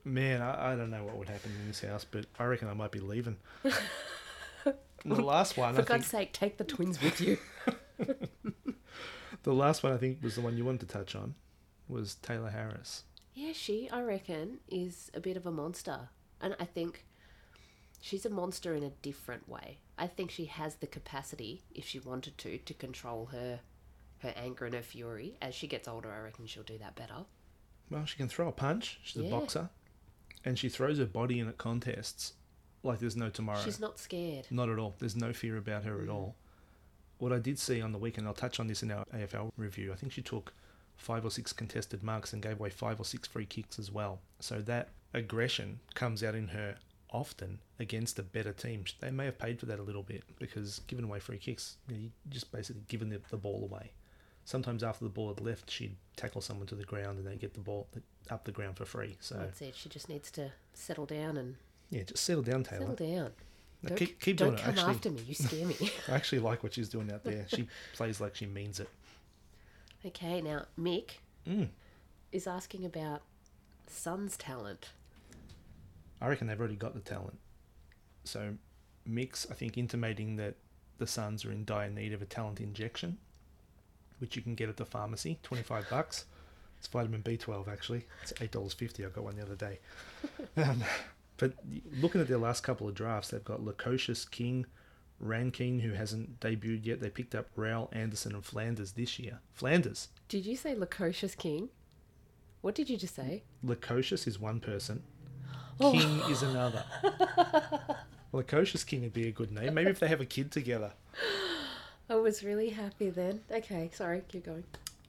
man, 0.05 0.43
I, 0.43 0.73
I 0.73 0.77
don't 0.77 0.91
know 0.91 1.05
what 1.05 1.17
would 1.17 1.29
happen 1.29 1.53
in 1.61 1.67
this 1.67 1.81
house, 1.81 2.05
but 2.09 2.27
I 2.39 2.45
reckon 2.45 2.69
I 2.69 2.75
might 2.75 2.93
be 2.93 3.01
leaving. 3.01 3.37
The 5.05 5.23
last 5.23 5.57
one, 5.59 5.75
For 5.75 5.83
I 5.83 5.85
think, 5.85 5.89
God's 5.89 6.07
sake, 6.07 6.33
take 6.33 6.57
the 6.57 6.65
twins 6.65 7.01
with 7.03 7.21
you. 7.21 7.37
the 9.43 9.53
last 9.53 9.83
one 9.83 9.93
I 9.93 9.99
think 9.99 10.23
was 10.23 10.35
the 10.35 10.41
one 10.41 10.57
you 10.57 10.65
wanted 10.65 10.81
to 10.81 10.87
touch 10.87 11.15
on, 11.15 11.35
was 11.89 12.15
Taylor 12.17 12.49
Harris. 12.49 13.05
Yeah, 13.35 13.53
she, 13.53 13.91
I 13.91 14.01
reckon, 14.01 14.61
is 14.69 15.11
a 15.13 15.21
bit 15.21 15.37
of 15.37 15.45
a 15.45 15.51
monster. 15.51 16.09
And 16.41 16.57
I 16.59 16.65
think 16.65 17.05
she's 18.01 18.25
a 18.25 18.31
monster 18.31 18.75
in 18.75 18.83
a 18.83 18.91
different 19.03 19.47
way. 19.47 19.79
I 19.99 20.07
think 20.07 20.31
she 20.31 20.47
has 20.47 20.77
the 20.77 20.87
capacity, 20.87 21.65
if 21.75 21.87
she 21.87 21.99
wanted 21.99 22.39
to, 22.39 22.59
to 22.59 22.75
control 22.75 23.27
her 23.27 23.61
her 24.19 24.33
anger 24.37 24.65
and 24.65 24.75
her 24.75 24.81
fury. 24.83 25.37
As 25.43 25.55
she 25.55 25.67
gets 25.67 25.87
older, 25.87 26.11
I 26.11 26.21
reckon 26.21 26.47
she'll 26.47 26.63
do 26.63 26.79
that 26.79 26.95
better. 26.95 27.27
Well, 27.91 28.07
she 28.07 28.17
can 28.17 28.29
throw 28.29 28.49
a 28.49 28.53
punch. 28.53 28.99
She's 29.03 29.21
a 29.21 29.29
boxer. 29.29 29.69
And 30.45 30.59
she 30.59 30.69
throws 30.69 30.99
her 30.99 31.07
body 31.07 31.41
in 31.41 31.49
at 31.49 31.59
contests 31.59 32.35
like 32.83 33.01
there's 33.01 33.17
no 33.17 33.31
tomorrow. 33.31 33.61
She's 33.65 33.81
not 33.81 33.99
scared. 33.99 34.47
Not 34.51 34.69
at 34.69 34.79
all. 34.79 34.95
There's 34.99 35.17
no 35.17 35.33
fear 35.33 35.57
about 35.57 35.85
her 35.85 36.01
at 36.01 36.09
mm. 36.09 36.15
all. 36.15 36.37
What 37.19 37.33
I 37.33 37.39
did 37.39 37.59
see 37.59 37.81
on 37.81 37.93
the 37.93 37.99
weekend, 37.99 38.27
I'll 38.27 38.35
touch 38.35 38.61
on 38.61 38.67
this 38.67 38.83
in 38.83 38.91
our 38.91 39.05
AFL 39.07 39.51
review. 39.57 39.93
I 39.93 39.97
think 39.97 40.13
she 40.13 40.21
took 40.21 40.53
five 40.97 41.25
or 41.25 41.31
six 41.31 41.53
contested 41.53 42.03
marks 42.03 42.33
and 42.33 42.43
gave 42.43 42.61
away 42.61 42.71
five 42.71 43.01
or 43.01 43.05
six 43.05 43.27
free 43.27 43.47
kicks 43.47 43.79
as 43.79 43.91
well. 43.91 44.21
So 44.41 44.61
that 44.63 44.91
aggression 45.15 45.81
comes 45.95 46.23
out 46.23 46.35
in 46.35 46.49
her 46.49 46.77
often 47.11 47.61
against 47.79 48.19
a 48.19 48.23
better 48.23 48.53
team. 48.53 48.85
They 49.01 49.11
may 49.11 49.27
have 49.27 49.39
paid 49.39 49.61
for 49.61 49.67
that 49.67 49.79
a 49.79 49.83
little 49.83 50.03
bit 50.03 50.25
because 50.39 50.81
giving 50.87 51.05
away 51.05 51.21
free 51.21 51.39
kicks, 51.39 51.77
you, 51.89 51.97
know, 51.97 52.09
just 52.29 52.53
basically 52.53 52.83
giving 52.89 53.09
the, 53.09 53.21
the 53.31 53.37
ball 53.37 53.69
away. 53.71 53.93
Sometimes 54.45 54.83
after 54.83 55.05
the 55.05 55.11
ball 55.11 55.29
had 55.29 55.41
left, 55.41 55.71
she'd 55.71 55.97
tackle 56.17 56.41
someone 56.41 56.67
to 56.67 56.75
the 56.75 56.85
ground 56.85 57.19
and 57.19 57.27
they 57.27 57.37
get 57.37 57.55
the 57.55 57.61
ball 57.61 57.87
up 58.31 58.45
the 58.45 58.53
ground 58.53 58.77
for 58.77 58.85
free. 58.85 59.17
So 59.21 59.37
That's 59.37 59.63
it. 59.63 59.75
She 59.75 59.89
just 59.89 60.09
needs 60.09 60.31
to 60.33 60.53
settle 60.75 61.07
down 61.07 61.37
and 61.37 61.57
yeah, 61.91 62.03
just 62.03 62.23
settle 62.25 62.43
down, 62.43 62.63
Taylor. 62.65 62.95
settle 62.95 62.95
down. 63.15 63.31
Now, 63.83 63.89
Don't, 63.91 63.99
keep 63.99 64.21
keep 64.21 64.37
don't 64.37 64.49
doing 64.49 64.59
it. 64.59 64.63
come 64.63 64.71
Actually, 64.75 64.95
after 64.95 65.11
me. 65.11 65.23
You 65.27 65.35
scare 65.35 65.67
me. 65.67 65.77
I 66.09 66.13
actually 66.13 66.39
like 66.41 66.63
what 66.63 66.75
she's 66.75 66.89
doing 66.89 67.11
out 67.13 67.25
there. 67.25 67.45
She 67.49 67.67
plays 67.95 68.21
like 68.21 68.35
she 68.35 68.47
means 68.47 68.81
it. 68.81 68.89
okay, 70.07 70.41
now 70.41 70.65
Mick 70.79 71.11
Mm. 71.47 71.69
is 72.33 72.47
asking 72.47 72.87
about 72.87 73.21
Sun's 73.87 74.37
talent. 74.39 74.89
I 76.21 76.29
reckon 76.29 76.47
they've 76.47 76.59
already 76.59 76.77
got 76.77 76.95
the 76.95 77.01
talent. 77.01 77.39
So, 78.25 78.55
Mick's, 79.07 79.47
I 79.51 79.55
think, 79.55 79.77
intimating 79.77 80.37
that 80.37 80.55
the 80.97 81.07
Suns 81.07 81.45
are 81.45 81.53
in 81.53 81.67
dire 81.67 81.91
need 81.91 82.15
of 82.15 82.23
a 82.23 82.25
talent 82.25 82.61
injection, 82.61 83.19
which 84.19 84.37
you 84.37 84.43
can 84.43 84.55
get 84.55 84.69
at 84.69 84.77
the 84.77 84.85
pharmacy, 84.85 85.39
twenty 85.43 85.63
five 85.63 85.89
bucks. 85.89 86.25
It's 86.79 86.89
vitamin 86.89 87.23
B 87.23 87.37
twelve 87.37 87.69
actually. 87.69 88.07
It's 88.23 88.33
eight 88.41 88.53
dollars 88.53 88.75
fifty. 88.75 89.05
I 89.05 89.09
got 89.09 89.25
one 89.25 89.37
the 89.37 89.43
other 89.43 89.57
day. 89.57 89.79
um, 90.57 90.83
but 91.37 91.55
looking 92.01 92.21
at 92.21 92.29
their 92.29 92.39
last 92.39 92.63
couple 92.63 92.89
of 92.89 92.95
drafts, 92.95 93.31
they've 93.31 93.45
got 93.45 93.65
Lukosius 93.65 94.31
King, 94.31 94.67
Rankine, 95.19 95.81
who 95.81 95.93
hasn't 95.93 96.41
debuted 96.41 96.87
yet. 96.87 97.01
They 97.01 97.11
picked 97.11 97.35
up 97.35 97.49
Rowell 97.57 97.91
Anderson 97.93 98.35
and 98.35 98.45
Flanders 98.45 98.93
this 98.93 99.19
year. 99.19 99.41
Flanders. 99.53 100.09
Did 100.29 100.47
you 100.47 100.57
say 100.57 100.75
Lukosius 100.75 101.37
King? 101.37 101.71
What 102.61 102.75
did 102.75 102.89
you 102.89 102.97
just 102.97 103.15
say? 103.15 103.43
Lukosius 103.65 104.27
is 104.27 104.39
one 104.39 104.61
person. 104.61 105.03
Oh. 105.81 105.91
King 105.91 106.21
is 106.31 106.45
another. 106.45 106.85
Lukosius 108.33 108.87
King 108.87 109.03
would 109.03 109.13
be 109.13 109.27
a 109.27 109.33
good 109.33 109.51
name. 109.51 109.75
Maybe 109.75 109.91
if 109.91 109.99
they 109.99 110.07
have 110.07 110.21
a 110.21 110.25
kid 110.25 110.53
together. 110.53 110.93
I 112.09 112.17
was 112.17 112.45
really 112.45 112.71
happy 112.71 113.11
then. 113.11 113.41
Okay, 113.51 113.91
sorry, 113.95 114.23
keep 114.29 114.47
going. 114.47 114.65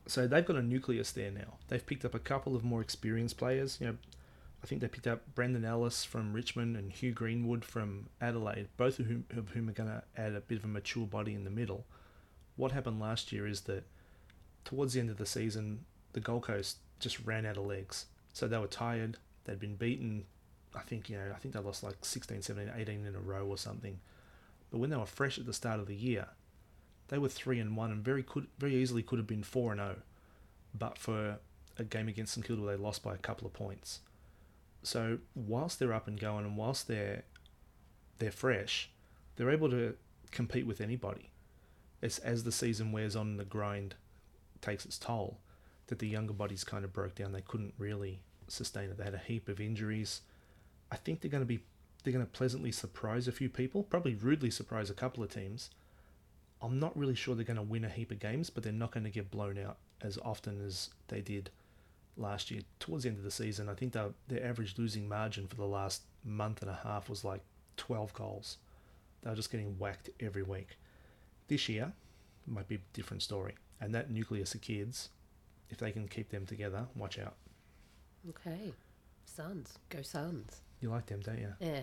So 0.07 0.27
they've 0.27 0.45
got 0.45 0.55
a 0.55 0.61
nucleus 0.61 1.11
there 1.11 1.31
now. 1.31 1.57
They've 1.67 1.85
picked 1.85 2.05
up 2.05 2.15
a 2.15 2.19
couple 2.19 2.55
of 2.55 2.63
more 2.63 2.81
experienced 2.81 3.37
players. 3.37 3.77
You 3.81 3.87
know, 3.87 3.97
I 4.63 4.67
think 4.67 4.81
they 4.81 4.87
picked 4.87 5.07
up 5.07 5.21
Brandon 5.35 5.65
Ellis 5.65 6.03
from 6.03 6.31
Richmond 6.31 6.77
and 6.77 6.91
Hugh 6.91 7.11
Greenwood 7.11 7.65
from 7.65 8.07
Adelaide, 8.21 8.67
both 8.77 8.99
of 8.99 9.07
whom, 9.07 9.25
of 9.35 9.49
whom 9.49 9.69
are 9.69 9.73
going 9.73 9.89
to 9.89 10.03
add 10.15 10.35
a 10.35 10.41
bit 10.41 10.59
of 10.59 10.63
a 10.63 10.67
mature 10.67 11.05
body 11.05 11.33
in 11.33 11.43
the 11.43 11.49
middle. 11.49 11.85
What 12.55 12.71
happened 12.71 12.99
last 12.99 13.31
year 13.31 13.45
is 13.45 13.61
that 13.61 13.83
towards 14.63 14.93
the 14.93 15.01
end 15.01 15.09
of 15.09 15.17
the 15.17 15.25
season, 15.25 15.85
the 16.13 16.19
Gold 16.21 16.43
Coast 16.43 16.77
just 16.99 17.19
ran 17.25 17.45
out 17.45 17.57
of 17.57 17.65
legs. 17.65 18.05
So 18.31 18.47
they 18.47 18.57
were 18.57 18.67
tired. 18.67 19.17
They'd 19.43 19.59
been 19.59 19.75
beaten, 19.75 20.25
I 20.73 20.81
think, 20.81 21.09
you 21.09 21.17
know, 21.17 21.31
I 21.33 21.39
think 21.39 21.53
they 21.53 21.59
lost 21.59 21.83
like 21.83 22.03
16, 22.03 22.41
17, 22.41 22.73
18 22.75 23.05
in 23.05 23.15
a 23.15 23.19
row 23.19 23.45
or 23.45 23.57
something. 23.57 23.99
But 24.71 24.79
when 24.79 24.89
they 24.89 24.97
were 24.97 25.05
fresh 25.05 25.37
at 25.37 25.45
the 25.45 25.53
start 25.53 25.79
of 25.79 25.87
the 25.87 25.95
year, 25.95 26.27
they 27.07 27.17
were 27.17 27.29
3 27.29 27.59
and 27.59 27.77
1 27.77 27.91
and 27.91 28.03
very 28.03 28.23
could 28.23 28.47
very 28.57 28.75
easily 28.75 29.03
could 29.03 29.19
have 29.19 29.27
been 29.27 29.43
4 29.43 29.73
and 29.73 29.81
0 29.81 29.95
but 30.77 30.97
for 30.97 31.39
a 31.77 31.83
game 31.83 32.07
against 32.07 32.33
St 32.33 32.45
Kilda 32.45 32.61
where 32.61 32.77
they 32.77 32.81
lost 32.81 33.03
by 33.03 33.13
a 33.13 33.17
couple 33.17 33.47
of 33.47 33.53
points. 33.53 33.99
So 34.83 35.19
whilst 35.33 35.79
they're 35.79 35.93
up 35.93 36.07
and 36.07 36.19
going 36.19 36.45
and 36.45 36.57
whilst 36.57 36.87
they're 36.87 37.23
they're 38.19 38.31
fresh, 38.31 38.89
they're 39.35 39.51
able 39.51 39.69
to 39.69 39.95
compete 40.31 40.65
with 40.65 40.79
anybody. 40.79 41.29
It's 42.01 42.19
as 42.19 42.43
the 42.43 42.51
season 42.51 42.91
wears 42.91 43.15
on 43.15 43.27
and 43.27 43.39
the 43.39 43.45
grind 43.45 43.95
takes 44.61 44.85
its 44.85 44.97
toll 44.97 45.39
that 45.87 45.99
the 45.99 46.07
younger 46.07 46.33
bodies 46.33 46.63
kind 46.63 46.83
of 46.83 46.93
broke 46.93 47.15
down. 47.15 47.31
They 47.31 47.41
couldn't 47.41 47.73
really 47.77 48.21
sustain 48.47 48.89
it. 48.89 48.97
They 48.97 49.03
had 49.03 49.13
a 49.13 49.19
heap 49.19 49.49
of 49.49 49.59
injuries. 49.59 50.21
I 50.91 50.97
think 50.97 51.21
they're 51.21 51.31
going 51.31 51.43
to 51.43 51.47
be 51.47 51.63
they're 52.03 52.13
going 52.13 52.25
to 52.25 52.31
pleasantly 52.31 52.71
surprise 52.71 53.27
a 53.27 53.31
few 53.31 53.49
people, 53.49 53.83
probably 53.83 54.13
rudely 54.13 54.51
surprise 54.51 54.89
a 54.91 54.93
couple 54.93 55.23
of 55.23 55.33
teams. 55.33 55.71
I'm 56.65 56.79
not 56.79 56.97
really 56.97 57.15
sure 57.15 57.35
they're 57.35 57.45
going 57.45 57.57
to 57.57 57.63
win 57.63 57.85
a 57.85 57.89
heap 57.89 58.11
of 58.11 58.19
games, 58.19 58.49
but 58.49 58.63
they're 58.63 58.73
not 58.73 58.91
going 58.91 59.03
to 59.03 59.09
get 59.09 59.31
blown 59.31 59.57
out 59.57 59.77
as 60.01 60.17
often 60.23 60.65
as 60.65 60.89
they 61.07 61.21
did 61.21 61.49
last 62.17 62.51
year. 62.51 62.61
Towards 62.79 63.03
the 63.03 63.09
end 63.09 63.17
of 63.17 63.23
the 63.23 63.31
season, 63.31 63.69
I 63.69 63.73
think 63.73 63.93
their 63.93 64.09
their 64.27 64.45
average 64.45 64.75
losing 64.77 65.07
margin 65.07 65.47
for 65.47 65.55
the 65.55 65.65
last 65.65 66.01
month 66.23 66.61
and 66.61 66.71
a 66.71 66.79
half 66.83 67.09
was 67.09 67.23
like 67.23 67.41
12 67.77 68.13
goals. 68.13 68.57
They 69.21 69.29
were 69.29 69.35
just 69.35 69.51
getting 69.51 69.77
whacked 69.77 70.09
every 70.19 70.43
week. 70.43 70.77
This 71.47 71.69
year 71.69 71.93
might 72.47 72.67
be 72.67 72.75
a 72.75 72.79
different 72.93 73.23
story. 73.23 73.55
And 73.81 73.93
that 73.93 74.09
nucleus 74.09 74.55
of 74.55 74.61
kids, 74.61 75.09
if 75.69 75.77
they 75.77 75.91
can 75.91 76.07
keep 76.07 76.29
them 76.29 76.45
together, 76.45 76.85
watch 76.95 77.19
out. 77.19 77.35
Okay. 78.29 78.73
Suns. 79.25 79.77
Go 79.89 80.01
Suns. 80.01 80.61
You 80.79 80.89
like 80.89 81.07
them, 81.07 81.21
don't 81.21 81.39
you? 81.39 81.53
Yeah. 81.59 81.81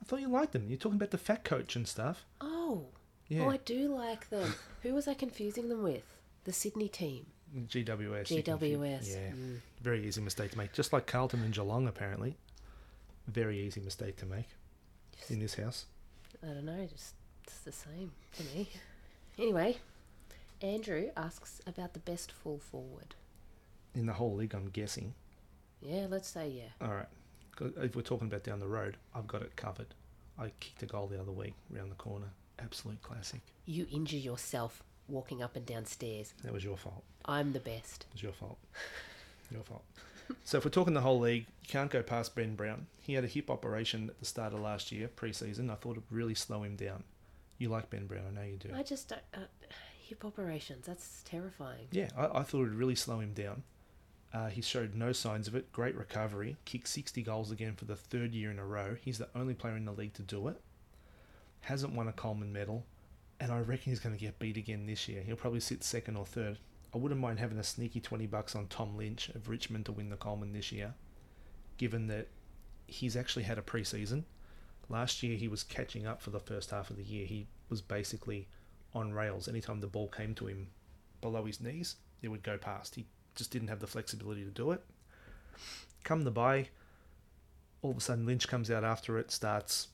I 0.00 0.04
thought 0.04 0.20
you 0.20 0.28
liked 0.28 0.52
them. 0.52 0.66
You're 0.68 0.78
talking 0.78 0.96
about 0.96 1.10
the 1.10 1.18
fat 1.18 1.44
coach 1.44 1.76
and 1.76 1.86
stuff. 1.86 2.24
Oh. 2.40 2.86
Yeah. 3.32 3.44
Oh, 3.44 3.50
I 3.50 3.56
do 3.56 3.88
like 3.94 4.28
them. 4.28 4.54
Who 4.82 4.92
was 4.92 5.08
I 5.08 5.14
confusing 5.14 5.68
them 5.70 5.82
with? 5.82 6.04
The 6.44 6.52
Sydney 6.52 6.88
team. 6.88 7.24
GWS. 7.56 8.30
you 8.30 8.42
can 8.42 8.58
feel- 8.58 8.78
GWS. 8.80 9.08
Yeah. 9.10 9.30
Mm. 9.30 9.58
Very 9.80 10.06
easy 10.06 10.20
mistake 10.20 10.50
to 10.50 10.58
make. 10.58 10.72
Just 10.74 10.92
like 10.92 11.06
Carlton 11.06 11.40
and 11.42 11.52
Geelong, 11.54 11.86
apparently. 11.88 12.36
Very 13.26 13.58
easy 13.58 13.80
mistake 13.80 14.16
to 14.16 14.26
make 14.26 14.48
Just- 15.16 15.30
in 15.30 15.38
this 15.40 15.54
house. 15.54 15.86
I 16.42 16.48
don't 16.48 16.64
know, 16.66 16.86
just 16.86 17.14
it's 17.44 17.58
the 17.60 17.72
same 17.72 18.12
to 18.36 18.42
me. 18.54 18.68
Anyway, 19.38 19.78
Andrew 20.60 21.10
asks 21.16 21.60
about 21.66 21.94
the 21.94 22.00
best 22.00 22.30
full 22.32 22.58
forward. 22.58 23.14
In 23.94 24.04
the 24.06 24.12
whole 24.12 24.34
league, 24.34 24.54
I'm 24.54 24.68
guessing. 24.68 25.14
Yeah, 25.80 26.06
let's 26.10 26.28
say 26.28 26.48
yeah. 26.48 26.86
All 26.86 26.94
right. 26.94 27.08
If 27.78 27.96
we're 27.96 28.02
talking 28.02 28.26
about 28.26 28.42
down 28.44 28.58
the 28.60 28.68
road, 28.68 28.96
I've 29.14 29.26
got 29.26 29.40
it 29.42 29.56
covered. 29.56 29.94
I 30.38 30.50
kicked 30.60 30.82
a 30.82 30.86
goal 30.86 31.06
the 31.06 31.20
other 31.20 31.32
week 31.32 31.54
round 31.70 31.90
the 31.90 31.94
corner. 31.96 32.28
Absolute 32.62 33.02
classic. 33.02 33.40
You 33.66 33.86
injure 33.90 34.16
yourself 34.16 34.82
walking 35.08 35.42
up 35.42 35.56
and 35.56 35.66
down 35.66 35.84
stairs. 35.84 36.32
That 36.44 36.52
was 36.52 36.64
your 36.64 36.76
fault. 36.76 37.02
I'm 37.24 37.52
the 37.52 37.60
best. 37.60 38.06
It 38.08 38.14
was 38.14 38.22
your 38.22 38.32
fault. 38.32 38.58
Your 39.50 39.62
fault. 39.62 39.84
So 40.44 40.56
if 40.56 40.64
we're 40.64 40.70
talking 40.70 40.94
the 40.94 41.02
whole 41.02 41.18
league, 41.18 41.46
you 41.62 41.68
can't 41.68 41.90
go 41.90 42.02
past 42.02 42.34
Ben 42.34 42.54
Brown. 42.54 42.86
He 43.02 43.12
had 43.14 43.24
a 43.24 43.26
hip 43.26 43.50
operation 43.50 44.08
at 44.08 44.18
the 44.18 44.24
start 44.24 44.54
of 44.54 44.60
last 44.60 44.90
year, 44.90 45.08
pre-season. 45.08 45.68
I 45.68 45.74
thought 45.74 45.96
it 45.96 46.04
would 46.08 46.16
really 46.16 46.34
slow 46.34 46.62
him 46.62 46.74
down. 46.74 47.02
You 47.58 47.68
like 47.68 47.90
Ben 47.90 48.06
Brown, 48.06 48.22
I 48.28 48.34
know 48.34 48.46
you 48.46 48.56
do. 48.56 48.70
I 48.74 48.82
just 48.82 49.08
don't. 49.08 49.20
Uh, 49.34 49.40
hip 50.00 50.24
operations, 50.24 50.86
that's 50.86 51.22
terrifying. 51.24 51.86
Yeah, 51.90 52.08
I, 52.16 52.38
I 52.38 52.42
thought 52.44 52.60
it 52.60 52.68
would 52.70 52.74
really 52.74 52.94
slow 52.94 53.20
him 53.20 53.34
down. 53.34 53.62
Uh, 54.32 54.48
he 54.48 54.62
showed 54.62 54.94
no 54.94 55.12
signs 55.12 55.48
of 55.48 55.54
it. 55.54 55.70
Great 55.72 55.96
recovery. 55.96 56.56
Kicked 56.64 56.88
60 56.88 57.22
goals 57.22 57.50
again 57.50 57.74
for 57.74 57.84
the 57.84 57.96
third 57.96 58.32
year 58.32 58.50
in 58.50 58.58
a 58.58 58.64
row. 58.64 58.96
He's 58.98 59.18
the 59.18 59.28
only 59.34 59.54
player 59.54 59.76
in 59.76 59.84
the 59.84 59.92
league 59.92 60.14
to 60.14 60.22
do 60.22 60.48
it. 60.48 60.60
Hasn't 61.62 61.94
won 61.94 62.08
a 62.08 62.12
Coleman 62.12 62.52
medal. 62.52 62.84
And 63.40 63.50
I 63.50 63.58
reckon 63.58 63.90
he's 63.90 64.00
going 64.00 64.14
to 64.14 64.20
get 64.20 64.38
beat 64.38 64.56
again 64.56 64.86
this 64.86 65.08
year. 65.08 65.22
He'll 65.22 65.36
probably 65.36 65.60
sit 65.60 65.82
second 65.82 66.16
or 66.16 66.24
third. 66.24 66.58
I 66.94 66.98
wouldn't 66.98 67.20
mind 67.20 67.38
having 67.38 67.58
a 67.58 67.64
sneaky 67.64 68.00
20 68.00 68.26
bucks 68.26 68.54
on 68.54 68.66
Tom 68.66 68.96
Lynch 68.96 69.30
of 69.30 69.48
Richmond 69.48 69.86
to 69.86 69.92
win 69.92 70.10
the 70.10 70.16
Coleman 70.16 70.52
this 70.52 70.70
year, 70.70 70.94
given 71.78 72.06
that 72.08 72.28
he's 72.86 73.16
actually 73.16 73.44
had 73.44 73.58
a 73.58 73.62
preseason. 73.62 74.24
Last 74.88 75.22
year, 75.22 75.36
he 75.36 75.48
was 75.48 75.64
catching 75.64 76.06
up 76.06 76.20
for 76.20 76.30
the 76.30 76.38
first 76.38 76.70
half 76.70 76.90
of 76.90 76.96
the 76.96 77.02
year. 77.02 77.26
He 77.26 77.46
was 77.70 77.80
basically 77.80 78.46
on 78.94 79.12
rails. 79.12 79.48
Anytime 79.48 79.80
the 79.80 79.86
ball 79.86 80.08
came 80.08 80.34
to 80.34 80.46
him 80.46 80.68
below 81.20 81.44
his 81.44 81.60
knees, 81.60 81.96
it 82.20 82.28
would 82.28 82.42
go 82.42 82.58
past. 82.58 82.94
He 82.94 83.06
just 83.34 83.50
didn't 83.50 83.68
have 83.68 83.80
the 83.80 83.86
flexibility 83.86 84.44
to 84.44 84.50
do 84.50 84.72
it. 84.72 84.84
Come 86.04 86.22
the 86.22 86.30
bye, 86.30 86.68
all 87.80 87.92
of 87.92 87.96
a 87.96 88.00
sudden 88.00 88.26
Lynch 88.26 88.48
comes 88.48 88.70
out 88.70 88.84
after 88.84 89.18
it, 89.18 89.30
starts 89.30 89.88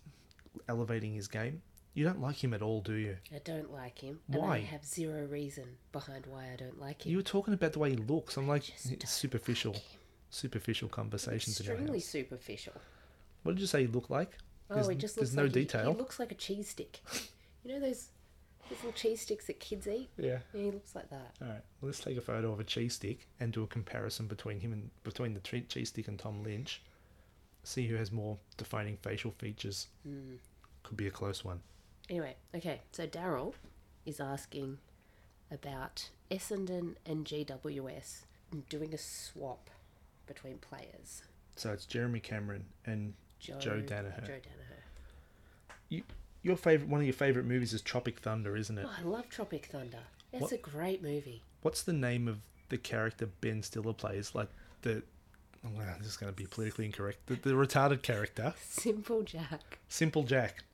elevating 0.69 1.15
his 1.15 1.29
game. 1.29 1.63
You 1.95 2.05
don't 2.05 2.21
like 2.21 2.43
him 2.45 2.55
at 2.55 2.63
all, 2.63 2.81
do 2.81 2.93
you? 2.95 3.17
I 3.35 3.39
don't 3.45 3.73
like 3.73 3.99
him. 3.99 4.21
And 4.31 4.41
Why? 4.43 4.57
I 4.57 4.61
have 4.61 4.85
zero 4.85 5.27
reason 5.27 5.65
behind 5.91 6.27
why 6.27 6.53
I 6.53 6.57
don't 6.57 6.79
like 6.79 7.05
him. 7.05 7.11
You 7.11 7.17
were 7.19 7.23
talking 7.25 7.55
about 7.55 7.73
the 7.73 7.81
way 7.81 7.91
he 7.91 7.97
looks. 7.97 8.37
I'm 8.37 8.47
like 8.47 8.65
superficial, 9.05 9.73
like 9.73 9.83
superficial 10.31 10.89
conversations 10.89 11.59
Extremely 11.61 12.01
superficial. 12.01 12.75
What 13.43 13.55
did 13.57 13.61
you 13.61 13.67
say 13.67 13.83
he 13.83 13.87
looked 13.89 14.11
like? 14.11 14.39
Oh, 14.71 14.75
There's- 14.75 14.89
he 14.89 14.95
just 14.97 15.17
there's 15.17 15.35
looks 15.35 15.37
no 15.37 15.43
like 15.45 15.55
he- 15.55 15.61
detail. 15.63 15.93
He, 15.93 15.99
looks 15.99 16.19
like 16.21 16.31
a 16.33 16.37
cheese 16.37 16.69
stick. 16.69 17.01
You 17.65 17.75
know 17.75 17.81
those 17.81 18.09
those 18.71 18.79
little 18.79 18.93
cheese 18.93 19.21
sticks 19.23 19.47
that 19.47 19.59
kids 19.61 19.89
eat? 19.89 20.09
Yeah. 20.17 20.39
Yeah, 20.55 20.63
he 20.63 20.71
looks 20.71 20.95
like 20.95 21.11
that. 21.11 21.33
All 21.43 21.49
right. 21.49 21.61
Well, 21.81 21.89
let's 21.89 22.01
take 22.01 22.17
a 22.17 22.21
photo 22.21 22.53
of 22.53 22.61
a 22.61 22.65
cheese 22.65 22.95
stick 22.95 23.27
and 23.41 23.53
do 23.53 23.63
a 23.65 23.67
comparison 23.67 24.27
between 24.27 24.61
him 24.61 24.73
and 24.73 24.91
between 25.03 25.35
the 25.35 25.41
cheese 25.41 25.89
stick 25.89 26.07
and 26.09 26.19
Tom 26.19 26.43
Lynch. 26.45 26.81
See 27.65 27.87
who 27.89 27.97
has 27.97 28.13
more 28.13 28.39
defining 28.57 28.97
facial 28.99 29.33
features. 29.33 29.89
Mm. 30.09 30.39
Could 30.89 30.97
be 30.97 31.07
a 31.07 31.11
close 31.11 31.45
one. 31.45 31.61
Anyway, 32.09 32.35
okay, 32.55 32.81
so 32.93 33.07
Daryl 33.07 33.53
is 34.07 34.21
asking 34.21 34.79
about 35.51 36.09
Essendon 36.31 36.95
and 37.05 37.27
GWS 37.27 38.23
doing 38.71 38.95
a 38.95 38.99
swap 38.99 39.69
between 40.27 40.57
players. 40.57 41.25
So 41.57 41.73
it's 41.75 41.85
Jeremy 41.85 42.21
Cameron 42.21 42.65
and 42.87 43.13
Joe, 43.39 43.59
Joe 43.59 43.83
Daniher. 43.85 44.27
Joe 44.27 44.39
Daniher. 45.91 46.03
your 46.43 46.57
favorite. 46.57 46.89
One 46.89 47.01
of 47.01 47.07
your 47.07 47.13
favorite 47.13 47.45
movies 47.45 47.75
is 47.75 47.83
Tropic 47.83 48.21
Thunder, 48.21 48.57
isn't 48.57 48.79
it? 48.79 48.87
Oh, 48.89 48.95
I 48.99 49.03
love 49.03 49.29
Tropic 49.29 49.67
Thunder. 49.67 49.99
It's 50.33 50.41
What- 50.41 50.53
a 50.53 50.57
great 50.57 51.03
movie. 51.03 51.43
What's 51.61 51.83
the 51.83 51.93
name 51.93 52.29
of 52.29 52.39
the 52.71 52.79
character 52.79 53.27
Ben 53.43 53.63
Stiller 53.63 53.93
plays, 53.93 54.35
like 54.35 54.49
the. 54.81 55.03
oh, 55.67 55.69
wow, 55.77 55.97
this 55.99 56.07
is 56.09 56.17
going 56.17 56.33
to 56.33 56.37
be 56.37 56.47
politically 56.47 56.87
incorrect. 56.87 57.27
The, 57.27 57.35
the 57.35 57.51
retarded 57.51 58.01
character, 58.03 58.55
Simple 58.63 59.23
Jack. 59.23 59.79
Simple 59.89 60.23
Jack. 60.23 60.65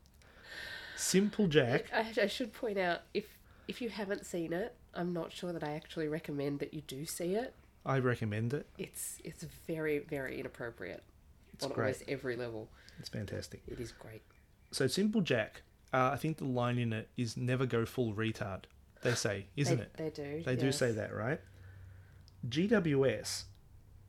Simple 0.96 1.46
Jack. 1.46 1.86
I, 1.92 2.06
I 2.22 2.26
should 2.26 2.52
point 2.52 2.78
out 2.78 3.02
if 3.12 3.24
if 3.66 3.80
you 3.80 3.88
haven't 3.88 4.26
seen 4.26 4.52
it, 4.52 4.74
I'm 4.94 5.12
not 5.12 5.32
sure 5.32 5.52
that 5.52 5.64
I 5.64 5.72
actually 5.72 6.08
recommend 6.08 6.58
that 6.60 6.74
you 6.74 6.82
do 6.82 7.06
see 7.06 7.34
it. 7.34 7.54
I 7.86 7.98
recommend 7.98 8.54
it. 8.54 8.66
It's 8.78 9.18
it's 9.24 9.44
very 9.66 9.98
very 9.98 10.38
inappropriate 10.40 11.02
It's 11.52 11.64
on 11.64 11.72
great. 11.72 11.84
almost 11.84 12.02
every 12.08 12.36
level. 12.36 12.68
It's 12.98 13.08
fantastic. 13.08 13.62
It 13.66 13.80
is 13.80 13.92
great. 13.92 14.22
So 14.70 14.86
Simple 14.86 15.20
Jack. 15.20 15.62
Uh, 15.92 16.10
I 16.12 16.16
think 16.16 16.38
the 16.38 16.44
line 16.44 16.78
in 16.78 16.92
it 16.92 17.08
is 17.16 17.36
"never 17.36 17.66
go 17.66 17.84
full 17.86 18.14
retard." 18.14 18.64
They 19.02 19.14
say, 19.14 19.46
isn't 19.56 19.76
they, 19.78 20.04
it? 20.04 20.14
They 20.14 20.22
do. 20.22 20.42
They 20.44 20.56
do 20.56 20.72
say 20.72 20.92
that, 20.92 21.14
right? 21.14 21.40
GWS 22.48 23.44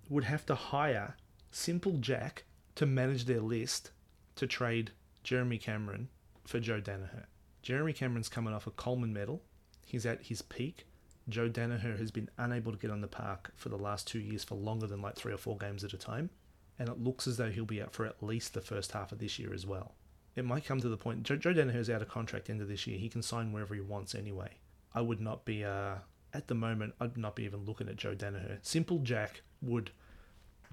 would 0.10 0.24
have 0.26 0.46
to 0.48 0.56
hire 0.56 1.16
Simple 1.52 1.98
Jack 2.00 2.44
to 2.76 2.86
manage 2.86 3.26
their 3.26 3.40
list 3.40 3.92
to 4.36 4.46
trade 4.48 4.92
Jeremy 5.24 5.58
Cameron 5.58 6.10
for 6.46 6.60
Joe 6.60 6.82
Daniher. 6.82 7.26
Jeremy 7.62 7.94
Cameron's 7.94 8.30
coming 8.30 8.54
off 8.54 8.68
a 8.68 8.72
Coleman 8.72 9.14
medal. 9.14 9.42
He's 9.86 10.06
at 10.06 10.24
his 10.24 10.42
peak. 10.42 10.86
Joe 11.28 11.50
Daniher 11.50 11.98
has 11.98 12.12
been 12.12 12.30
unable 12.38 12.72
to 12.72 12.78
get 12.78 12.92
on 12.92 13.02
the 13.02 13.08
park 13.08 13.52
for 13.56 13.70
the 13.70 13.78
last 13.78 14.08
two 14.08 14.20
years 14.20 14.44
for 14.44 14.56
longer 14.56 14.86
than 14.86 15.02
like 15.02 15.16
three 15.16 15.34
or 15.34 15.38
four 15.38 15.58
games 15.58 15.84
at 15.84 15.94
a 15.94 15.98
time. 15.98 16.30
And 16.78 16.90
it 16.90 17.04
looks 17.04 17.26
as 17.26 17.38
though 17.38 17.50
he'll 17.50 17.66
be 17.66 17.82
out 17.82 17.94
for 17.94 18.06
at 18.06 18.22
least 18.22 18.54
the 18.54 18.62
first 18.62 18.92
half 18.92 19.12
of 19.12 19.20
this 19.20 19.40
year 19.40 19.54
as 19.54 19.66
well. 19.66 19.96
It 20.36 20.46
might 20.46 20.66
come 20.66 20.82
to 20.82 20.90
the 20.90 20.98
point 20.98 21.24
Joe, 21.24 21.38
Joe 21.38 21.54
Daniher's 21.54 21.90
out 21.90 22.02
of 22.02 22.10
contract 22.10 22.50
end 22.50 22.62
of 22.62 22.68
this 22.68 22.86
year. 22.86 23.00
He 23.00 23.10
can 23.10 23.22
sign 23.22 23.52
wherever 23.52 23.74
he 23.74 23.82
wants 23.82 24.14
anyway. 24.14 24.58
I 24.94 25.02
would 25.02 25.22
not 25.22 25.46
be 25.46 25.64
uh, 25.64 25.96
at 26.34 26.48
the 26.48 26.56
moment. 26.56 26.94
I'd 27.00 27.18
not 27.18 27.36
be 27.36 27.44
even 27.44 27.66
looking 27.66 27.90
at 27.90 27.96
Joe 27.96 28.14
Daniher. 28.14 28.60
Simple 28.62 29.00
Jack 29.00 29.42
would 29.62 29.92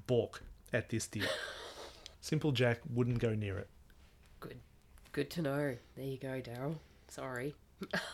balk 0.06 0.42
at 0.72 0.90
this 0.90 1.06
deal. 1.06 1.28
Simple 2.20 2.52
Jack 2.52 2.80
wouldn't 2.92 3.18
go 3.18 3.34
near 3.34 3.58
it. 3.58 3.68
Good. 4.40 4.58
Good 5.12 5.30
to 5.30 5.42
know. 5.42 5.76
There 5.94 6.04
you 6.04 6.16
go, 6.16 6.40
Daryl. 6.40 6.76
Sorry. 7.08 7.54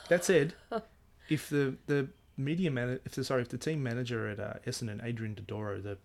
That 0.09 0.25
said, 0.25 0.55
if 1.29 1.49
the 1.49 1.77
the 1.87 2.09
media 2.37 2.71
man, 2.71 3.01
if 3.05 3.13
the 3.13 3.25
sorry, 3.25 3.43
if 3.43 3.49
the 3.49 3.59
team 3.59 3.83
manager 3.83 4.29
at 4.29 4.41
uh, 4.41 4.55
Essendon, 4.67 5.05
Adrian 5.05 5.35
Dodoro, 5.35 5.83
the 5.83 5.99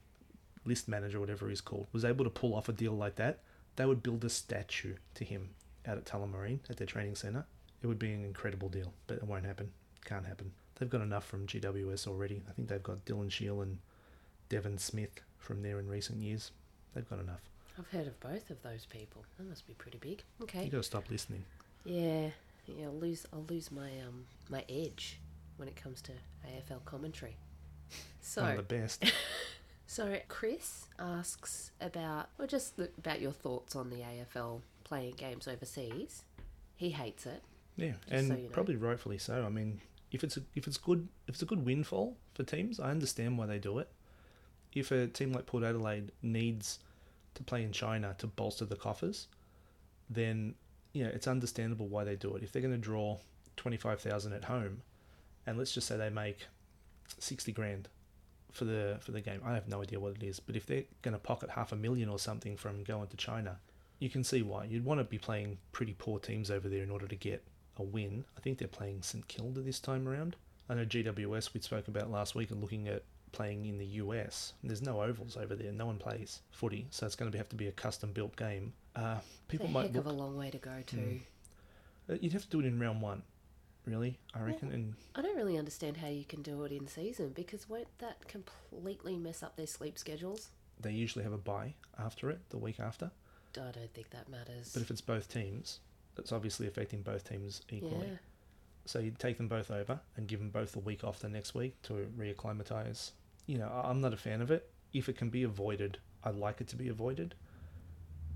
list 0.66 0.88
manager, 0.88 1.20
whatever 1.20 1.50
he's 1.50 1.62
called, 1.62 1.88
was 1.92 2.06
able 2.06 2.24
to 2.24 2.30
pull 2.30 2.54
off 2.54 2.70
a 2.70 2.74
deal 2.74 2.94
like 2.94 3.16
that, 3.16 3.40
they 3.76 3.86
would 3.86 4.04
build 4.04 4.24
a 4.24 4.30
statue 4.30 4.96
to 5.16 5.26
him 5.26 5.50
out 5.86 5.98
at 5.98 6.06
Tullamarine 6.06 6.60
at 6.70 6.78
their 6.78 6.88
training 6.88 7.16
centre. 7.16 7.46
It 7.82 7.88
would 7.88 8.00
be 8.00 8.14
an 8.14 8.24
incredible 8.24 8.70
deal, 8.70 8.94
but 9.08 9.18
it 9.18 9.24
won't 9.24 9.46
happen. 9.46 9.72
Can't 10.06 10.26
happen. 10.26 10.52
They've 10.76 10.90
got 10.90 11.02
enough 11.02 11.26
from 11.26 11.48
GWS 11.48 12.08
already. 12.08 12.42
I 12.50 12.54
think 12.54 12.68
they've 12.68 12.82
got 12.82 13.06
Dylan 13.06 13.32
Shiel 13.32 13.62
and 13.62 13.80
Devon 14.50 14.78
Smith 14.78 15.22
from 15.38 15.62
there 15.62 15.80
in 15.80 15.88
recent 15.88 16.22
years. 16.22 16.52
They've 16.94 17.10
got 17.10 17.20
enough. 17.20 17.42
I've 17.78 17.88
heard 17.88 18.08
of 18.08 18.20
both 18.20 18.50
of 18.50 18.62
those 18.62 18.86
people. 18.86 19.24
That 19.38 19.48
must 19.48 19.66
be 19.68 19.74
pretty 19.74 19.98
big. 19.98 20.24
Okay. 20.42 20.66
You 20.66 20.70
got 20.70 20.78
to 20.78 20.84
stop 20.84 21.10
listening. 21.10 21.44
Yeah. 21.86 22.30
Yeah. 22.68 22.86
I'll 22.86 22.94
lose. 22.94 23.26
I'll 23.34 23.46
lose 23.50 23.72
my 23.72 23.90
um 24.08 24.26
my 24.50 24.64
edge 24.70 25.20
when 25.58 25.68
it 25.68 25.76
comes 25.76 26.02
to 26.04 26.12
AFL 26.46 26.84
commentary. 26.86 27.38
So 28.26 28.54
the 28.56 28.64
best. 28.64 29.04
so 29.86 30.18
Chris 30.30 30.86
asks 30.98 31.72
about 31.82 32.30
or 32.40 32.48
just 32.48 32.78
the, 32.78 32.90
about 32.98 33.20
your 33.20 33.34
thoughts 33.34 33.76
on 33.76 33.90
the 33.90 33.98
AFL 33.98 34.62
playing 34.86 35.16
games 35.18 35.46
overseas. 35.46 36.24
He 36.78 36.92
hates 36.92 37.26
it. 37.26 37.44
Yeah, 37.76 37.94
and 38.10 38.28
so 38.30 38.36
you 38.36 38.44
know. 38.44 38.50
probably 38.50 38.78
rightfully 38.78 39.18
so. 39.18 39.44
I 39.46 39.50
mean, 39.50 39.82
if 40.14 40.24
it's 40.24 40.38
a, 40.38 40.42
if 40.56 40.68
it's 40.68 40.78
good 40.78 41.10
if 41.28 41.36
it's 41.36 41.42
a 41.42 41.46
good 41.46 41.66
windfall 41.66 42.16
for 42.34 42.44
teams, 42.44 42.80
I 42.80 42.92
understand 42.92 43.38
why 43.38 43.46
they 43.46 43.60
do 43.60 43.80
it. 43.80 43.90
If 44.74 44.92
a 44.92 45.08
team 45.08 45.34
like 45.34 45.46
Port 45.46 45.64
Adelaide 45.64 46.12
needs 46.22 46.80
to 47.36 47.44
play 47.44 47.64
in 47.64 47.72
China 47.72 48.16
to 48.20 48.28
bolster 48.28 48.66
the 48.66 48.76
coffers, 48.76 49.28
then 50.10 50.56
you 50.94 51.04
know 51.04 51.10
it's 51.10 51.28
understandable 51.28 51.88
why 51.88 52.04
they 52.04 52.16
do 52.16 52.36
it. 52.36 52.44
If 52.44 52.52
they're 52.52 52.62
going 52.62 52.74
to 52.74 52.78
draw 52.78 53.18
twenty 53.56 53.78
five 53.78 54.02
thousand 54.02 54.34
at 54.34 54.46
home, 54.46 54.82
and 55.46 55.58
let's 55.58 55.74
just 55.74 55.88
say 55.88 55.98
they 55.98 56.10
make 56.10 56.48
sixty 57.20 57.52
grand 57.52 57.90
for 58.52 58.66
the 58.66 58.98
for 59.02 59.12
the 59.12 59.22
game, 59.22 59.42
I 59.44 59.54
have 59.54 59.68
no 59.68 59.82
idea 59.82 60.00
what 60.00 60.16
it 60.16 60.24
is, 60.24 60.40
but 60.40 60.56
if 60.56 60.66
they're 60.66 60.84
going 61.02 61.14
to 61.14 61.20
pocket 61.20 61.50
half 61.50 61.72
a 61.72 61.76
million 61.76 62.10
or 62.10 62.20
something 62.20 62.56
from 62.56 62.84
going 62.84 63.08
to 63.08 63.18
China, 63.18 63.58
you 64.00 64.10
can 64.10 64.24
see 64.24 64.42
why 64.42 64.66
you'd 64.66 64.86
want 64.86 65.00
to 65.00 65.04
be 65.04 65.18
playing 65.18 65.58
pretty 65.72 65.96
poor 65.98 66.20
teams 66.20 66.52
over 66.52 66.70
there 66.70 66.84
in 66.84 66.92
order 66.92 67.08
to 67.08 67.16
get 67.16 67.44
a 67.78 67.84
win. 67.84 68.26
I 68.38 68.42
think 68.42 68.60
they're 68.60 68.68
playing 68.68 69.02
St 69.02 69.28
Kilda 69.28 69.62
this 69.62 69.80
time 69.80 70.08
around. 70.08 70.36
I 70.70 70.76
know 70.76 70.86
GWS 70.86 71.54
we 71.54 71.60
spoke 71.62 71.88
about 71.88 72.12
last 72.12 72.36
week 72.36 72.52
and 72.52 72.62
looking 72.62 72.88
at 72.88 73.04
playing 73.34 73.66
in 73.66 73.78
the 73.78 73.86
US. 73.86 74.54
There's 74.64 74.82
no 74.82 75.02
ovals 75.02 75.36
over 75.36 75.56
there. 75.56 75.72
No 75.72 75.86
one 75.86 75.98
plays 75.98 76.40
footy, 76.52 76.88
so 76.90 77.06
it's 77.06 77.16
going 77.16 77.32
to 77.32 77.38
have 77.38 77.50
to 77.50 77.56
be 77.56 77.68
a 77.68 77.72
custom 77.72 78.14
built 78.14 78.36
game. 78.38 78.74
Uh, 78.96 79.18
people 79.48 79.66
it's 79.66 79.72
a 79.72 79.74
might 79.74 79.86
heck 79.88 79.96
look, 79.96 80.06
of 80.06 80.12
a 80.12 80.16
long 80.16 80.38
way 80.38 80.50
to 80.50 80.58
go 80.58 80.84
to. 80.88 80.96
Mm. 80.96 81.20
uh, 82.10 82.16
you'd 82.22 82.34
have 82.34 82.44
to 82.44 82.50
do 82.50 82.60
it 82.62 82.66
in 82.66 82.80
round 82.80 83.02
one, 83.02 83.24
really. 83.86 84.18
I 84.34 84.42
reckon. 84.42 84.72
And 84.72 84.94
I 85.16 85.22
don't 85.22 85.36
really 85.36 85.58
understand 85.58 85.98
how 85.98 86.08
you 86.08 86.24
can 86.24 86.42
do 86.42 86.64
it 86.64 86.72
in 86.72 86.88
season 86.88 87.32
because 87.36 87.68
won't 87.68 87.88
that 88.00 88.28
completely 88.28 89.18
mess 89.18 89.44
up 89.44 89.58
their 89.58 89.68
sleep 89.68 89.98
schedules? 89.98 90.50
they 90.80 90.92
usually 90.92 91.24
have 91.24 91.34
a 91.34 91.38
bye 91.38 91.74
after 91.98 92.30
it, 92.30 92.40
the 92.50 92.58
week 92.58 92.80
after. 92.80 93.12
I 93.56 93.72
don't 93.72 93.94
think 93.94 94.10
that 94.12 94.30
matters. 94.30 94.72
But 94.74 94.82
if 94.82 94.92
it's 94.92 95.02
both 95.02 95.32
teams, 95.32 95.80
it's 96.18 96.32
obviously 96.32 96.68
affecting 96.68 97.02
both 97.02 97.28
teams 97.28 97.62
equally. 97.70 98.08
yeah. 98.08 98.18
So 98.86 99.00
you 99.00 99.14
take 99.18 99.38
them 99.38 99.48
both 99.48 99.72
over 99.72 100.00
and 100.18 100.28
give 100.28 100.40
them 100.40 100.50
both 100.50 100.76
a 100.76 100.80
week 100.80 101.04
off 101.04 101.20
the 101.20 101.30
next 101.30 101.56
week 101.56 101.82
to 101.84 102.08
reacclimatise. 102.18 103.12
You 103.46 103.58
know, 103.58 103.68
I'm 103.84 104.02
not 104.02 104.14
a 104.14 104.18
fan 104.18 104.42
of 104.42 104.52
it. 104.52 104.70
If 104.94 105.10
it 105.10 105.18
can 105.18 105.30
be 105.30 105.44
avoided, 105.44 105.98
I 106.24 106.30
like 106.30 106.62
it 106.62 106.68
to 106.70 106.76
be 106.76 106.90
avoided. 106.90 107.36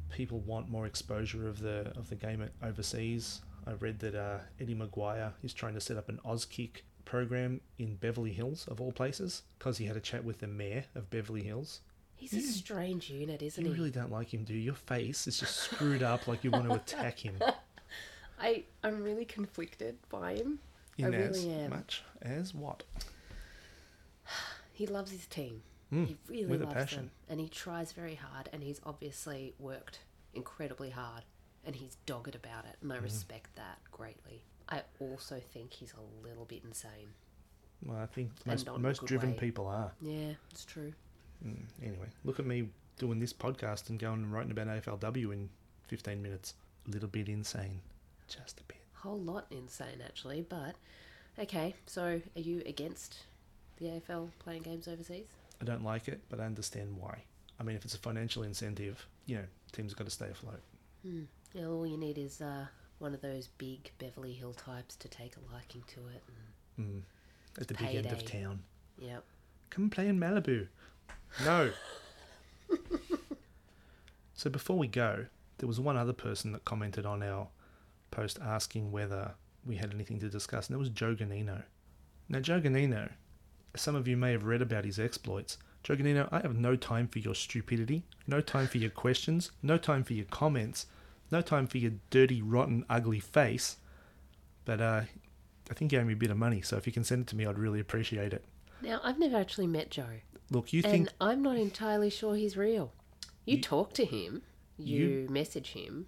People 0.09 0.39
want 0.39 0.69
more 0.69 0.85
exposure 0.85 1.47
of 1.47 1.59
the 1.59 1.91
of 1.95 2.09
the 2.09 2.15
game 2.15 2.47
overseas. 2.63 3.41
I 3.65 3.73
read 3.73 3.99
that 3.99 4.15
uh, 4.15 4.39
Eddie 4.59 4.75
McGuire 4.75 5.33
is 5.43 5.53
trying 5.53 5.73
to 5.73 5.81
set 5.81 5.97
up 5.97 6.07
an 6.09 6.19
Auskick 6.25 6.81
program 7.03 7.59
in 7.77 7.95
Beverly 7.95 8.31
Hills, 8.31 8.65
of 8.69 8.79
all 8.79 8.91
places, 8.93 9.43
because 9.59 9.77
he 9.77 9.85
had 9.85 9.97
a 9.97 10.01
chat 10.01 10.23
with 10.23 10.39
the 10.39 10.47
mayor 10.47 10.85
of 10.95 11.09
Beverly 11.09 11.43
Hills. 11.43 11.81
He's 12.15 12.33
a 12.33 12.41
strange 12.41 13.09
unit, 13.09 13.41
isn't 13.41 13.63
You 13.63 13.69
he? 13.71 13.75
You 13.75 13.81
really 13.83 13.91
don't 13.91 14.11
like 14.11 14.33
him, 14.33 14.43
do 14.43 14.53
you? 14.53 14.59
Your 14.59 14.73
face 14.75 15.27
is 15.27 15.39
just 15.39 15.55
screwed 15.57 16.01
up 16.01 16.27
like 16.27 16.43
you 16.43 16.49
want 16.51 16.65
to 16.69 16.73
attack 16.75 17.19
him. 17.19 17.35
I 18.39 18.63
I'm 18.83 19.03
really 19.03 19.25
conflicted 19.25 19.97
by 20.09 20.35
him. 20.35 20.59
In 20.97 21.13
I 21.13 21.17
as 21.17 21.43
really 21.45 21.59
am. 21.63 21.69
much 21.71 22.03
as 22.21 22.53
what? 22.55 22.83
He 24.77 24.85
loves 24.85 25.11
his 25.11 25.25
team. 25.25 25.63
Mm, 25.91 26.05
he 26.05 26.17
really 26.27 26.45
with 26.45 26.61
loves 26.61 26.73
passion. 26.75 26.97
them, 26.97 27.11
and 27.29 27.39
he 27.39 27.49
tries 27.49 27.93
very 27.93 28.13
hard. 28.13 28.47
And 28.53 28.61
he's 28.61 28.79
obviously 28.85 29.55
worked 29.57 30.01
incredibly 30.35 30.91
hard, 30.91 31.23
and 31.65 31.75
he's 31.75 31.97
dogged 32.05 32.35
about 32.35 32.65
it. 32.65 32.75
And 32.83 32.93
I 32.93 32.97
respect 32.97 33.55
that 33.55 33.79
greatly. 33.89 34.43
I 34.69 34.83
also 34.99 35.41
think 35.51 35.73
he's 35.73 35.93
a 35.93 36.27
little 36.27 36.45
bit 36.45 36.61
insane. 36.63 37.09
Well, 37.83 37.97
I 37.97 38.05
think 38.05 38.29
most, 38.45 38.67
not 38.67 38.75
in 38.75 38.81
a 38.81 38.87
most 38.87 39.03
driven 39.03 39.31
way. 39.31 39.37
people 39.37 39.65
are. 39.65 39.91
Yeah, 39.99 40.33
it's 40.51 40.63
true. 40.63 40.93
Mm, 41.43 41.63
anyway, 41.81 42.07
look 42.23 42.37
at 42.37 42.45
me 42.45 42.69
doing 42.99 43.19
this 43.19 43.33
podcast 43.33 43.89
and 43.89 43.97
going 43.97 44.21
and 44.21 44.31
writing 44.31 44.51
about 44.51 44.67
AFLW 44.67 45.33
in 45.33 45.49
15 45.87 46.21
minutes. 46.21 46.53
A 46.87 46.91
little 46.91 47.09
bit 47.09 47.29
insane. 47.29 47.81
Just 48.27 48.59
a 48.59 48.63
bit. 48.65 48.77
Whole 48.93 49.19
lot 49.19 49.47
insane 49.49 50.03
actually, 50.05 50.41
but 50.41 50.75
okay. 51.39 51.73
So, 51.87 52.21
are 52.35 52.39
you 52.39 52.61
against 52.67 53.17
the 53.77 53.85
AFL 53.85 54.29
playing 54.39 54.63
games 54.63 54.87
overseas? 54.87 55.27
I 55.61 55.65
don't 55.65 55.83
like 55.83 56.07
it, 56.07 56.21
but 56.29 56.39
I 56.39 56.45
understand 56.45 56.95
why. 56.97 57.23
I 57.59 57.63
mean, 57.63 57.75
if 57.75 57.83
it's 57.85 57.95
a 57.95 57.99
financial 57.99 58.43
incentive, 58.43 59.07
you 59.25 59.37
know, 59.37 59.43
teams 59.71 59.91
have 59.91 59.97
got 59.97 60.05
to 60.05 60.11
stay 60.11 60.29
afloat. 60.29 60.61
Hmm. 61.03 61.23
Yeah, 61.53 61.65
all 61.67 61.87
you 61.87 61.97
need 61.97 62.17
is 62.17 62.41
uh, 62.41 62.65
one 62.99 63.13
of 63.13 63.21
those 63.21 63.47
big 63.57 63.91
Beverly 63.97 64.33
Hill 64.33 64.53
types 64.53 64.95
to 64.97 65.07
take 65.07 65.35
a 65.37 65.53
liking 65.53 65.83
to 65.87 65.99
it. 66.15 66.23
And, 66.27 66.35
Mm. 66.79 67.01
At 67.59 67.67
the 67.67 67.73
big 67.73 67.95
end 67.95 68.05
of 68.11 68.23
town. 68.23 68.59
yep. 68.99 69.23
Come 69.71 69.89
play 69.89 70.07
in 70.07 70.19
Malibu. 70.19 70.67
No. 71.43 71.71
so 74.35 74.49
before 74.49 74.77
we 74.77 74.87
go, 74.87 75.25
there 75.57 75.67
was 75.67 75.79
one 75.79 75.97
other 75.97 76.13
person 76.13 76.51
that 76.51 76.65
commented 76.65 77.05
on 77.05 77.23
our 77.23 77.47
post 78.11 78.37
asking 78.43 78.91
whether 78.91 79.33
we 79.65 79.77
had 79.77 79.91
anything 79.93 80.19
to 80.19 80.29
discuss, 80.29 80.67
and 80.67 80.75
that 80.75 80.79
was 80.79 80.89
Joe 80.89 81.15
Ganino. 81.15 81.63
Now, 82.29 82.39
Joe 82.39 82.61
Ganino, 82.61 83.09
some 83.75 83.95
of 83.95 84.07
you 84.07 84.17
may 84.17 84.31
have 84.31 84.45
read 84.45 84.61
about 84.61 84.85
his 84.85 84.99
exploits. 84.99 85.57
Joe 85.83 85.95
Ganino, 85.95 86.27
I 86.31 86.39
have 86.41 86.55
no 86.55 86.75
time 86.75 87.07
for 87.07 87.19
your 87.19 87.35
stupidity, 87.35 88.03
no 88.27 88.41
time 88.41 88.67
for 88.67 88.77
your 88.77 88.89
questions, 88.89 89.51
no 89.61 89.77
time 89.77 90.03
for 90.03 90.13
your 90.13 90.25
comments, 90.25 90.87
no 91.31 91.41
time 91.41 91.67
for 91.67 91.77
your 91.77 91.91
dirty, 92.09 92.41
rotten, 92.41 92.85
ugly 92.89 93.19
face. 93.19 93.77
But 94.65 94.81
uh, 94.81 95.01
I 95.69 95.73
think 95.73 95.91
you 95.91 95.99
owe 95.99 96.03
me 96.03 96.13
a 96.13 96.17
bit 96.17 96.31
of 96.31 96.37
money, 96.37 96.61
so 96.61 96.75
if 96.77 96.87
you 96.87 96.93
can 96.93 97.03
send 97.03 97.21
it 97.21 97.27
to 97.27 97.35
me, 97.35 97.45
I'd 97.45 97.57
really 97.59 97.79
appreciate 97.79 98.33
it. 98.33 98.43
Now, 98.81 98.99
I've 99.03 99.19
never 99.19 99.37
actually 99.37 99.67
met 99.67 99.89
Joe, 99.89 100.21
Look, 100.51 100.71
you 100.73 100.81
and 100.83 100.91
think 100.91 101.09
I'm 101.21 101.41
not 101.41 101.57
entirely 101.57 102.09
sure 102.09 102.35
he's 102.35 102.57
real. 102.57 102.93
You, 103.45 103.57
You- 103.57 103.61
talk 103.61 103.93
to 103.93 104.05
him, 104.05 104.41
you, 104.77 105.05
you- 105.07 105.27
message 105.29 105.69
him. 105.71 106.07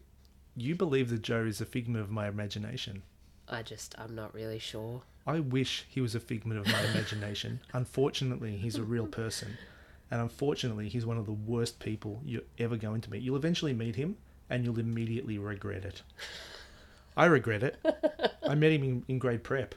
you 0.55 0.75
believe 0.75 1.09
that 1.09 1.21
Joe 1.21 1.45
is 1.45 1.61
a 1.61 1.65
figment 1.65 2.03
of 2.03 2.11
my 2.11 2.27
imagination. 2.27 3.03
I 3.47 3.63
just, 3.63 3.95
I'm 3.97 4.13
not 4.13 4.33
really 4.33 4.59
sure. 4.59 5.03
I 5.29 5.39
wish 5.39 5.85
he 5.87 6.01
was 6.01 6.15
a 6.15 6.19
figment 6.19 6.59
of 6.59 6.65
my 6.65 6.81
imagination. 6.85 7.59
unfortunately, 7.73 8.57
he's 8.57 8.77
a 8.77 8.83
real 8.83 9.05
person. 9.05 9.59
And 10.09 10.19
unfortunately, 10.21 10.89
he's 10.89 11.05
one 11.05 11.19
of 11.19 11.27
the 11.27 11.33
worst 11.33 11.79
people 11.79 12.19
you're 12.25 12.41
ever 12.57 12.77
going 12.77 13.01
to 13.01 13.11
meet. 13.11 13.21
You'll 13.21 13.35
eventually 13.35 13.73
meet 13.73 13.95
him 13.95 14.17
and 14.49 14.65
you'll 14.65 14.79
immediately 14.79 15.37
regret 15.37 15.85
it. 15.85 16.01
I 17.15 17.25
regret 17.27 17.61
it. 17.61 17.77
I 18.47 18.55
met 18.55 18.71
him 18.71 18.83
in, 18.83 19.03
in 19.07 19.19
grade 19.19 19.43
prep 19.43 19.75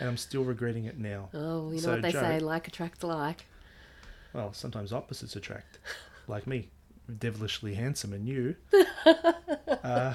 and 0.00 0.08
I'm 0.10 0.18
still 0.18 0.44
regretting 0.44 0.84
it 0.84 0.98
now. 0.98 1.30
Oh, 1.32 1.68
you 1.70 1.76
know 1.76 1.80
So, 1.80 1.90
what 1.92 2.02
they 2.02 2.12
Joe- 2.12 2.20
say, 2.20 2.38
like 2.38 2.68
attracts 2.68 3.02
like. 3.02 3.46
Well, 4.34 4.52
sometimes 4.52 4.92
opposites 4.92 5.34
attract, 5.34 5.78
like 6.26 6.46
me, 6.46 6.68
devilishly 7.18 7.74
handsome, 7.74 8.12
and 8.12 8.28
you, 8.28 8.56
uh, 9.82 10.12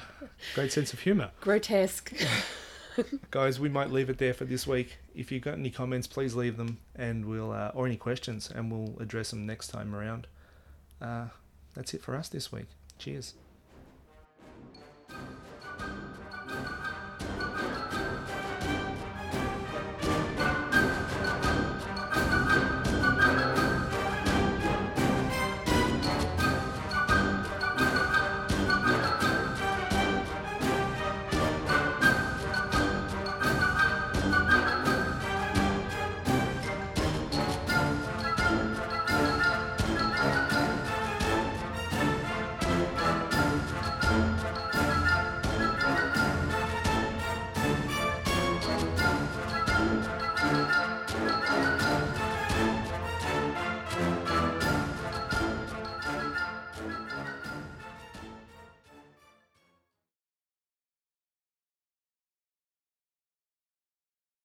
great 0.54 0.72
sense 0.72 0.93
of 0.93 0.99
humour. 0.99 1.32
Grotesque. 1.41 2.14
Guys, 3.32 3.60
we 3.60 3.70
might 3.70 3.91
leave 3.91 4.10
it 4.10 4.18
there 4.18 4.34
for 4.34 4.46
this 4.46 4.68
week. 4.68 4.98
If 5.16 5.32
you've 5.32 5.44
got 5.44 5.56
any 5.56 5.70
comments, 5.70 6.08
please 6.08 6.36
leave 6.36 6.58
them, 6.58 6.80
and 6.96 7.26
we'll 7.26 7.52
uh, 7.52 7.72
or 7.74 7.86
any 7.86 7.98
questions, 7.98 8.50
and 8.54 8.72
we'll 8.72 9.00
address 9.00 9.32
them 9.32 9.46
next 9.46 9.68
time 9.68 9.96
around. 9.96 10.28
Uh, 11.02 11.28
that's 11.74 11.94
it 11.94 12.02
for 12.02 12.16
us 12.16 12.30
this 12.30 12.52
week. 12.52 12.68
Cheers. 12.98 13.34